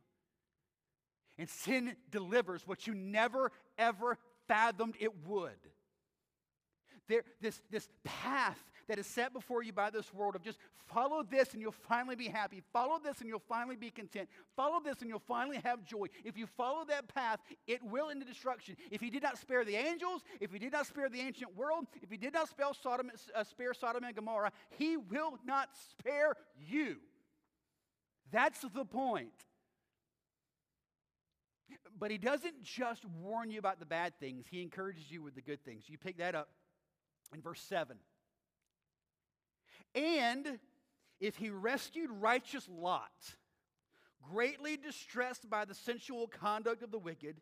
And 1.38 1.48
sin 1.48 1.96
delivers 2.10 2.66
what 2.66 2.86
you 2.86 2.94
never, 2.94 3.50
ever 3.78 4.18
fathomed 4.46 4.94
it 5.00 5.26
would. 5.26 5.50
There, 7.08 7.22
this, 7.40 7.60
this 7.70 7.88
path 8.04 8.58
that 8.88 8.98
is 8.98 9.06
set 9.06 9.32
before 9.32 9.62
you 9.62 9.72
by 9.72 9.90
this 9.90 10.12
world 10.14 10.36
of 10.36 10.42
just 10.42 10.58
follow 10.86 11.22
this 11.22 11.52
and 11.52 11.60
you'll 11.60 11.72
finally 11.72 12.14
be 12.14 12.28
happy. 12.28 12.62
Follow 12.72 12.98
this 13.02 13.20
and 13.20 13.28
you'll 13.28 13.42
finally 13.48 13.76
be 13.76 13.90
content. 13.90 14.28
Follow 14.54 14.80
this 14.80 15.00
and 15.00 15.08
you'll 15.08 15.18
finally 15.18 15.58
have 15.64 15.84
joy. 15.84 16.06
If 16.24 16.36
you 16.36 16.46
follow 16.46 16.84
that 16.86 17.08
path, 17.08 17.40
it 17.66 17.82
will 17.82 18.10
into 18.10 18.24
destruction. 18.24 18.76
If 18.90 19.00
he 19.00 19.10
did 19.10 19.22
not 19.22 19.38
spare 19.38 19.64
the 19.64 19.76
angels, 19.76 20.22
if 20.40 20.52
he 20.52 20.58
did 20.58 20.72
not 20.72 20.86
spare 20.86 21.08
the 21.08 21.20
ancient 21.20 21.56
world, 21.56 21.86
if 22.02 22.10
he 22.10 22.16
did 22.16 22.34
not 22.34 22.48
spare 22.48 22.68
Sodom, 22.80 23.10
uh, 23.34 23.44
spare 23.44 23.74
Sodom 23.74 24.04
and 24.04 24.14
Gomorrah, 24.14 24.52
he 24.78 24.96
will 24.96 25.38
not 25.44 25.70
spare 25.90 26.34
you. 26.68 26.96
That's 28.32 28.60
the 28.60 28.84
point. 28.84 29.30
But 31.98 32.10
he 32.10 32.18
doesn't 32.18 32.62
just 32.62 33.04
warn 33.04 33.50
you 33.50 33.58
about 33.58 33.78
the 33.78 33.86
bad 33.86 34.18
things, 34.18 34.46
he 34.50 34.62
encourages 34.62 35.10
you 35.10 35.22
with 35.22 35.34
the 35.34 35.42
good 35.42 35.64
things. 35.64 35.84
You 35.88 35.98
pick 35.98 36.18
that 36.18 36.34
up 36.34 36.48
in 37.34 37.40
verse 37.40 37.60
7. 37.60 37.96
And 39.94 40.58
if 41.20 41.36
he 41.36 41.50
rescued 41.50 42.10
righteous 42.10 42.68
Lot, 42.68 43.12
greatly 44.32 44.76
distressed 44.76 45.48
by 45.48 45.64
the 45.64 45.74
sensual 45.74 46.26
conduct 46.26 46.82
of 46.82 46.90
the 46.90 46.98
wicked, 46.98 47.36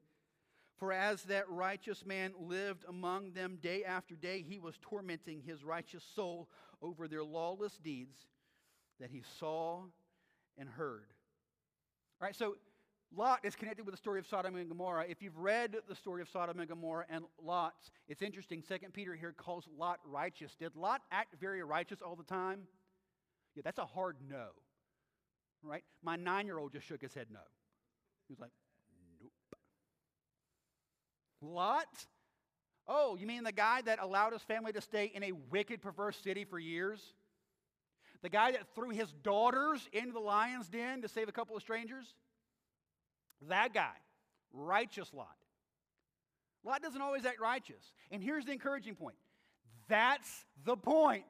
for 0.77 0.93
as 0.93 1.23
that 1.25 1.49
righteous 1.49 2.05
man 2.05 2.33
lived 2.41 2.85
among 2.89 3.33
them 3.33 3.59
day 3.63 3.85
after 3.85 4.15
day, 4.17 4.45
he 4.47 4.59
was 4.59 4.75
tormenting 4.81 5.43
his 5.43 5.63
righteous 5.63 6.03
soul 6.15 6.49
over 6.83 7.07
their 7.07 7.23
lawless 7.23 7.77
deeds 7.79 8.17
that 8.99 9.11
he 9.11 9.23
saw 9.39 9.83
and 10.59 10.69
heard. 10.69 11.07
All 12.21 12.27
right, 12.27 12.37
so 12.37 12.57
Lot 13.17 13.41
is 13.45 13.57
connected 13.57 13.85
with 13.85 13.95
the 13.95 13.99
story 13.99 14.21
of 14.21 14.27
Sodom 14.27 14.55
and 14.57 14.69
Gomorrah. 14.69 15.07
If 15.09 15.21
you've 15.21 15.37
read 15.37 15.77
the 15.89 15.95
story 15.95 16.23
of 16.23 16.29
Sodom 16.29 16.61
and 16.61 16.69
Gomorrah 16.69 17.07
and 17.11 17.25
Lot's, 17.43 17.91
it's 18.09 18.23
interesting. 18.23 18.63
Second 18.67 18.93
Peter 18.93 19.15
here 19.15 19.33
calls 19.33 19.65
Lot 19.77 19.99
righteous. 20.05 20.55
Did 20.55 20.77
Lot 20.77 21.03
act 21.11 21.35
very 21.41 21.63
righteous 21.63 22.01
all 22.05 22.15
the 22.15 22.25
time? 22.25 22.61
Yeah, 23.57 23.63
that's 23.65 23.79
a 23.79 23.87
hard 23.87 24.17
no. 24.29 24.49
Right? 25.63 25.83
My 26.03 26.17
nine 26.17 26.47
year 26.47 26.59
old 26.59 26.73
just 26.73 26.87
shook 26.87 27.03
his 27.03 27.13
head 27.13 27.27
no. 27.33 27.41
He 28.29 28.33
was 28.33 28.41
like, 28.41 28.53
nope. 29.21 29.33
Lot? 31.43 32.07
Oh, 32.87 33.17
you 33.17 33.27
mean 33.27 33.43
the 33.43 33.53
guy 33.53 33.83
that 33.83 33.99
allowed 34.01 34.33
his 34.33 34.43
family 34.43 34.73
to 34.73 34.81
stay 34.81 35.11
in 35.13 35.25
a 35.25 35.33
wicked, 35.51 35.83
perverse 35.83 36.17
city 36.17 36.45
for 36.45 36.59
years? 36.59 37.01
The 38.23 38.29
guy 38.29 38.53
that 38.53 38.75
threw 38.75 38.91
his 38.91 39.13
daughters 39.23 39.89
into 39.93 40.13
the 40.13 40.21
lion's 40.21 40.69
den 40.69 41.03
to 41.03 41.09
save 41.09 41.29
a 41.29 41.33
couple 41.33 41.57
of 41.57 41.63
strangers? 41.63 42.15
That 43.49 43.73
guy, 43.73 43.95
righteous 44.53 45.13
Lot. 45.15 45.37
Lot 46.65 46.83
doesn't 46.83 47.01
always 47.01 47.25
act 47.25 47.41
righteous. 47.41 47.95
And 48.11 48.23
here's 48.23 48.45
the 48.45 48.53
encouraging 48.53 48.95
point 48.95 49.17
that's 49.89 50.45
the 50.65 50.77
point. 50.77 51.25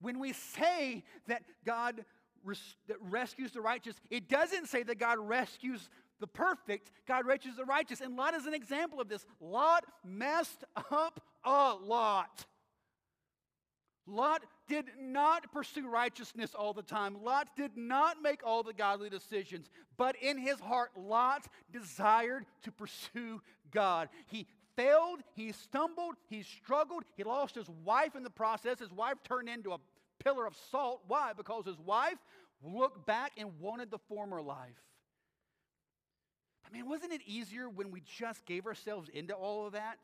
When 0.00 0.18
we 0.18 0.32
say 0.32 1.04
that 1.26 1.42
God 1.66 2.04
res- 2.44 2.76
that 2.88 2.96
rescues 3.00 3.52
the 3.52 3.60
righteous, 3.60 3.96
it 4.08 4.28
doesn't 4.28 4.68
say 4.68 4.82
that 4.84 4.98
God 4.98 5.18
rescues 5.18 5.90
the 6.20 6.26
perfect, 6.26 6.90
God 7.08 7.26
rescues 7.26 7.56
the 7.56 7.64
righteous. 7.64 8.00
And 8.00 8.16
Lot 8.16 8.34
is 8.34 8.46
an 8.46 8.54
example 8.54 9.00
of 9.00 9.08
this. 9.08 9.26
Lot 9.40 9.84
messed 10.04 10.64
up 10.90 11.20
a 11.44 11.74
lot. 11.82 12.46
Lot 14.06 14.42
did 14.68 14.86
not 14.98 15.52
pursue 15.52 15.88
righteousness 15.88 16.54
all 16.54 16.72
the 16.72 16.82
time. 16.82 17.22
Lot 17.22 17.48
did 17.56 17.76
not 17.76 18.22
make 18.22 18.40
all 18.44 18.62
the 18.62 18.72
godly 18.72 19.10
decisions. 19.10 19.68
But 19.96 20.16
in 20.20 20.38
his 20.38 20.58
heart, 20.58 20.90
Lot 20.96 21.46
desired 21.72 22.46
to 22.62 22.72
pursue 22.72 23.40
God. 23.70 24.08
He 24.26 24.46
failed, 24.76 25.20
he 25.34 25.52
stumbled, 25.52 26.14
he 26.28 26.42
struggled, 26.42 27.04
he 27.16 27.24
lost 27.24 27.54
his 27.54 27.68
wife 27.84 28.16
in 28.16 28.22
the 28.22 28.30
process. 28.30 28.78
His 28.78 28.92
wife 28.92 29.18
turned 29.22 29.48
into 29.48 29.72
a 29.72 29.78
pillar 30.18 30.46
of 30.46 30.56
salt. 30.70 31.02
Why? 31.06 31.32
Because 31.36 31.66
his 31.66 31.78
wife 31.78 32.18
looked 32.62 33.06
back 33.06 33.32
and 33.36 33.58
wanted 33.60 33.90
the 33.90 33.98
former 33.98 34.40
life. 34.40 34.80
I 36.66 36.72
mean, 36.72 36.88
wasn't 36.88 37.12
it 37.12 37.22
easier 37.26 37.68
when 37.68 37.90
we 37.90 38.02
just 38.18 38.46
gave 38.46 38.66
ourselves 38.66 39.08
into 39.12 39.34
all 39.34 39.66
of 39.66 39.72
that? 39.72 39.98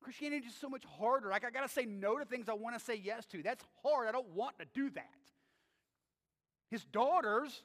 Christianity 0.00 0.46
is 0.46 0.54
so 0.54 0.68
much 0.68 0.84
harder. 0.98 1.28
Like, 1.30 1.44
I 1.44 1.50
got 1.50 1.62
to 1.62 1.72
say 1.72 1.84
no 1.84 2.18
to 2.18 2.24
things 2.24 2.48
I 2.48 2.54
want 2.54 2.78
to 2.78 2.84
say 2.84 3.00
yes 3.02 3.26
to. 3.26 3.42
That's 3.42 3.64
hard. 3.82 4.08
I 4.08 4.12
don't 4.12 4.28
want 4.30 4.58
to 4.58 4.66
do 4.74 4.90
that. 4.90 5.04
His 6.70 6.84
daughters, 6.84 7.62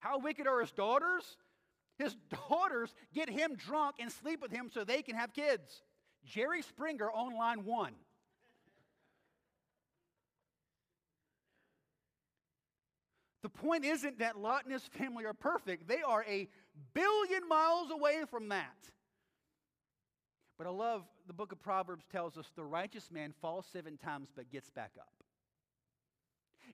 how 0.00 0.18
wicked 0.18 0.46
are 0.46 0.60
his 0.60 0.72
daughters? 0.72 1.36
His 1.98 2.16
daughters 2.48 2.94
get 3.14 3.28
him 3.28 3.54
drunk 3.56 3.96
and 3.98 4.10
sleep 4.10 4.40
with 4.42 4.50
him 4.50 4.70
so 4.72 4.84
they 4.84 5.02
can 5.02 5.16
have 5.16 5.32
kids. 5.32 5.82
Jerry 6.24 6.62
Springer 6.62 7.10
on 7.10 7.36
line 7.36 7.64
one. 7.64 7.92
The 13.42 13.50
point 13.50 13.84
isn't 13.84 14.18
that 14.18 14.36
Lot 14.36 14.64
and 14.64 14.72
his 14.72 14.82
family 14.82 15.24
are 15.24 15.32
perfect, 15.32 15.86
they 15.86 16.02
are 16.02 16.24
a 16.28 16.48
billion 16.94 17.46
miles 17.48 17.92
away 17.92 18.24
from 18.28 18.48
that. 18.48 18.74
But 20.58 20.66
I 20.66 20.70
love 20.70 21.02
the 21.26 21.34
book 21.34 21.52
of 21.52 21.62
Proverbs 21.62 22.04
tells 22.10 22.38
us 22.38 22.50
the 22.54 22.64
righteous 22.64 23.10
man 23.10 23.34
falls 23.40 23.66
seven 23.72 23.98
times 23.98 24.28
but 24.34 24.50
gets 24.50 24.70
back 24.70 24.92
up. 24.98 25.12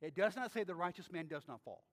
It 0.00 0.14
does 0.14 0.36
not 0.36 0.52
say 0.52 0.64
the 0.64 0.74
righteous 0.74 1.10
man 1.10 1.26
does 1.26 1.46
not 1.48 1.60
fall. 1.64 1.84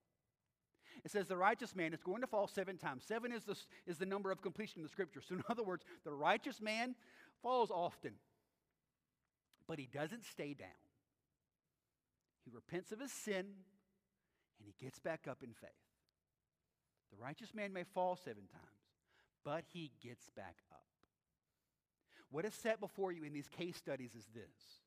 It 1.04 1.12
says 1.12 1.28
the 1.28 1.38
righteous 1.38 1.76
man 1.76 1.94
is 1.94 2.04
going 2.04 2.22
to 2.22 2.28
fall 2.28 2.48
seven 2.48 2.78
times. 2.78 3.04
Seven 3.08 3.32
is 3.32 3.44
the, 3.44 3.56
is 3.88 3.98
the 3.98 4.06
number 4.06 4.32
of 4.32 4.42
completion 4.42 4.80
in 4.80 4.84
the 4.84 4.90
scripture. 4.90 5.22
So, 5.22 5.36
in 5.36 5.44
other 5.50 5.64
words, 5.64 5.86
the 6.04 6.12
righteous 6.12 6.62
man 6.62 6.96
falls 7.42 7.72
often, 7.72 8.14
but 9.68 9.80
he 9.80 9.88
doesn't 9.92 10.26
stay 10.26 10.54
down. 10.54 10.70
He 12.44 12.52
repents 12.52 12.92
of 12.92 13.00
his 13.00 13.12
sin 13.12 13.46
and 14.60 14.68
he 14.68 14.74
gets 14.84 15.00
back 15.00 15.26
up 15.30 15.44
in 15.44 15.54
faith. 15.54 15.70
The 17.12 17.18
righteous 17.18 17.54
man 17.54 17.74
may 17.74 17.84
fall 17.84 18.16
seven 18.16 18.44
times, 18.52 18.64
but 19.44 19.64
he 19.72 19.92
gets 20.04 20.30
back 20.36 20.58
up. 20.72 20.89
What 22.32 22.45
is 22.45 22.53
set 22.53 22.80
before 22.80 23.11
you 23.11 23.23
in 23.23 23.34
these 23.34 23.47
case 23.47 23.75
studies 23.77 24.11
is 24.15 24.25
this. 24.34 24.82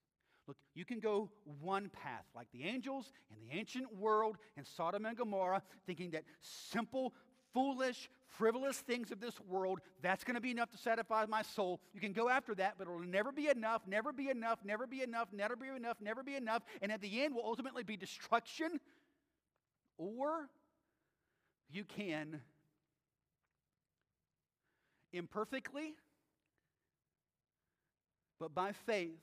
Look, 0.47 0.57
you 0.75 0.85
can 0.85 0.99
go 0.99 1.31
one 1.61 1.89
path, 1.89 2.25
like 2.35 2.49
the 2.53 2.65
angels 2.65 3.13
in 3.31 3.37
the 3.49 3.57
ancient 3.57 3.95
world 3.97 4.37
in 4.57 4.65
Sodom 4.65 5.07
and 5.07 5.17
Gomorrah, 5.17 5.63
thinking 5.87 6.11
that 6.13 6.25
simple, 6.41 7.15
foolish, 7.53 8.11
frivolous 8.27 8.79
things 8.79 9.13
of 9.13 9.21
this 9.21 9.41
world, 9.49 9.81
that's 10.03 10.25
going 10.25 10.35
to 10.35 10.41
be 10.41 10.51
enough 10.51 10.71
to 10.71 10.79
satisfy 10.79 11.27
my 11.27 11.43
soul. 11.43 11.81
You 11.95 12.01
can 12.01 12.13
go 12.13 12.29
after 12.29 12.55
that, 12.57 12.75
but 12.77 12.89
it'll 12.89 13.01
never 13.01 13.31
be 13.31 13.49
enough, 13.49 13.83
never 13.87 14.13
be 14.13 14.31
enough, 14.31 14.59
never 14.65 14.87
be 14.87 15.03
enough, 15.03 15.29
never 15.33 15.55
be 15.55 15.69
enough, 15.69 16.01
never 16.01 16.23
be 16.23 16.35
enough. 16.35 16.63
And 16.81 16.91
at 16.91 17.01
the 17.01 17.23
end 17.23 17.35
will 17.35 17.45
ultimately 17.45 17.85
be 17.85 17.97
destruction. 17.97 18.81
Or 19.99 20.49
you 21.71 21.85
can 21.85 22.41
imperfectly 25.13 25.95
but 28.43 28.57
by 28.57 28.73
faith, 28.73 29.23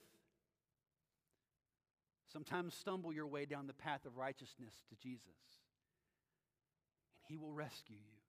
sometimes 2.31 2.73
stumble 2.73 3.11
your 3.11 3.27
way 3.27 3.43
down 3.43 3.67
the 3.67 3.73
path 3.73 4.05
of 4.05 4.15
righteousness 4.15 4.73
to 4.87 4.95
Jesus. 4.95 5.25
And 7.17 7.27
He 7.27 7.35
will 7.35 7.51
rescue 7.51 7.97
you. 7.97 8.19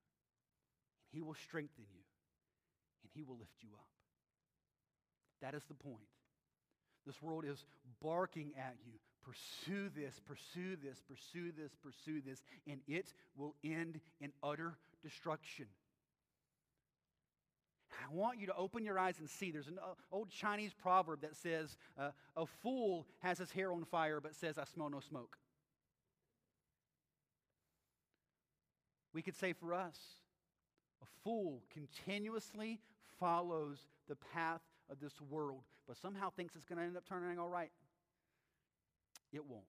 And 1.12 1.22
he 1.22 1.26
will 1.26 1.34
strengthen 1.34 1.84
you. 1.92 2.02
And 3.02 3.10
he 3.14 3.22
will 3.22 3.36
lift 3.36 3.62
you 3.62 3.70
up. 3.74 3.86
That 5.42 5.54
is 5.54 5.62
the 5.68 5.74
point. 5.74 6.08
This 7.06 7.22
world 7.22 7.44
is 7.44 7.64
barking 8.02 8.52
at 8.58 8.76
you. 8.84 8.92
Pursue 9.22 9.90
this, 9.94 10.20
pursue 10.26 10.76
this, 10.76 11.02
pursue 11.06 11.52
this, 11.56 11.72
pursue 11.82 12.20
this, 12.20 12.42
and 12.66 12.80
it 12.88 13.12
will 13.36 13.54
end 13.64 14.00
in 14.20 14.32
utter 14.42 14.76
destruction. 15.02 15.66
I 18.00 18.12
want 18.12 18.40
you 18.40 18.46
to 18.46 18.56
open 18.56 18.84
your 18.84 18.98
eyes 18.98 19.18
and 19.18 19.28
see. 19.28 19.50
There's 19.50 19.68
an 19.68 19.78
uh, 19.78 19.94
old 20.10 20.30
Chinese 20.30 20.72
proverb 20.72 21.20
that 21.20 21.36
says, 21.36 21.76
uh, 21.98 22.10
A 22.36 22.46
fool 22.46 23.06
has 23.20 23.38
his 23.38 23.50
hair 23.50 23.72
on 23.72 23.84
fire 23.84 24.20
but 24.20 24.34
says, 24.34 24.58
I 24.58 24.64
smell 24.64 24.88
no 24.88 25.00
smoke. 25.00 25.36
We 29.12 29.22
could 29.22 29.36
say 29.36 29.52
for 29.52 29.74
us, 29.74 29.98
a 31.02 31.06
fool 31.24 31.62
continuously 31.72 32.80
follows 33.18 33.78
the 34.08 34.16
path 34.16 34.62
of 34.88 35.00
this 35.00 35.20
world, 35.28 35.62
but 35.86 35.96
somehow 35.96 36.30
thinks 36.30 36.54
it's 36.54 36.64
going 36.64 36.78
to 36.78 36.84
end 36.84 36.96
up 36.96 37.08
turning 37.08 37.38
all 37.38 37.48
right. 37.48 37.70
It 39.32 39.44
won't. 39.44 39.64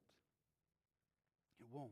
It 1.60 1.68
won't. 1.72 1.92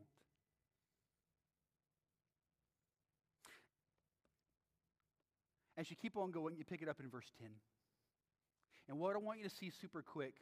As 5.80 5.90
you 5.90 5.96
keep 5.96 6.18
on 6.18 6.32
going, 6.32 6.58
you 6.58 6.66
pick 6.66 6.82
it 6.82 6.90
up 6.90 7.00
in 7.00 7.10
verse 7.10 7.32
10. 7.40 7.48
And 8.90 9.00
what 9.00 9.16
I 9.16 9.20
want 9.20 9.38
you 9.38 9.46
to 9.46 9.50
see 9.50 9.72
super 9.82 10.02
quick 10.02 10.34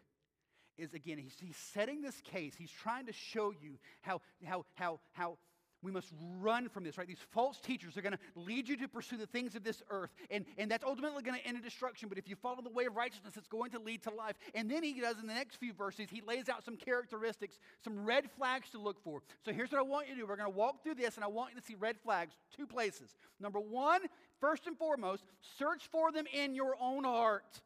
is 0.79 0.95
again, 0.95 1.19
he's, 1.19 1.35
he's 1.39 1.55
setting 1.55 2.01
this 2.01 2.19
case. 2.21 2.55
He's 2.57 2.71
trying 2.71 3.05
to 3.05 3.13
show 3.13 3.51
you 3.51 3.77
how, 4.01 4.21
how, 4.43 4.65
how, 4.73 4.99
how 5.13 5.37
we 5.83 5.91
must 5.91 6.11
run 6.39 6.69
from 6.69 6.83
this, 6.83 6.97
right? 6.97 7.07
These 7.07 7.23
false 7.31 7.59
teachers 7.59 7.97
are 7.97 8.01
going 8.01 8.13
to 8.13 8.19
lead 8.35 8.67
you 8.67 8.77
to 8.77 8.87
pursue 8.87 9.17
the 9.17 9.27
things 9.27 9.55
of 9.55 9.63
this 9.63 9.83
earth, 9.89 10.09
and, 10.31 10.45
and 10.57 10.71
that's 10.71 10.83
ultimately 10.83 11.21
going 11.21 11.39
to 11.39 11.45
end 11.45 11.55
in 11.55 11.63
destruction. 11.63 12.09
But 12.09 12.17
if 12.17 12.27
you 12.27 12.35
follow 12.35 12.61
the 12.63 12.69
way 12.69 12.85
of 12.85 12.95
righteousness, 12.95 13.35
it's 13.37 13.47
going 13.47 13.71
to 13.71 13.79
lead 13.79 14.03
to 14.03 14.09
life. 14.13 14.35
And 14.55 14.69
then 14.69 14.83
he 14.83 14.99
does 14.99 15.19
in 15.21 15.27
the 15.27 15.33
next 15.33 15.57
few 15.57 15.73
verses, 15.73 16.07
he 16.09 16.21
lays 16.27 16.49
out 16.49 16.65
some 16.65 16.77
characteristics, 16.77 17.59
some 17.83 18.05
red 18.05 18.29
flags 18.31 18.71
to 18.71 18.79
look 18.79 19.03
for. 19.03 19.21
So 19.45 19.53
here's 19.53 19.71
what 19.71 19.79
I 19.79 19.83
want 19.83 20.07
you 20.07 20.15
to 20.15 20.21
do. 20.21 20.27
We're 20.27 20.35
going 20.35 20.51
to 20.51 20.57
walk 20.57 20.83
through 20.83 20.95
this, 20.95 21.15
and 21.15 21.23
I 21.23 21.27
want 21.27 21.53
you 21.53 21.61
to 21.61 21.65
see 21.65 21.75
red 21.79 21.97
flags 22.03 22.33
two 22.55 22.65
places. 22.65 23.15
Number 23.39 23.59
one, 23.59 24.01
first 24.39 24.67
and 24.67 24.77
foremost, 24.77 25.23
search 25.57 25.87
for 25.91 26.11
them 26.11 26.25
in 26.33 26.55
your 26.55 26.75
own 26.79 27.03
heart. 27.03 27.61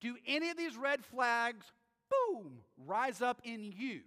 Do 0.00 0.16
any 0.26 0.50
of 0.50 0.56
these 0.56 0.76
red 0.76 1.04
flags, 1.04 1.66
boom, 2.10 2.58
rise 2.86 3.20
up 3.20 3.40
in 3.44 3.72
you? 3.76 4.00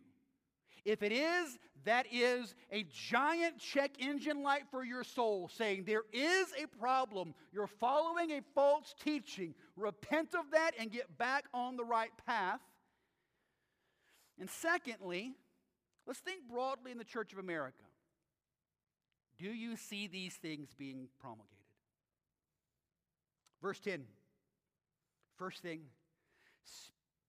If 0.85 1.01
it 1.01 1.11
is, 1.11 1.57
that 1.85 2.07
is 2.11 2.55
a 2.71 2.85
giant 2.91 3.59
check 3.59 3.91
engine 3.99 4.43
light 4.43 4.63
for 4.71 4.83
your 4.83 5.03
soul 5.03 5.49
saying 5.53 5.83
there 5.85 6.03
is 6.11 6.47
a 6.61 6.67
problem. 6.79 7.33
You're 7.51 7.67
following 7.67 8.31
a 8.31 8.41
false 8.55 8.93
teaching. 9.03 9.53
Repent 9.75 10.33
of 10.33 10.51
that 10.51 10.71
and 10.79 10.91
get 10.91 11.17
back 11.17 11.45
on 11.53 11.77
the 11.77 11.85
right 11.85 12.11
path. 12.25 12.59
And 14.39 14.49
secondly, 14.49 15.33
let's 16.07 16.19
think 16.19 16.41
broadly 16.49 16.91
in 16.91 16.97
the 16.97 17.03
Church 17.03 17.31
of 17.33 17.39
America. 17.39 17.83
Do 19.37 19.49
you 19.49 19.75
see 19.75 20.07
these 20.07 20.33
things 20.35 20.69
being 20.77 21.07
promulgated? 21.19 21.49
Verse 23.61 23.79
10. 23.79 24.03
First 25.37 25.61
thing, 25.61 25.81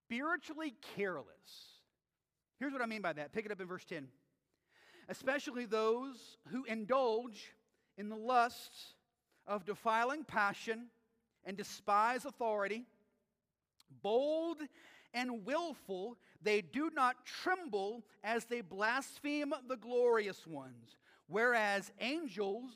spiritually 0.06 0.74
careless. 0.96 1.26
Here's 2.58 2.72
what 2.72 2.82
I 2.82 2.86
mean 2.86 3.02
by 3.02 3.12
that. 3.14 3.32
Pick 3.32 3.46
it 3.46 3.52
up 3.52 3.60
in 3.60 3.66
verse 3.66 3.84
10. 3.84 4.06
Especially 5.08 5.64
those 5.64 6.38
who 6.50 6.64
indulge 6.64 7.52
in 7.98 8.08
the 8.08 8.16
lusts 8.16 8.94
of 9.46 9.64
defiling 9.64 10.24
passion 10.24 10.86
and 11.44 11.56
despise 11.56 12.24
authority, 12.24 12.84
bold 14.02 14.58
and 15.12 15.44
willful, 15.44 16.16
they 16.42 16.60
do 16.60 16.90
not 16.94 17.24
tremble 17.24 18.04
as 18.22 18.44
they 18.44 18.60
blaspheme 18.60 19.52
the 19.68 19.76
glorious 19.76 20.46
ones. 20.46 20.96
Whereas 21.26 21.90
angels, 22.00 22.70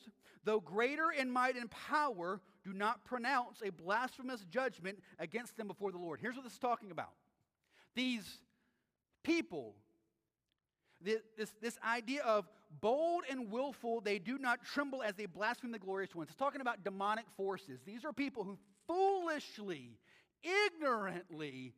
though 0.45 0.61
greater 0.61 1.11
in 1.11 1.31
might 1.31 1.57
and 1.57 1.71
power, 1.71 2.41
do 2.65 2.73
not 2.73 3.05
pronounce 3.05 3.63
a 3.63 3.71
blasphemous 3.71 4.45
judgment 4.51 5.03
against 5.19 5.57
them 5.57 5.69
before 5.69 5.93
the 5.93 5.99
Lord. 5.99 6.21
Here's 6.21 6.35
what 6.35 6.45
this 6.45 6.55
is 6.55 6.59
talking 6.59 6.91
about. 6.91 7.13
These 7.95 8.39
people. 9.23 9.75
This, 11.01 11.53
this, 11.61 11.79
idea 11.85 12.23
of 12.23 12.49
bold 12.81 13.23
and 13.31 13.53
willful, 13.53 14.01
they 14.01 14.19
do 14.19 14.37
not 14.37 14.65
tremble 14.65 15.01
as 15.01 15.15
they 15.15 15.27
blaspheme 15.27 15.71
the 15.71 15.79
glorious 15.79 16.13
ones. 16.13 16.29
It's 16.29 16.37
talking 16.37 16.61
about 16.61 16.83
demonic 16.83 17.27
forces. 17.37 17.79
These 17.87 18.05
are 18.05 18.13
people 18.13 18.43
who 18.43 18.59
foolishly, 18.89 19.99
ignorantly 20.43 21.75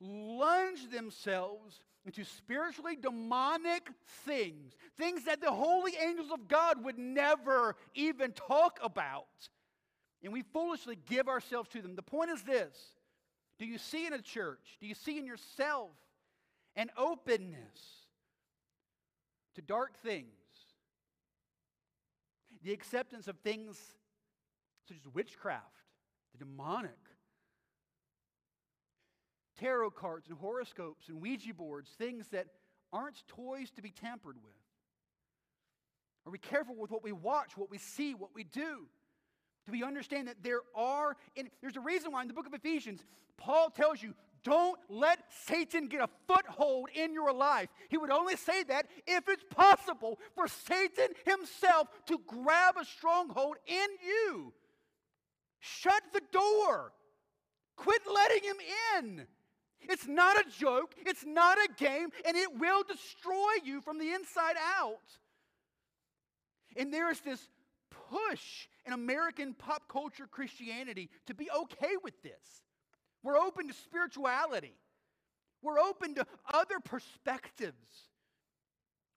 lunge 0.00 0.90
themselves 0.90 1.80
into 2.04 2.24
spiritually 2.24 2.96
demonic 2.96 3.90
things, 4.24 4.74
things 4.96 5.24
that 5.24 5.40
the 5.40 5.50
holy 5.50 5.92
angels 6.02 6.30
of 6.32 6.48
God 6.48 6.82
would 6.84 6.98
never 6.98 7.76
even 7.94 8.32
talk 8.32 8.78
about. 8.82 9.26
And 10.22 10.32
we 10.32 10.42
foolishly 10.42 10.98
give 11.08 11.28
ourselves 11.28 11.68
to 11.70 11.82
them. 11.82 11.94
The 11.94 12.02
point 12.02 12.30
is 12.30 12.42
this 12.42 12.76
Do 13.58 13.66
you 13.66 13.78
see 13.78 14.06
in 14.06 14.12
a 14.12 14.22
church? 14.22 14.78
Do 14.80 14.86
you 14.86 14.94
see 14.94 15.18
in 15.18 15.26
yourself? 15.26 15.90
an 16.76 16.90
openness 16.96 18.06
to 19.54 19.62
dark 19.62 19.96
things, 19.98 20.26
the 22.62 22.72
acceptance 22.72 23.28
of 23.28 23.38
things 23.40 23.78
such 24.86 24.96
as 24.96 25.14
witchcraft, 25.14 25.64
the 26.32 26.38
demonic, 26.38 26.98
tarot 29.60 29.90
cards 29.90 30.28
and 30.28 30.38
horoscopes 30.38 31.08
and 31.08 31.20
Ouija 31.20 31.54
boards, 31.54 31.90
things 31.98 32.28
that 32.28 32.46
aren't 32.92 33.22
toys 33.28 33.70
to 33.76 33.82
be 33.82 33.90
tampered 33.90 34.36
with. 34.42 34.54
Are 36.26 36.32
we 36.32 36.38
careful 36.38 36.74
with 36.74 36.90
what 36.90 37.04
we 37.04 37.12
watch, 37.12 37.56
what 37.56 37.70
we 37.70 37.78
see, 37.78 38.14
what 38.14 38.30
we 38.34 38.44
do? 38.44 38.86
Do 39.66 39.72
we 39.72 39.84
understand 39.84 40.28
that 40.28 40.42
there 40.42 40.60
are, 40.74 41.16
and 41.36 41.48
there's 41.60 41.76
a 41.76 41.80
reason 41.80 42.12
why 42.12 42.22
in 42.22 42.28
the 42.28 42.34
book 42.34 42.46
of 42.46 42.54
Ephesians, 42.54 43.04
Paul 43.36 43.70
tells 43.70 44.02
you, 44.02 44.14
don't 44.42 44.78
let 44.88 45.18
Satan 45.46 45.88
get 45.88 46.00
a 46.00 46.08
foothold 46.26 46.88
in 46.94 47.12
your 47.12 47.32
life. 47.32 47.68
He 47.88 47.98
would 47.98 48.10
only 48.10 48.36
say 48.36 48.62
that 48.64 48.86
if 49.06 49.28
it's 49.28 49.44
possible 49.50 50.18
for 50.34 50.48
Satan 50.48 51.08
himself 51.26 51.88
to 52.06 52.18
grab 52.26 52.76
a 52.80 52.84
stronghold 52.84 53.56
in 53.66 53.88
you. 54.02 54.52
Shut 55.58 56.02
the 56.14 56.22
door. 56.32 56.92
Quit 57.76 58.00
letting 58.12 58.44
him 58.44 58.56
in. 58.96 59.26
It's 59.82 60.06
not 60.06 60.36
a 60.38 60.44
joke, 60.48 60.94
it's 60.98 61.24
not 61.26 61.58
a 61.58 61.68
game, 61.76 62.08
and 62.26 62.36
it 62.36 62.58
will 62.58 62.82
destroy 62.82 63.52
you 63.64 63.80
from 63.80 63.98
the 63.98 64.12
inside 64.12 64.56
out. 64.78 64.98
And 66.76 66.92
there 66.92 67.10
is 67.10 67.20
this 67.20 67.40
push 68.10 68.68
in 68.86 68.92
American 68.92 69.54
pop 69.54 69.88
culture 69.88 70.26
Christianity 70.30 71.10
to 71.26 71.34
be 71.34 71.48
okay 71.50 71.94
with 72.02 72.22
this. 72.22 72.62
We're 73.22 73.38
open 73.38 73.68
to 73.68 73.74
spirituality. 73.74 74.74
We're 75.62 75.78
open 75.78 76.14
to 76.14 76.26
other 76.52 76.80
perspectives. 76.80 78.08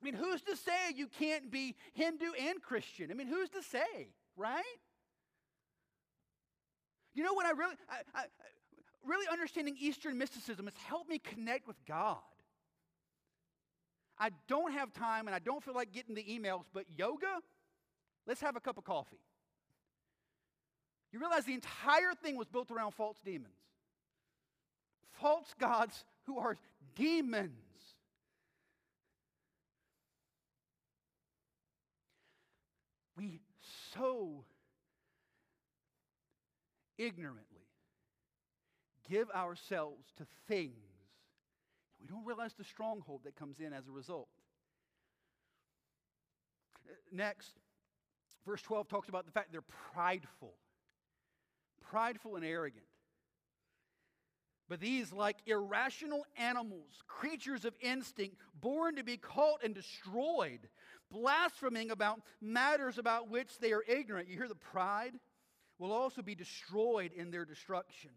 I 0.01 0.05
mean, 0.05 0.15
who's 0.15 0.41
to 0.41 0.57
say 0.57 0.93
you 0.95 1.07
can't 1.07 1.49
be 1.49 1.75
Hindu 1.93 2.31
and 2.39 2.61
Christian? 2.61 3.09
I 3.09 3.13
mean, 3.13 3.27
who's 3.27 3.49
to 3.51 3.63
say, 3.63 4.09
right? 4.35 4.63
You 7.13 7.23
know 7.23 7.33
what 7.33 7.45
I 7.45 7.51
really, 7.51 7.75
I, 7.89 8.19
I, 8.19 8.23
really 9.05 9.27
understanding 9.31 9.75
Eastern 9.79 10.17
mysticism 10.17 10.65
has 10.65 10.75
helped 10.87 11.09
me 11.09 11.19
connect 11.19 11.67
with 11.67 11.77
God. 11.85 12.17
I 14.17 14.29
don't 14.47 14.73
have 14.73 14.93
time 14.93 15.27
and 15.27 15.35
I 15.35 15.39
don't 15.39 15.63
feel 15.63 15.73
like 15.73 15.91
getting 15.91 16.15
the 16.15 16.23
emails, 16.23 16.63
but 16.73 16.85
yoga, 16.95 17.39
let's 18.27 18.41
have 18.41 18.55
a 18.55 18.59
cup 18.59 18.77
of 18.77 18.83
coffee. 18.83 19.19
You 21.11 21.19
realize 21.19 21.45
the 21.45 21.53
entire 21.53 22.13
thing 22.21 22.37
was 22.37 22.47
built 22.47 22.71
around 22.71 22.91
false 22.91 23.17
demons 23.23 23.53
false 25.23 25.53
gods 25.59 26.03
who 26.25 26.37
are 26.39 26.57
demons. 26.95 27.51
We 33.17 33.39
so 33.93 34.43
ignorantly 36.97 37.52
give 39.09 39.29
ourselves 39.31 40.11
to 40.17 40.25
things, 40.47 40.73
we 41.99 42.07
don't 42.07 42.25
realize 42.25 42.53
the 42.53 42.63
stronghold 42.63 43.21
that 43.23 43.35
comes 43.35 43.59
in 43.59 43.73
as 43.73 43.87
a 43.87 43.91
result. 43.91 44.27
Next, 47.11 47.53
verse 48.45 48.61
12 48.61 48.87
talks 48.87 49.09
about 49.09 49.25
the 49.25 49.31
fact 49.31 49.51
they're 49.51 49.61
prideful, 49.93 50.53
prideful 51.81 52.35
and 52.35 52.43
arrogant. 52.43 52.85
But 54.69 54.79
these, 54.79 55.13
like 55.13 55.37
irrational 55.45 56.25
animals, 56.37 57.03
creatures 57.07 57.65
of 57.65 57.75
instinct, 57.81 58.37
born 58.59 58.95
to 58.95 59.03
be 59.03 59.17
caught 59.17 59.63
and 59.63 59.75
destroyed, 59.75 60.67
blaspheming 61.11 61.91
about 61.91 62.21
matters 62.41 62.97
about 62.97 63.29
which 63.29 63.59
they 63.59 63.71
are 63.71 63.83
ignorant. 63.87 64.29
You 64.29 64.37
hear 64.37 64.47
the 64.47 64.55
pride 64.55 65.13
will 65.77 65.91
also 65.91 66.21
be 66.21 66.33
destroyed 66.33 67.11
in 67.13 67.29
their 67.29 67.45
destruction, 67.45 68.11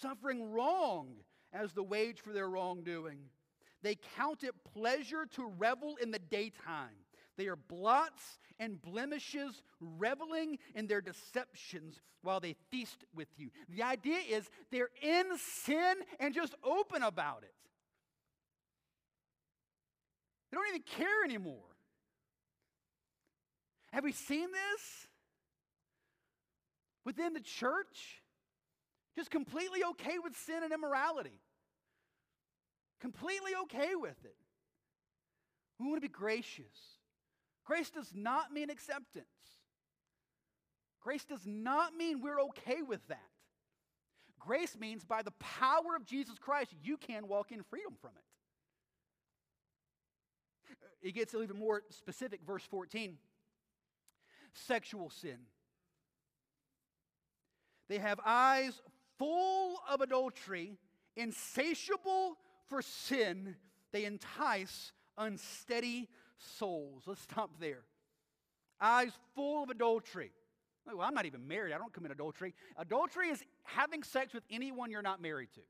suffering 0.00 0.52
wrong 0.52 1.14
as 1.52 1.72
the 1.72 1.82
wage 1.82 2.20
for 2.20 2.32
their 2.32 2.48
wrongdoing. 2.48 3.18
They 3.82 3.96
count 4.16 4.44
it 4.44 4.54
pleasure 4.74 5.26
to 5.36 5.46
revel 5.58 5.96
in 6.00 6.10
the 6.10 6.18
daytime. 6.18 6.96
They 7.36 7.46
are 7.46 7.56
blots 7.56 8.38
and 8.58 8.80
blemishes, 8.80 9.62
reveling 9.80 10.58
in 10.74 10.86
their 10.86 11.00
deceptions 11.00 12.00
while 12.22 12.40
they 12.40 12.54
feast 12.70 13.04
with 13.14 13.28
you. 13.38 13.50
The 13.70 13.82
idea 13.82 14.18
is 14.28 14.50
they're 14.70 14.90
in 15.00 15.38
sin 15.38 15.94
and 16.18 16.34
just 16.34 16.54
open 16.62 17.02
about 17.02 17.42
it. 17.42 17.54
They 20.50 20.56
don't 20.56 20.68
even 20.68 20.82
care 20.82 21.24
anymore. 21.24 21.64
Have 23.92 24.04
we 24.04 24.12
seen 24.12 24.48
this? 24.52 25.08
Within 27.04 27.32
the 27.32 27.40
church? 27.40 28.22
Just 29.16 29.30
completely 29.30 29.82
okay 29.90 30.18
with 30.22 30.36
sin 30.36 30.62
and 30.62 30.72
immorality. 30.72 31.40
Completely 33.00 33.52
okay 33.62 33.94
with 33.94 34.24
it. 34.24 34.36
We 35.78 35.86
want 35.86 35.96
to 35.96 36.06
be 36.06 36.12
gracious. 36.12 36.98
Grace 37.64 37.90
does 37.90 38.12
not 38.14 38.52
mean 38.52 38.70
acceptance. 38.70 39.26
Grace 41.00 41.24
does 41.24 41.46
not 41.46 41.94
mean 41.96 42.20
we're 42.20 42.40
okay 42.42 42.82
with 42.82 43.06
that. 43.08 43.18
Grace 44.38 44.76
means 44.78 45.04
by 45.04 45.22
the 45.22 45.32
power 45.32 45.96
of 45.96 46.04
Jesus 46.04 46.38
Christ, 46.38 46.74
you 46.82 46.96
can 46.96 47.28
walk 47.28 47.52
in 47.52 47.62
freedom 47.62 47.94
from 48.00 48.10
it. 48.16 48.24
It 51.02 51.14
gets 51.14 51.34
even 51.34 51.58
more 51.58 51.82
specific, 51.90 52.40
verse 52.46 52.64
14 52.64 53.16
sexual 54.52 55.10
sin. 55.10 55.38
They 57.88 57.98
have 57.98 58.20
eyes 58.24 58.80
full 59.20 59.76
of 59.88 60.00
adultery, 60.00 60.78
insatiable 61.14 62.38
for 62.68 62.80
sin. 62.80 63.54
They 63.92 64.06
entice 64.06 64.92
unsteady 65.18 66.08
souls. 66.38 67.02
Let's 67.06 67.20
stop 67.20 67.50
there. 67.60 67.82
Eyes 68.80 69.12
full 69.34 69.62
of 69.62 69.68
adultery. 69.68 70.32
Well, 70.86 71.02
I'm 71.02 71.12
not 71.12 71.26
even 71.26 71.46
married. 71.46 71.74
I 71.74 71.78
don't 71.78 71.92
commit 71.92 72.12
adultery. 72.12 72.54
Adultery 72.78 73.28
is 73.28 73.44
having 73.64 74.02
sex 74.02 74.32
with 74.32 74.42
anyone 74.50 74.90
you're 74.90 75.02
not 75.02 75.20
married 75.20 75.52
to. 75.54 75.60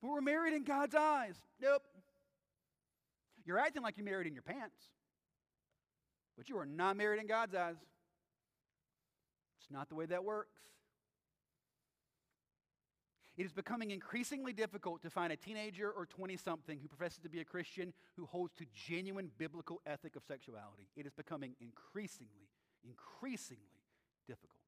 But 0.00 0.10
we're 0.10 0.20
married 0.20 0.54
in 0.54 0.62
God's 0.62 0.94
eyes. 0.94 1.34
Nope. 1.60 1.82
You're 3.44 3.58
acting 3.58 3.82
like 3.82 3.96
you're 3.96 4.06
married 4.06 4.28
in 4.28 4.34
your 4.34 4.42
pants, 4.42 4.76
but 6.36 6.48
you 6.48 6.56
are 6.58 6.64
not 6.64 6.96
married 6.96 7.20
in 7.20 7.26
God's 7.26 7.54
eyes. 7.54 7.76
It's 9.64 9.72
not 9.72 9.88
the 9.88 9.94
way 9.94 10.04
that 10.06 10.24
works. 10.24 10.60
It 13.36 13.46
is 13.46 13.52
becoming 13.52 13.90
increasingly 13.90 14.52
difficult 14.52 15.02
to 15.02 15.10
find 15.10 15.32
a 15.32 15.36
teenager 15.36 15.90
or 15.90 16.04
20 16.06 16.36
something 16.36 16.78
who 16.80 16.86
professes 16.86 17.18
to 17.20 17.30
be 17.30 17.40
a 17.40 17.44
Christian 17.44 17.94
who 18.16 18.26
holds 18.26 18.52
to 18.54 18.66
genuine 18.86 19.30
biblical 19.38 19.80
ethic 19.86 20.16
of 20.16 20.22
sexuality. 20.22 20.88
It 20.96 21.06
is 21.06 21.14
becoming 21.14 21.56
increasingly, 21.60 22.50
increasingly 22.84 23.80
difficult. 24.28 24.63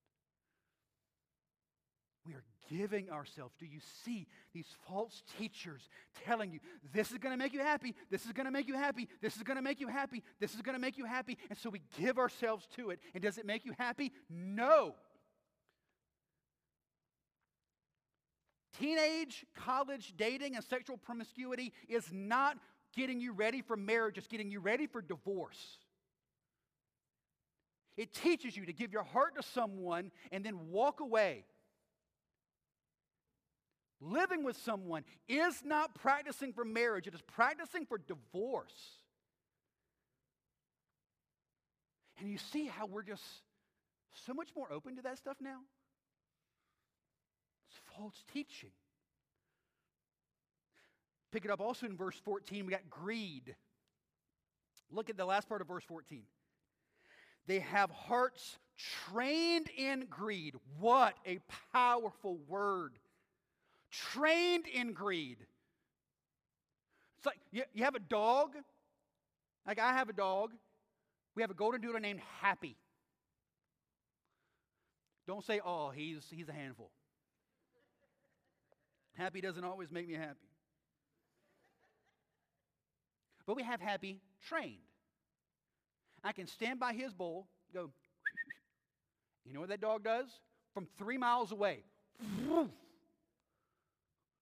We 2.26 2.34
are 2.34 2.44
giving 2.68 3.10
ourselves. 3.10 3.54
Do 3.58 3.66
you 3.66 3.78
see 4.04 4.26
these 4.52 4.66
false 4.88 5.22
teachers 5.38 5.88
telling 6.24 6.50
you, 6.50 6.60
this 6.92 7.12
is 7.12 7.18
going 7.18 7.32
to 7.32 7.36
make 7.36 7.52
you 7.52 7.60
happy, 7.60 7.94
this 8.10 8.26
is 8.26 8.32
going 8.32 8.46
to 8.46 8.52
make 8.52 8.66
you 8.66 8.74
happy, 8.74 9.08
this 9.20 9.36
is 9.36 9.42
going 9.42 9.56
to 9.56 9.62
make 9.62 9.78
you 9.78 9.88
happy, 9.88 10.22
this 10.40 10.54
is 10.54 10.62
going 10.62 10.74
to 10.74 10.80
make 10.80 10.98
you 10.98 11.04
happy? 11.04 11.38
And 11.48 11.58
so 11.58 11.70
we 11.70 11.82
give 12.00 12.18
ourselves 12.18 12.66
to 12.76 12.90
it. 12.90 13.00
And 13.14 13.22
does 13.22 13.38
it 13.38 13.46
make 13.46 13.64
you 13.64 13.72
happy? 13.78 14.12
No. 14.28 14.94
Teenage, 18.78 19.46
college 19.56 20.14
dating, 20.16 20.56
and 20.56 20.64
sexual 20.64 20.96
promiscuity 20.96 21.72
is 21.88 22.06
not 22.12 22.58
getting 22.94 23.20
you 23.20 23.32
ready 23.32 23.62
for 23.62 23.76
marriage, 23.76 24.18
it's 24.18 24.26
getting 24.26 24.50
you 24.50 24.60
ready 24.60 24.86
for 24.86 25.00
divorce. 25.00 25.78
It 27.96 28.12
teaches 28.12 28.56
you 28.56 28.66
to 28.66 28.72
give 28.72 28.92
your 28.92 29.04
heart 29.04 29.36
to 29.36 29.42
someone 29.42 30.10
and 30.30 30.44
then 30.44 30.68
walk 30.68 31.00
away. 31.00 31.44
Living 34.00 34.44
with 34.44 34.56
someone 34.58 35.04
is 35.28 35.62
not 35.64 35.94
practicing 35.94 36.52
for 36.52 36.64
marriage, 36.64 37.06
it 37.06 37.14
is 37.14 37.22
practicing 37.22 37.86
for 37.86 37.98
divorce. 37.98 39.02
And 42.18 42.30
you 42.30 42.38
see 42.38 42.66
how 42.66 42.86
we're 42.86 43.02
just 43.02 43.24
so 44.26 44.34
much 44.34 44.48
more 44.56 44.72
open 44.72 44.96
to 44.96 45.02
that 45.02 45.18
stuff 45.18 45.36
now? 45.40 45.58
It's 47.68 47.80
false 47.96 48.24
teaching. 48.32 48.70
Pick 51.32 51.44
it 51.44 51.50
up 51.50 51.60
also 51.60 51.86
in 51.86 51.96
verse 51.96 52.18
14. 52.24 52.64
We 52.64 52.72
got 52.72 52.88
greed. 52.88 53.54
Look 54.90 55.10
at 55.10 55.16
the 55.16 55.24
last 55.24 55.48
part 55.48 55.60
of 55.60 55.68
verse 55.68 55.84
14. 55.84 56.22
They 57.46 57.60
have 57.60 57.90
hearts 57.90 58.58
trained 59.10 59.68
in 59.76 60.06
greed. 60.08 60.54
What 60.78 61.14
a 61.26 61.38
powerful 61.72 62.38
word. 62.48 62.92
Trained 64.12 64.66
in 64.66 64.92
greed. 64.92 65.38
It's 67.18 67.26
like 67.26 67.38
you, 67.50 67.62
you 67.72 67.84
have 67.84 67.94
a 67.94 68.00
dog. 68.00 68.50
Like 69.66 69.78
I 69.78 69.92
have 69.92 70.08
a 70.08 70.12
dog. 70.12 70.52
We 71.34 71.42
have 71.42 71.50
a 71.50 71.54
golden 71.54 71.80
doodle 71.80 72.00
named 72.00 72.20
Happy. 72.40 72.76
Don't 75.26 75.44
say, 75.44 75.60
oh, 75.64 75.90
he's, 75.90 76.24
he's 76.30 76.48
a 76.48 76.52
handful. 76.52 76.90
Happy 79.14 79.40
doesn't 79.40 79.64
always 79.64 79.90
make 79.90 80.08
me 80.08 80.14
happy. 80.14 80.48
But 83.46 83.56
we 83.56 83.62
have 83.62 83.80
happy 83.80 84.20
trained. 84.48 84.76
I 86.22 86.32
can 86.32 86.46
stand 86.46 86.78
by 86.78 86.92
his 86.92 87.12
bowl, 87.12 87.46
go, 87.72 87.90
you 89.44 89.52
know 89.52 89.60
what 89.60 89.68
that 89.70 89.80
dog 89.80 90.04
does? 90.04 90.26
From 90.74 90.86
three 90.98 91.18
miles 91.18 91.52
away. 91.52 91.84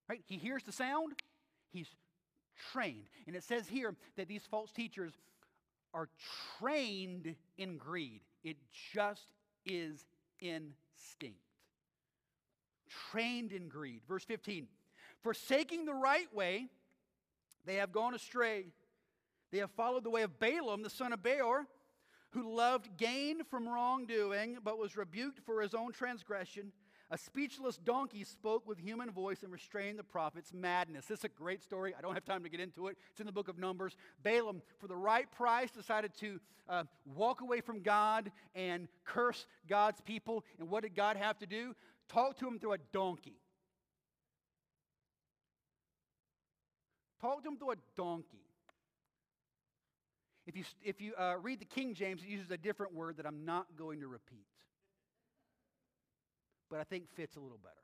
Right? 0.08 0.22
He 0.26 0.36
hears 0.36 0.62
the 0.62 0.72
sound, 0.72 1.14
he's 1.72 1.88
trained. 2.72 3.08
And 3.26 3.34
it 3.34 3.44
says 3.44 3.66
here 3.66 3.94
that 4.16 4.28
these 4.28 4.42
false 4.50 4.70
teachers 4.70 5.12
are 5.92 6.08
trained 6.58 7.34
in 7.56 7.78
greed. 7.78 8.20
It 8.42 8.56
just 8.92 9.32
is 9.64 10.04
instinct 10.40 11.38
trained 13.10 13.52
in 13.52 13.68
greed. 13.68 14.02
Verse 14.08 14.24
15 14.24 14.66
Forsaking 15.22 15.84
the 15.86 15.94
right 15.94 16.32
way, 16.34 16.66
they 17.64 17.76
have 17.76 17.92
gone 17.92 18.14
astray. 18.14 18.66
They 19.50 19.58
have 19.58 19.70
followed 19.70 20.04
the 20.04 20.10
way 20.10 20.22
of 20.22 20.38
Balaam, 20.38 20.82
the 20.82 20.90
son 20.90 21.12
of 21.12 21.22
Beor, 21.22 21.66
who 22.30 22.54
loved 22.54 22.96
gain 22.96 23.44
from 23.44 23.68
wrongdoing, 23.68 24.58
but 24.62 24.78
was 24.78 24.96
rebuked 24.96 25.40
for 25.46 25.62
his 25.62 25.74
own 25.74 25.92
transgression. 25.92 26.72
A 27.14 27.16
speechless 27.16 27.76
donkey 27.76 28.24
spoke 28.24 28.66
with 28.66 28.76
human 28.76 29.08
voice 29.12 29.44
and 29.44 29.52
restrained 29.52 30.00
the 30.00 30.02
prophet's 30.02 30.52
madness. 30.52 31.06
This 31.06 31.20
is 31.20 31.24
a 31.24 31.28
great 31.28 31.62
story. 31.62 31.94
I 31.96 32.00
don't 32.00 32.14
have 32.14 32.24
time 32.24 32.42
to 32.42 32.48
get 32.48 32.58
into 32.58 32.88
it. 32.88 32.96
It's 33.12 33.20
in 33.20 33.26
the 33.26 33.30
book 33.30 33.46
of 33.46 33.56
Numbers. 33.56 33.96
Balaam, 34.24 34.62
for 34.80 34.88
the 34.88 34.96
right 34.96 35.30
price, 35.30 35.70
decided 35.70 36.12
to 36.18 36.40
uh, 36.68 36.82
walk 37.04 37.40
away 37.40 37.60
from 37.60 37.82
God 37.82 38.32
and 38.56 38.88
curse 39.04 39.46
God's 39.68 40.00
people. 40.00 40.44
And 40.58 40.68
what 40.68 40.82
did 40.82 40.96
God 40.96 41.16
have 41.16 41.38
to 41.38 41.46
do? 41.46 41.76
Talk 42.08 42.36
to 42.38 42.48
him 42.48 42.58
through 42.58 42.72
a 42.72 42.78
donkey. 42.92 43.38
Talk 47.20 47.44
to 47.44 47.48
him 47.48 47.58
through 47.58 47.70
a 47.70 47.76
donkey. 47.96 48.42
If 50.48 50.56
you, 50.56 50.64
if 50.82 51.00
you 51.00 51.14
uh, 51.16 51.36
read 51.40 51.60
the 51.60 51.64
King 51.64 51.94
James, 51.94 52.22
it 52.24 52.28
uses 52.28 52.50
a 52.50 52.56
different 52.56 52.92
word 52.92 53.18
that 53.18 53.24
I'm 53.24 53.44
not 53.44 53.66
going 53.78 54.00
to 54.00 54.08
repeat, 54.08 54.46
but 56.74 56.80
I 56.80 56.84
think 56.84 57.04
fits 57.14 57.36
a 57.36 57.40
little 57.40 57.60
better. 57.62 57.74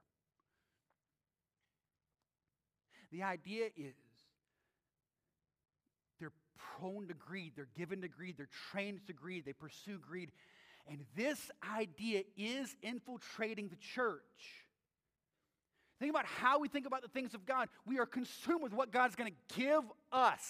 The 3.12 3.23
idea 3.23 3.67
is 3.77 3.95
they're 6.19 6.33
prone 6.77 7.07
to 7.07 7.15
greed, 7.15 7.53
they're 7.55 7.69
given 7.77 8.01
to 8.01 8.09
greed, 8.09 8.35
they're 8.37 8.49
trained 8.73 9.07
to 9.07 9.12
greed, 9.12 9.45
they 9.47 9.53
pursue 9.53 10.01
greed, 10.01 10.33
and 10.89 11.05
this 11.15 11.53
idea 11.73 12.25
is 12.37 12.75
infiltrating 12.83 13.69
the 13.69 13.77
church. 13.77 14.67
Think 16.01 16.11
about 16.11 16.27
how 16.27 16.59
we 16.59 16.67
think 16.67 16.85
about 16.85 17.03
the 17.03 17.09
things 17.09 17.33
of 17.33 17.47
God. 17.47 17.69
We 17.87 18.01
are 18.01 18.07
consumed 18.07 18.61
with 18.61 18.73
what 18.73 18.91
God's 18.91 19.15
going 19.15 19.31
to 19.31 19.57
give 19.57 19.85
us. 20.11 20.43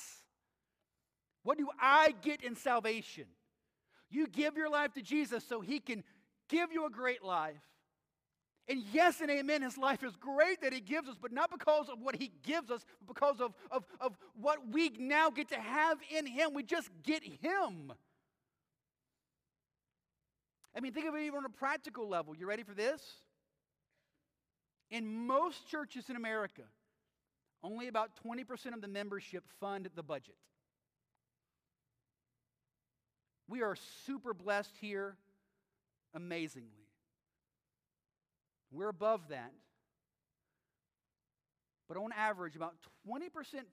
What 1.42 1.58
do 1.58 1.68
I 1.78 2.14
get 2.22 2.42
in 2.42 2.56
salvation? 2.56 3.26
You 4.08 4.26
give 4.26 4.56
your 4.56 4.70
life 4.70 4.94
to 4.94 5.02
Jesus 5.02 5.44
so 5.46 5.60
he 5.60 5.78
can 5.78 6.02
give 6.48 6.72
you 6.72 6.86
a 6.86 6.90
great 6.90 7.22
life 7.22 7.60
And 8.70 8.84
yes 8.92 9.20
and 9.20 9.28
amen, 9.28 9.62
his 9.62 9.76
life 9.76 10.04
is 10.04 10.14
great 10.14 10.60
that 10.60 10.72
he 10.72 10.80
gives 10.80 11.08
us, 11.08 11.16
but 11.20 11.32
not 11.32 11.50
because 11.50 11.88
of 11.88 12.00
what 12.00 12.14
he 12.14 12.30
gives 12.44 12.70
us, 12.70 12.84
but 13.00 13.12
because 13.12 13.40
of, 13.40 13.52
of, 13.68 13.82
of 14.00 14.16
what 14.40 14.58
we 14.70 14.90
now 14.96 15.28
get 15.28 15.48
to 15.48 15.60
have 15.60 15.98
in 16.16 16.24
him. 16.24 16.54
We 16.54 16.62
just 16.62 16.88
get 17.02 17.24
him. 17.24 17.92
I 20.72 20.78
mean, 20.78 20.92
think 20.92 21.08
of 21.08 21.16
it 21.16 21.22
even 21.22 21.38
on 21.38 21.46
a 21.46 21.48
practical 21.48 22.08
level. 22.08 22.36
You 22.36 22.46
ready 22.46 22.62
for 22.62 22.74
this? 22.74 23.02
In 24.88 25.26
most 25.26 25.68
churches 25.68 26.08
in 26.08 26.14
America, 26.14 26.62
only 27.64 27.88
about 27.88 28.12
20% 28.24 28.72
of 28.72 28.80
the 28.80 28.88
membership 28.88 29.42
fund 29.58 29.88
the 29.96 30.02
budget. 30.04 30.36
We 33.48 33.62
are 33.62 33.74
super 34.06 34.32
blessed 34.32 34.76
here, 34.80 35.16
amazingly. 36.14 36.79
We're 38.70 38.88
above 38.88 39.28
that. 39.30 39.52
But 41.88 41.96
on 41.96 42.10
average, 42.16 42.54
about 42.54 42.74
20% 43.08 43.22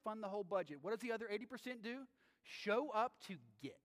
fund 0.03 0.23
the 0.23 0.27
whole 0.27 0.43
budget. 0.43 0.79
What 0.81 0.91
does 0.91 0.99
the 0.99 1.11
other 1.11 1.27
80% 1.31 1.83
do? 1.83 1.97
Show 2.43 2.89
up 2.89 3.13
to 3.27 3.35
get. 3.61 3.77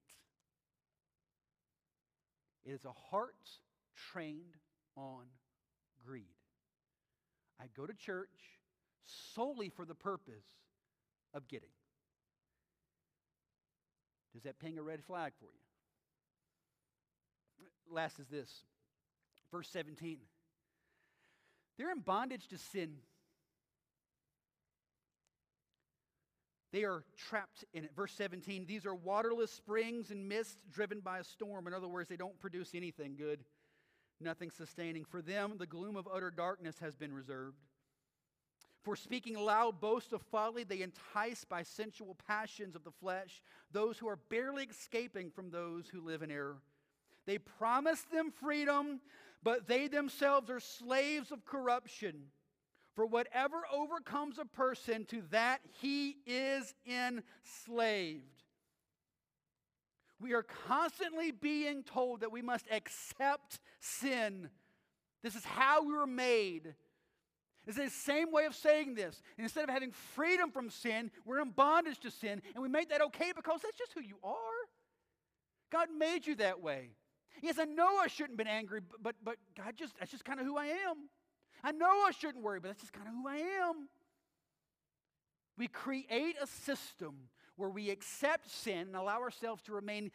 It 2.64 2.70
is 2.70 2.84
a 2.84 2.93
heart 3.10 3.34
trained 4.12 4.56
on 4.97 5.24
greed. 6.06 6.24
I 7.60 7.64
go 7.76 7.86
to 7.86 7.93
church 7.93 8.28
solely 9.34 9.68
for 9.68 9.84
the 9.84 9.94
purpose 9.94 10.47
of 11.34 11.47
getting. 11.48 11.68
Does 14.32 14.44
that 14.44 14.59
ping 14.59 14.78
a 14.78 14.82
red 14.82 15.05
flag 15.05 15.32
for 15.39 15.47
you? 15.47 15.60
Last 17.90 18.18
is 18.18 18.28
this, 18.28 18.51
verse 19.51 19.68
17. 19.70 20.18
They're 21.78 21.93
in 21.93 22.01
bondage 22.01 22.49
to 22.49 22.59
sin. 22.59 22.97
They 26.73 26.85
are 26.85 27.05
trapped 27.16 27.65
in 27.74 27.85
it. 27.85 27.94
Verse 27.94 28.12
17 28.12 28.65
these 28.66 28.86
are 28.86 28.94
waterless 28.94 29.53
springs 29.53 30.11
and 30.11 30.28
mist 30.28 30.59
driven 30.70 31.01
by 31.01 31.19
a 31.19 31.24
storm. 31.24 31.66
In 31.66 31.74
other 31.74 31.89
words, 31.89 32.09
they 32.09 32.16
don't 32.16 32.39
produce 32.40 32.74
anything 32.74 33.15
good, 33.16 33.44
nothing 34.20 34.51
sustaining. 34.51 35.05
For 35.05 35.20
them, 35.20 35.55
the 35.59 35.66
gloom 35.66 35.97
of 35.97 36.09
utter 36.12 36.31
darkness 36.31 36.78
has 36.81 36.97
been 36.97 37.12
reserved. 37.12 37.59
For 38.82 38.97
speaking 38.97 39.39
loud 39.39 39.81
boasts 39.81 40.12
of 40.12 40.23
folly, 40.23 40.65
they 40.65 40.82
entice 40.82 41.44
by 41.44 41.62
sensual 41.62 42.16
passions 42.27 42.74
of 42.74 42.82
the 42.82 42.90
flesh 42.90 43.40
those 43.70 43.97
who 43.97 44.09
are 44.09 44.19
barely 44.28 44.65
escaping 44.65 45.31
from 45.31 45.51
those 45.51 45.89
who 45.89 46.01
live 46.01 46.23
in 46.23 46.31
error. 46.31 46.57
They 47.27 47.39
promise 47.39 48.03
them 48.12 48.32
freedom, 48.32 49.01
but 49.43 49.66
they 49.66 49.89
themselves 49.89 50.51
are 50.51 50.60
slaves 50.60 51.31
of 51.31 51.44
corruption. 51.44 52.24
For 52.94 53.06
whatever 53.06 53.62
overcomes 53.73 54.39
a 54.39 54.44
person, 54.44 55.06
to 55.06 55.23
that 55.31 55.60
he 55.81 56.19
is 56.27 56.74
enslaved. 56.86 58.43
We 60.20 60.35
are 60.35 60.43
constantly 60.69 61.31
being 61.31 61.82
told 61.82 62.20
that 62.20 62.31
we 62.31 62.43
must 62.43 62.66
accept 62.70 63.60
sin. 63.81 64.51
This 65.23 65.35
is 65.35 65.44
how 65.44 65.85
we 65.85 65.94
were 65.94 66.06
made. 66.06 66.74
It's 67.66 67.77
the 67.77 67.90
same 67.90 68.31
way 68.31 68.44
of 68.44 68.55
saying 68.55 68.94
this. 68.94 69.23
Instead 69.39 69.64
of 69.64 69.70
having 69.70 69.93
freedom 69.93 70.51
from 70.51 70.69
sin, 70.69 71.10
we're 71.24 71.40
in 71.40 71.51
bondage 71.51 71.98
to 72.01 72.10
sin, 72.10 72.43
and 72.55 72.62
we 72.62 72.69
make 72.69 72.90
that 72.90 73.01
okay 73.02 73.32
because 73.35 73.60
that's 73.62 73.78
just 73.78 73.93
who 73.94 74.02
you 74.02 74.19
are. 74.23 74.32
God 75.70 75.89
made 75.97 76.27
you 76.27 76.35
that 76.36 76.60
way. 76.60 76.90
Yes, 77.43 77.59
I 77.59 77.64
know 77.64 77.98
I 77.98 78.06
shouldn't 78.06 78.39
have 78.39 78.47
been 78.47 78.47
angry, 78.47 78.81
but, 78.81 79.02
but, 79.02 79.16
but 79.24 79.36
God 79.56 79.74
just, 79.77 79.98
that's 79.98 80.12
just 80.12 80.24
kind 80.24 80.39
of 80.39 80.47
who 80.47 80.56
I 80.56 80.66
am. 80.66 81.09
I 81.64 81.73
know 81.73 81.86
I 82.06 82.12
shouldn't 82.12 82.43
worry, 82.43 82.60
but 82.60 82.69
that's 82.69 82.81
just 82.81 82.93
kind 82.93 83.09
of 83.09 83.14
who 83.14 83.28
I 83.28 83.36
am. 83.36 83.89
We 85.59 85.66
create 85.66 86.36
a 86.40 86.47
system 86.47 87.14
where 87.56 87.69
we 87.69 87.90
accept 87.90 88.48
sin 88.48 88.86
and 88.89 88.97
allow 88.97 89.20
ourselves 89.20 89.62
to 89.64 89.73
remain 89.73 90.12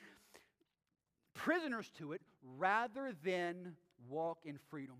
prisoners 1.33 1.91
to 1.99 2.13
it 2.13 2.21
rather 2.57 3.11
than 3.23 3.75
walk 4.09 4.39
in 4.45 4.57
freedom. 4.69 4.95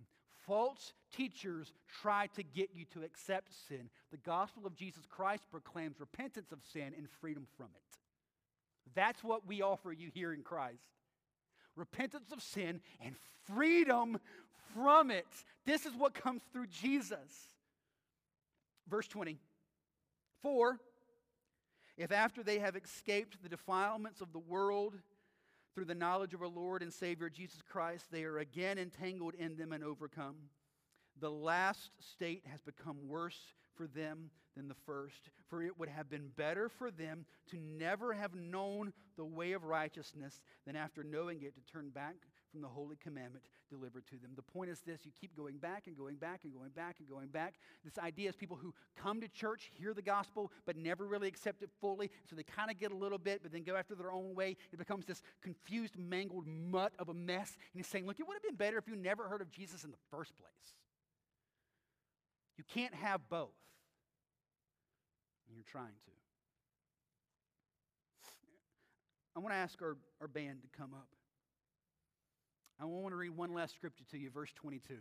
False 0.45 0.93
teachers 1.15 1.73
try 2.01 2.27
to 2.35 2.43
get 2.43 2.69
you 2.73 2.85
to 2.93 3.03
accept 3.03 3.51
sin. 3.67 3.89
The 4.11 4.17
gospel 4.17 4.67
of 4.67 4.75
Jesus 4.75 5.05
Christ 5.09 5.43
proclaims 5.49 5.99
repentance 5.99 6.51
of 6.51 6.59
sin 6.73 6.93
and 6.97 7.07
freedom 7.21 7.47
from 7.57 7.67
it. 7.73 7.97
That's 8.95 9.23
what 9.23 9.47
we 9.47 9.61
offer 9.61 9.91
you 9.91 10.09
here 10.13 10.33
in 10.33 10.41
Christ 10.41 10.83
repentance 11.77 12.31
of 12.31 12.41
sin 12.41 12.81
and 12.99 13.15
freedom 13.45 14.19
from 14.73 15.11
it. 15.11 15.27
This 15.65 15.85
is 15.85 15.93
what 15.95 16.13
comes 16.13 16.41
through 16.51 16.67
Jesus. 16.67 17.55
Verse 18.89 19.07
20. 19.07 19.37
For 20.41 20.79
if 21.97 22.11
after 22.11 22.43
they 22.43 22.59
have 22.59 22.75
escaped 22.75 23.41
the 23.41 23.49
defilements 23.49 24.21
of 24.21 24.31
the 24.31 24.39
world 24.39 24.93
through 25.73 25.85
the 25.85 25.95
knowledge 25.95 26.33
of 26.33 26.41
our 26.41 26.47
Lord 26.47 26.81
and 26.81 26.93
Savior 26.93 27.29
Jesus 27.29 27.61
Christ, 27.67 28.05
they 28.11 28.23
are 28.23 28.39
again 28.39 28.77
entangled 28.77 29.35
in 29.35 29.57
them 29.57 29.71
and 29.71 29.83
overcome, 29.83 30.35
the 31.19 31.31
last 31.31 31.91
state 31.99 32.43
has 32.49 32.61
become 32.61 33.07
worse 33.07 33.39
for 33.75 33.87
them 33.87 34.29
than 34.57 34.67
the 34.67 34.75
first. 34.85 35.29
For 35.47 35.61
it 35.61 35.79
would 35.79 35.89
have 35.89 36.09
been 36.09 36.29
better 36.35 36.67
for 36.67 36.91
them 36.91 37.25
to 37.51 37.57
never 37.57 38.13
have 38.13 38.35
known 38.35 38.91
the 39.15 39.25
way 39.25 39.53
of 39.53 39.63
righteousness 39.63 40.41
than 40.65 40.75
after 40.75 41.03
knowing 41.03 41.41
it 41.43 41.55
to 41.55 41.71
turn 41.71 41.89
back 41.89 42.15
from 42.51 42.61
the 42.61 42.67
holy 42.67 42.95
commandment 42.95 43.45
delivered 43.69 44.05
to 44.07 44.17
them. 44.17 44.31
The 44.35 44.41
point 44.41 44.69
is 44.69 44.79
this 44.81 45.01
you 45.05 45.11
keep 45.19 45.35
going 45.35 45.57
back 45.57 45.83
and 45.87 45.97
going 45.97 46.15
back 46.15 46.41
and 46.43 46.53
going 46.53 46.71
back 46.71 46.95
and 46.99 47.07
going 47.07 47.27
back. 47.27 47.55
This 47.83 47.97
idea 47.97 48.29
is 48.29 48.35
people 48.35 48.57
who 48.57 48.73
come 48.95 49.21
to 49.21 49.27
church, 49.27 49.71
hear 49.75 49.93
the 49.93 50.01
gospel, 50.01 50.51
but 50.65 50.77
never 50.77 51.05
really 51.05 51.27
accept 51.27 51.61
it 51.61 51.69
fully. 51.79 52.09
So 52.29 52.35
they 52.35 52.43
kind 52.43 52.71
of 52.71 52.79
get 52.79 52.91
a 52.91 52.95
little 52.95 53.17
bit, 53.17 53.43
but 53.43 53.51
then 53.51 53.63
go 53.63 53.75
after 53.75 53.95
their 53.95 54.11
own 54.11 54.33
way. 54.35 54.57
It 54.71 54.79
becomes 54.79 55.05
this 55.05 55.21
confused, 55.41 55.97
mangled 55.97 56.47
mutt 56.47 56.93
of 56.97 57.09
a 57.09 57.13
mess. 57.13 57.55
And 57.73 57.79
he's 57.79 57.87
saying, 57.87 58.07
Look, 58.07 58.19
it 58.19 58.27
would 58.27 58.35
have 58.35 58.43
been 58.43 58.55
better 58.55 58.77
if 58.77 58.87
you 58.87 58.95
never 58.95 59.27
heard 59.27 59.41
of 59.41 59.51
Jesus 59.51 59.83
in 59.83 59.91
the 59.91 59.97
first 60.09 60.35
place. 60.37 60.47
You 62.57 62.63
can't 62.73 62.95
have 62.95 63.21
both. 63.29 63.53
And 65.47 65.55
you're 65.55 65.65
trying 65.69 65.87
to. 66.05 66.11
I 69.35 69.39
want 69.39 69.53
to 69.53 69.57
ask 69.57 69.81
our, 69.81 69.97
our 70.19 70.27
band 70.27 70.63
to 70.63 70.77
come 70.77 70.93
up. 70.93 71.07
I 72.79 72.85
want 72.85 73.11
to 73.11 73.15
read 73.15 73.35
one 73.35 73.53
last 73.53 73.75
scripture 73.75 74.03
to 74.11 74.17
you, 74.17 74.29
verse 74.29 74.51
22. 74.55 74.95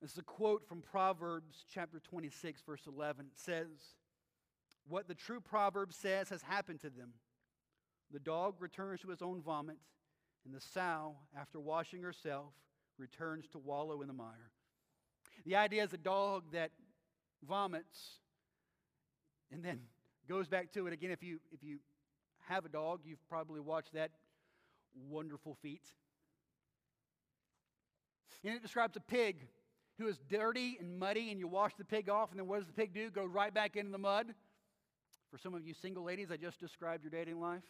This 0.00 0.12
is 0.12 0.18
a 0.18 0.22
quote 0.22 0.68
from 0.68 0.82
Proverbs 0.82 1.64
chapter 1.72 1.98
26, 1.98 2.62
verse 2.66 2.82
11. 2.86 3.26
It 3.26 3.38
says, 3.38 3.68
What 4.86 5.08
the 5.08 5.14
true 5.14 5.40
proverb 5.40 5.92
says 5.92 6.28
has 6.28 6.42
happened 6.42 6.80
to 6.80 6.90
them. 6.90 7.10
The 8.12 8.20
dog 8.20 8.56
returns 8.58 9.00
to 9.00 9.08
his 9.08 9.22
own 9.22 9.40
vomit, 9.40 9.78
and 10.44 10.54
the 10.54 10.60
sow, 10.60 11.16
after 11.36 11.58
washing 11.58 12.02
herself, 12.02 12.52
returns 12.98 13.48
to 13.48 13.58
wallow 13.58 14.02
in 14.02 14.08
the 14.08 14.14
mire. 14.14 14.50
The 15.46 15.56
idea 15.56 15.84
is 15.84 15.92
a 15.92 15.98
dog 15.98 16.44
that 16.52 16.70
vomits 17.46 18.18
and 19.52 19.64
then 19.64 19.80
goes 20.28 20.48
back 20.48 20.72
to 20.72 20.86
it 20.86 20.92
again. 20.92 21.10
If 21.10 21.22
you, 21.22 21.38
if 21.52 21.62
you 21.62 21.78
have 22.48 22.64
a 22.64 22.68
dog, 22.68 23.00
you've 23.04 23.26
probably 23.28 23.60
watched 23.60 23.94
that 23.94 24.10
wonderful 25.08 25.56
feat. 25.62 25.82
And 28.42 28.54
it 28.54 28.62
describes 28.62 28.96
a 28.96 29.00
pig 29.00 29.46
who 29.98 30.08
is 30.08 30.18
dirty 30.28 30.76
and 30.80 30.98
muddy, 30.98 31.30
and 31.30 31.38
you 31.38 31.46
wash 31.46 31.72
the 31.78 31.84
pig 31.84 32.10
off, 32.10 32.30
and 32.30 32.38
then 32.38 32.46
what 32.46 32.58
does 32.58 32.66
the 32.66 32.72
pig 32.72 32.92
do? 32.92 33.10
Go 33.10 33.24
right 33.24 33.54
back 33.54 33.76
into 33.76 33.92
the 33.92 33.98
mud. 33.98 34.34
For 35.30 35.38
some 35.38 35.54
of 35.54 35.66
you 35.66 35.72
single 35.74 36.04
ladies, 36.04 36.30
I 36.30 36.36
just 36.36 36.60
described 36.60 37.04
your 37.04 37.10
dating 37.10 37.40
life. 37.40 37.62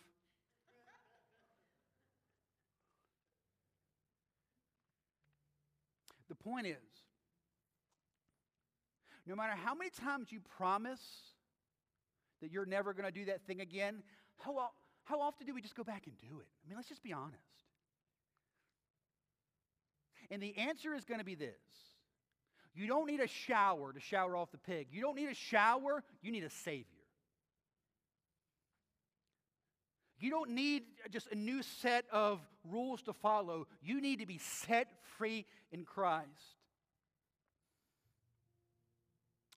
The 6.28 6.34
point 6.34 6.66
is, 6.66 6.76
no 9.26 9.34
matter 9.34 9.54
how 9.54 9.74
many 9.74 9.90
times 9.90 10.30
you 10.30 10.40
promise 10.56 11.00
that 12.42 12.50
you're 12.50 12.66
never 12.66 12.92
going 12.92 13.06
to 13.06 13.12
do 13.12 13.24
that 13.26 13.46
thing 13.46 13.60
again, 13.60 14.02
how, 14.38 14.70
how 15.04 15.20
often 15.20 15.46
do 15.46 15.54
we 15.54 15.62
just 15.62 15.74
go 15.74 15.84
back 15.84 16.06
and 16.06 16.14
do 16.20 16.40
it? 16.40 16.46
I 16.64 16.68
mean, 16.68 16.76
let's 16.76 16.88
just 16.88 17.02
be 17.02 17.12
honest. 17.12 17.40
And 20.30 20.42
the 20.42 20.56
answer 20.56 20.94
is 20.94 21.04
going 21.04 21.20
to 21.20 21.24
be 21.24 21.34
this 21.34 21.54
you 22.76 22.88
don't 22.88 23.06
need 23.06 23.20
a 23.20 23.28
shower 23.28 23.92
to 23.92 24.00
shower 24.00 24.36
off 24.36 24.50
the 24.50 24.58
pig, 24.58 24.88
you 24.90 25.00
don't 25.00 25.14
need 25.14 25.28
a 25.28 25.34
shower, 25.34 26.02
you 26.22 26.32
need 26.32 26.44
a 26.44 26.50
Savior. 26.50 26.86
You 30.18 30.30
don't 30.30 30.50
need 30.50 30.84
just 31.10 31.30
a 31.32 31.34
new 31.34 31.62
set 31.62 32.06
of 32.10 32.40
rules 32.64 33.02
to 33.02 33.12
follow. 33.12 33.66
You 33.82 34.00
need 34.00 34.20
to 34.20 34.26
be 34.26 34.38
set 34.38 34.88
free 35.18 35.44
in 35.70 35.84
Christ. 35.84 36.53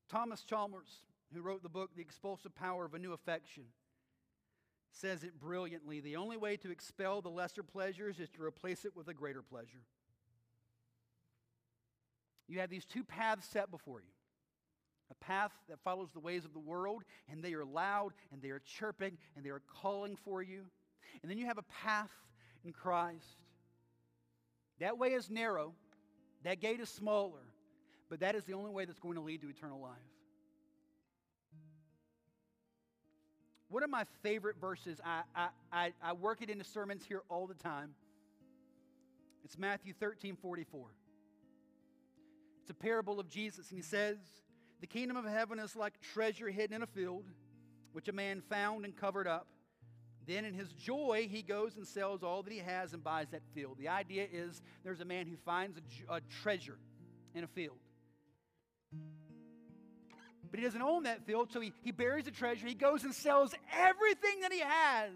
Thomas 0.10 0.44
Chalmers, 0.44 1.04
who 1.34 1.42
wrote 1.42 1.64
the 1.64 1.70
book 1.70 1.92
The 1.96 2.02
Expulsive 2.02 2.56
Power 2.56 2.86
of 2.86 2.94
a 2.94 3.00
New 3.00 3.14
Affection, 3.14 3.64
says 4.92 5.24
it 5.24 5.40
brilliantly. 5.40 6.00
The 6.00 6.16
only 6.16 6.38
way 6.38 6.58
to 6.58 6.72
expel 6.72 7.22
the 7.22 7.30
lesser 7.30 7.64
pleasures 7.64 8.20
is 8.20 8.30
to 8.32 8.44
replace 8.44 8.86
it 8.86 8.96
with 8.96 9.08
a 9.08 9.14
greater 9.14 9.42
pleasure. 9.42 9.84
You 12.48 12.60
have 12.60 12.70
these 12.70 12.86
two 12.86 13.04
paths 13.04 13.48
set 13.48 13.70
before 13.70 14.00
you 14.00 14.08
a 15.10 15.16
path 15.16 15.52
that 15.70 15.80
follows 15.80 16.10
the 16.12 16.20
ways 16.20 16.46
of 16.46 16.54
the 16.54 16.60
world, 16.60 17.04
and 17.30 17.42
they 17.42 17.54
are 17.54 17.66
loud, 17.66 18.14
and 18.32 18.42
they 18.42 18.50
are 18.50 18.60
chirping, 18.60 19.18
and 19.36 19.46
they 19.46 19.50
are 19.50 19.62
calling 19.82 20.16
for 20.16 20.42
you. 20.42 20.66
And 21.22 21.32
then 21.32 21.38
you 21.38 21.46
have 21.46 21.58
a 21.58 21.64
path 21.64 22.12
in 22.66 22.74
Christ. 22.74 23.44
That 24.80 24.98
way 24.98 25.14
is 25.14 25.30
narrow, 25.30 25.74
that 26.44 26.60
gate 26.60 26.80
is 26.80 26.90
smaller, 26.90 27.40
but 28.10 28.20
that 28.22 28.36
is 28.36 28.44
the 28.46 28.54
only 28.54 28.72
way 28.72 28.86
that's 28.86 29.00
going 29.00 29.16
to 29.16 29.22
lead 29.22 29.42
to 29.42 29.50
eternal 29.50 29.80
life. 29.80 29.98
One 33.70 33.84
of 33.84 33.90
my 33.90 34.06
favorite 34.24 34.56
verses, 34.62 35.02
I, 35.04 35.24
I, 35.36 35.48
I, 35.72 35.94
I 36.02 36.14
work 36.14 36.42
it 36.42 36.50
into 36.50 36.64
sermons 36.64 37.04
here 37.06 37.24
all 37.30 37.48
the 37.48 37.54
time. 37.54 37.96
It's 39.44 39.58
Matthew 39.58 39.94
13 39.94 40.38
44. 40.38 40.88
It's 42.62 42.72
a 42.72 42.74
parable 42.74 43.20
of 43.20 43.30
Jesus, 43.30 43.70
and 43.70 43.78
he 43.78 43.84
says, 43.84 44.18
The 44.82 44.88
kingdom 44.88 45.18
of 45.18 45.26
heaven 45.26 45.60
is 45.60 45.76
like 45.76 46.00
treasure 46.02 46.50
hidden 46.50 46.78
in 46.78 46.82
a 46.82 46.88
field, 46.88 47.26
which 47.92 48.08
a 48.08 48.14
man 48.14 48.42
found 48.50 48.86
and 48.86 48.96
covered 48.96 49.28
up. 49.28 49.48
Then, 50.26 50.44
in 50.44 50.54
his 50.54 50.74
joy, 50.74 51.30
he 51.32 51.42
goes 51.42 51.78
and 51.78 51.88
sells 51.88 52.24
all 52.24 52.44
that 52.44 52.52
he 52.52 52.60
has 52.60 52.94
and 52.94 53.02
buys 53.02 53.28
that 53.32 53.42
field. 53.54 53.78
The 53.80 53.88
idea 53.88 54.28
is 54.30 54.62
there's 54.84 55.00
a 55.00 55.06
man 55.06 55.28
who 55.28 55.38
finds 55.38 55.80
a 56.10 56.20
treasure 56.42 56.78
in 57.34 57.46
a 57.46 57.48
field. 57.48 57.78
But 60.50 60.60
he 60.60 60.66
doesn't 60.66 60.82
own 60.82 61.04
that 61.04 61.26
field, 61.26 61.52
so 61.52 61.60
he, 61.60 61.74
he 61.82 61.92
buries 61.92 62.26
the 62.26 62.32
treasure. 62.32 62.68
He 62.68 62.74
goes 62.74 63.04
and 63.04 63.14
sells 63.14 63.54
everything 63.74 64.42
that 64.42 64.52
he 64.52 64.60
has. 64.60 65.12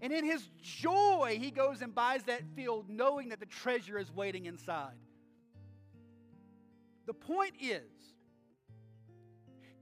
And 0.00 0.12
in 0.12 0.24
his 0.24 0.46
joy, 0.60 1.38
he 1.40 1.50
goes 1.50 1.80
and 1.80 1.94
buys 1.94 2.24
that 2.24 2.42
field, 2.54 2.86
knowing 2.88 3.30
that 3.30 3.40
the 3.40 3.46
treasure 3.46 3.98
is 3.98 4.10
waiting 4.12 4.46
inside. 4.46 4.96
The 7.06 7.14
point 7.14 7.54
is, 7.60 7.82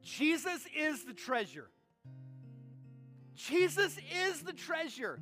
Jesus 0.02 0.66
is 0.76 1.04
the 1.04 1.14
treasure. 1.14 1.70
Jesus 3.34 3.96
is 4.28 4.42
the 4.42 4.52
treasure. 4.52 5.20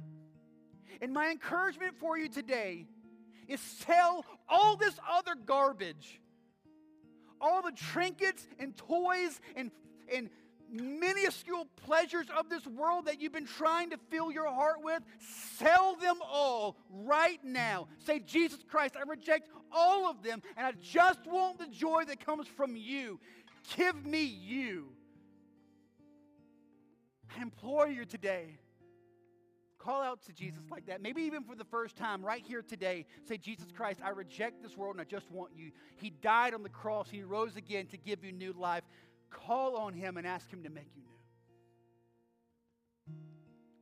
And 1.01 1.12
my 1.12 1.31
encouragement 1.31 1.94
for 1.98 2.19
you 2.19 2.28
today 2.28 2.86
is 3.48 3.61
sell 3.61 4.24
all 4.48 4.77
this 4.77 4.94
other 5.11 5.35
garbage, 5.35 6.19
all 7.40 7.62
the 7.62 7.72
trinkets 7.72 8.46
and 8.58 8.76
toys 8.76 9.40
and, 9.56 9.70
and 10.14 10.30
minuscule 10.70 11.66
pleasures 11.84 12.26
of 12.36 12.48
this 12.48 12.66
world 12.66 13.06
that 13.06 13.20
you've 13.20 13.32
been 13.32 13.46
trying 13.46 13.90
to 13.90 13.98
fill 14.08 14.30
your 14.30 14.48
heart 14.48 14.82
with, 14.82 15.02
sell 15.56 15.96
them 15.96 16.16
all 16.22 16.76
right 16.90 17.42
now. 17.42 17.88
Say, 17.98 18.20
Jesus 18.20 18.60
Christ, 18.68 18.94
I 18.96 19.02
reject 19.02 19.48
all 19.72 20.08
of 20.08 20.22
them, 20.22 20.42
and 20.56 20.66
I 20.66 20.72
just 20.80 21.26
want 21.26 21.58
the 21.58 21.66
joy 21.66 22.04
that 22.06 22.24
comes 22.24 22.46
from 22.46 22.76
you. 22.76 23.18
Give 23.76 24.06
me 24.06 24.22
you. 24.22 24.88
I 27.36 27.42
implore 27.42 27.88
you 27.88 28.04
today. 28.04 28.59
Call 29.82 30.02
out 30.02 30.23
to 30.27 30.32
Jesus 30.32 30.62
like 30.70 30.86
that. 30.86 31.01
Maybe 31.01 31.23
even 31.23 31.43
for 31.43 31.55
the 31.55 31.65
first 31.65 31.97
time, 31.97 32.23
right 32.23 32.43
here 32.47 32.61
today, 32.61 33.07
say, 33.27 33.39
Jesus 33.39 33.73
Christ, 33.74 34.01
I 34.05 34.11
reject 34.11 34.62
this 34.62 34.77
world 34.77 34.97
and 34.97 35.01
I 35.01 35.05
just 35.05 35.31
want 35.31 35.52
you. 35.57 35.70
He 35.97 36.11
died 36.11 36.52
on 36.52 36.62
the 36.62 36.69
cross, 36.69 37.09
He 37.11 37.23
rose 37.23 37.57
again 37.57 37.86
to 37.86 37.97
give 37.97 38.23
you 38.23 38.31
new 38.31 38.52
life. 38.52 38.85
Call 39.31 39.77
on 39.77 39.94
Him 39.94 40.19
and 40.19 40.27
ask 40.27 40.51
Him 40.51 40.65
to 40.65 40.70
make 40.70 40.90
you 40.94 41.02
new. 43.09 43.15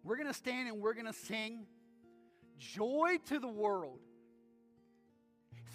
We're 0.05 0.17
going 0.17 0.29
to 0.29 0.35
stand 0.35 0.69
and 0.69 0.81
we're 0.81 0.95
going 0.95 1.07
to 1.07 1.13
sing 1.13 1.67
Joy 2.59 3.17
to 3.27 3.41
the 3.41 3.49
World. 3.49 3.99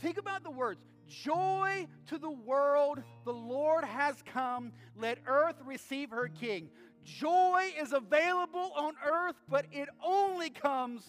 Think 0.02 0.18
about 0.18 0.44
the 0.44 0.52
words 0.52 0.80
Joy 1.08 1.88
to 2.08 2.18
the 2.18 2.32
world, 2.32 3.04
the 3.26 3.34
Lord 3.34 3.84
has 3.84 4.16
come. 4.26 4.72
Let 4.96 5.20
earth 5.28 5.58
receive 5.66 6.12
her 6.12 6.30
King. 6.30 6.70
Joy 7.04 7.74
is 7.80 7.94
available 7.94 8.72
on 8.76 8.94
earth, 9.06 9.36
but 9.50 9.66
it 9.72 9.90
only 10.04 10.50
comes 10.50 11.04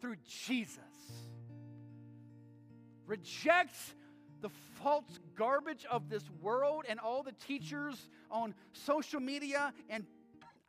through 0.00 0.16
Jesus. 0.26 0.78
Reject 3.06 3.74
the 4.40 4.50
false 4.82 5.18
garbage 5.36 5.84
of 5.90 6.08
this 6.08 6.24
world 6.40 6.84
and 6.88 6.98
all 6.98 7.22
the 7.22 7.32
teachers 7.32 8.08
on 8.30 8.54
social 8.72 9.20
media 9.20 9.72
and 9.88 10.04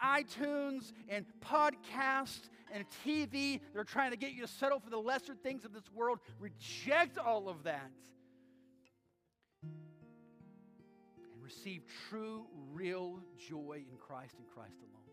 iTunes 0.03 0.91
and 1.09 1.25
podcasts 1.41 2.49
and 2.71 2.85
TV. 3.05 3.61
They're 3.73 3.83
trying 3.83 4.11
to 4.11 4.17
get 4.17 4.33
you 4.33 4.41
to 4.41 4.47
settle 4.47 4.79
for 4.79 4.89
the 4.89 4.97
lesser 4.97 5.35
things 5.35 5.65
of 5.65 5.73
this 5.73 5.89
world. 5.93 6.19
Reject 6.39 7.17
all 7.17 7.49
of 7.49 7.63
that 7.63 7.91
receive 11.43 11.83
true, 12.09 12.45
real 12.71 13.19
joy 13.49 13.83
in 13.89 13.97
Christ 13.97 14.35
and 14.39 14.47
Christ 14.47 14.77
alone. 14.79 15.03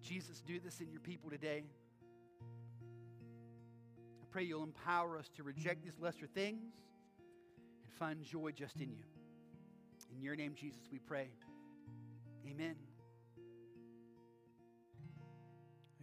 Jesus, 0.00 0.40
do 0.40 0.60
this 0.60 0.80
in 0.80 0.90
your 0.92 1.00
people 1.00 1.28
today. 1.28 1.64
I 4.22 4.26
pray 4.30 4.44
you'll 4.44 4.62
empower 4.62 5.18
us 5.18 5.28
to 5.36 5.42
reject 5.42 5.82
these 5.82 5.98
lesser 6.00 6.26
things 6.26 6.62
and 7.84 7.92
find 7.98 8.22
joy 8.22 8.52
just 8.52 8.80
in 8.80 8.92
you. 8.92 9.04
In 10.14 10.22
your 10.22 10.36
name, 10.36 10.54
Jesus, 10.54 10.82
we 10.92 11.00
pray. 11.00 11.28
Amen. 12.44 12.76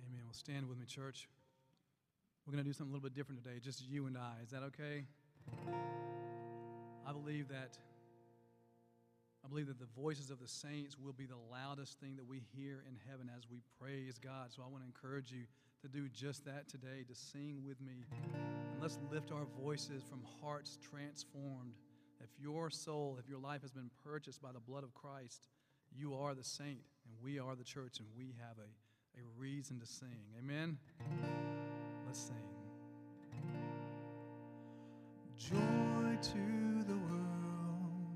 Amen. 0.06 0.22
Well, 0.26 0.34
stand 0.34 0.68
with 0.68 0.78
me, 0.78 0.86
church. 0.86 1.30
We're 2.46 2.52
going 2.52 2.64
to 2.64 2.70
do 2.70 2.74
something 2.74 2.92
a 2.92 2.94
little 2.94 3.10
bit 3.10 3.16
different 3.16 3.42
today, 3.42 3.60
just 3.64 3.88
you 3.88 4.08
and 4.08 4.18
I. 4.18 4.34
Is 4.44 4.50
that 4.52 4.64
okay? 4.64 5.06
I 7.08 7.14
believe 7.14 7.48
that 7.48 7.78
I 9.44 9.50
believe 9.50 9.68
that 9.68 9.80
the 9.80 10.02
voices 10.02 10.30
of 10.30 10.40
the 10.40 10.48
saints 10.48 10.98
will 10.98 11.14
be 11.14 11.26
the 11.26 11.42
loudest 11.52 12.00
thing 12.00 12.16
that 12.16 12.26
we 12.26 12.42
hear 12.56 12.84
in 12.88 12.96
heaven 13.10 13.30
as 13.36 13.44
we 13.50 13.60
praise 13.80 14.18
God. 14.18 14.52
So 14.52 14.64
I 14.64 14.70
want 14.72 14.84
to 14.84 14.88
encourage 14.88 15.32
you 15.32 15.44
to 15.82 15.90
do 15.90 16.08
just 16.08 16.46
that 16.46 16.70
today, 16.70 17.04
to 17.08 17.14
sing 17.14 17.62
with 17.66 17.82
me. 17.82 18.06
And 18.72 18.82
let's 18.82 18.98
lift 19.12 19.32
our 19.32 19.46
voices 19.62 20.02
from 20.02 20.22
hearts 20.42 20.78
transformed. 20.82 21.74
If 22.22 22.30
your 22.42 22.70
soul, 22.70 23.18
if 23.20 23.28
your 23.28 23.40
life 23.40 23.62
has 23.64 23.72
been 23.72 23.90
purchased 24.04 24.42
by 24.42 24.54
the 24.54 24.62
blood 24.62 24.84
of 24.84 24.94
Christ, 24.94 25.48
you 25.94 26.16
are 26.16 26.34
the 26.34 26.44
saint, 26.44 26.82
and 27.06 27.14
we 27.22 27.38
are 27.38 27.56
the 27.56 27.66
church, 27.66 28.00
and 28.00 28.08
we 28.18 28.34
have 28.40 28.58
a, 28.58 29.20
a 29.20 29.24
reason 29.38 29.78
to 29.82 29.86
sing. 29.86 30.24
Amen? 30.40 30.78
Let's 32.06 32.20
sing. 32.20 32.36
Joy 35.38 36.18
to 36.22 36.84
the 36.88 36.96
world, 36.96 38.14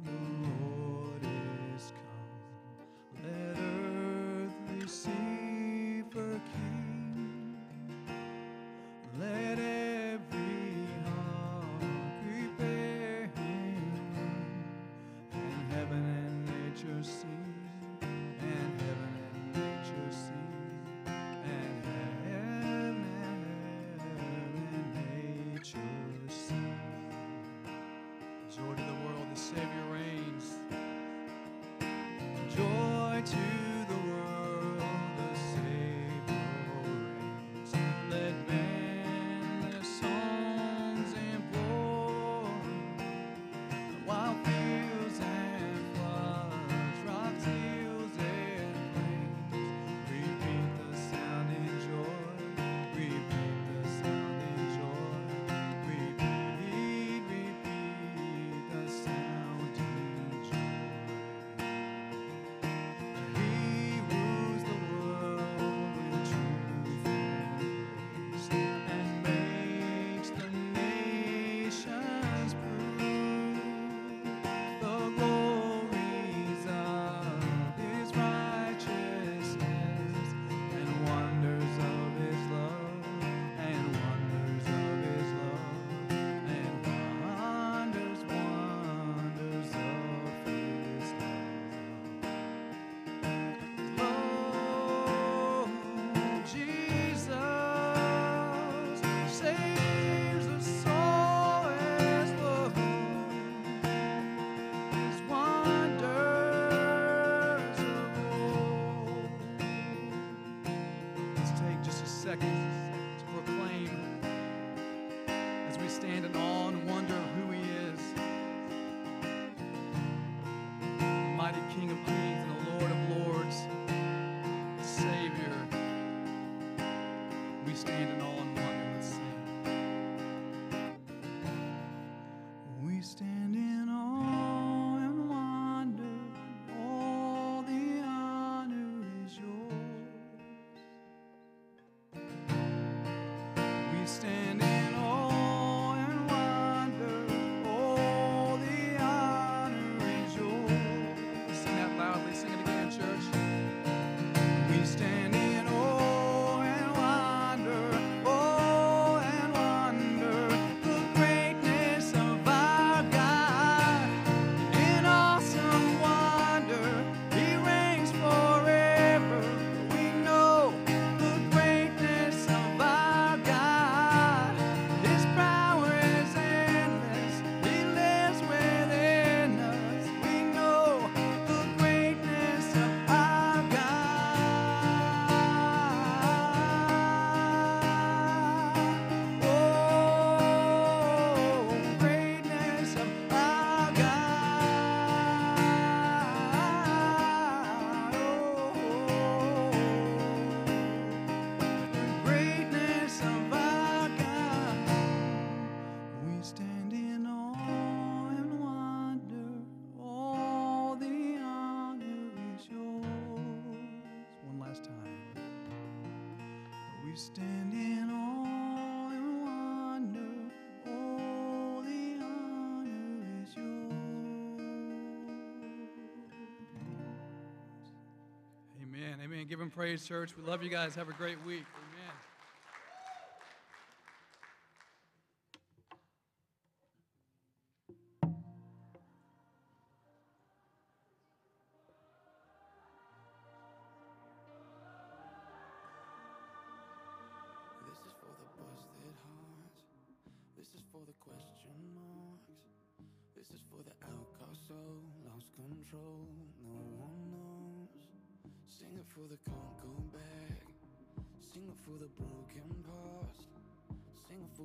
give 229.47 229.61
him 229.61 229.69
praise, 229.69 230.05
church. 230.05 230.35
We 230.35 230.43
love 230.43 230.61
you 230.61 230.69
guys. 230.69 230.93
Have 230.95 231.07
a 231.07 231.13
great 231.13 231.37
week. 231.45 231.63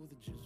that 0.08 0.20
just 0.24 0.42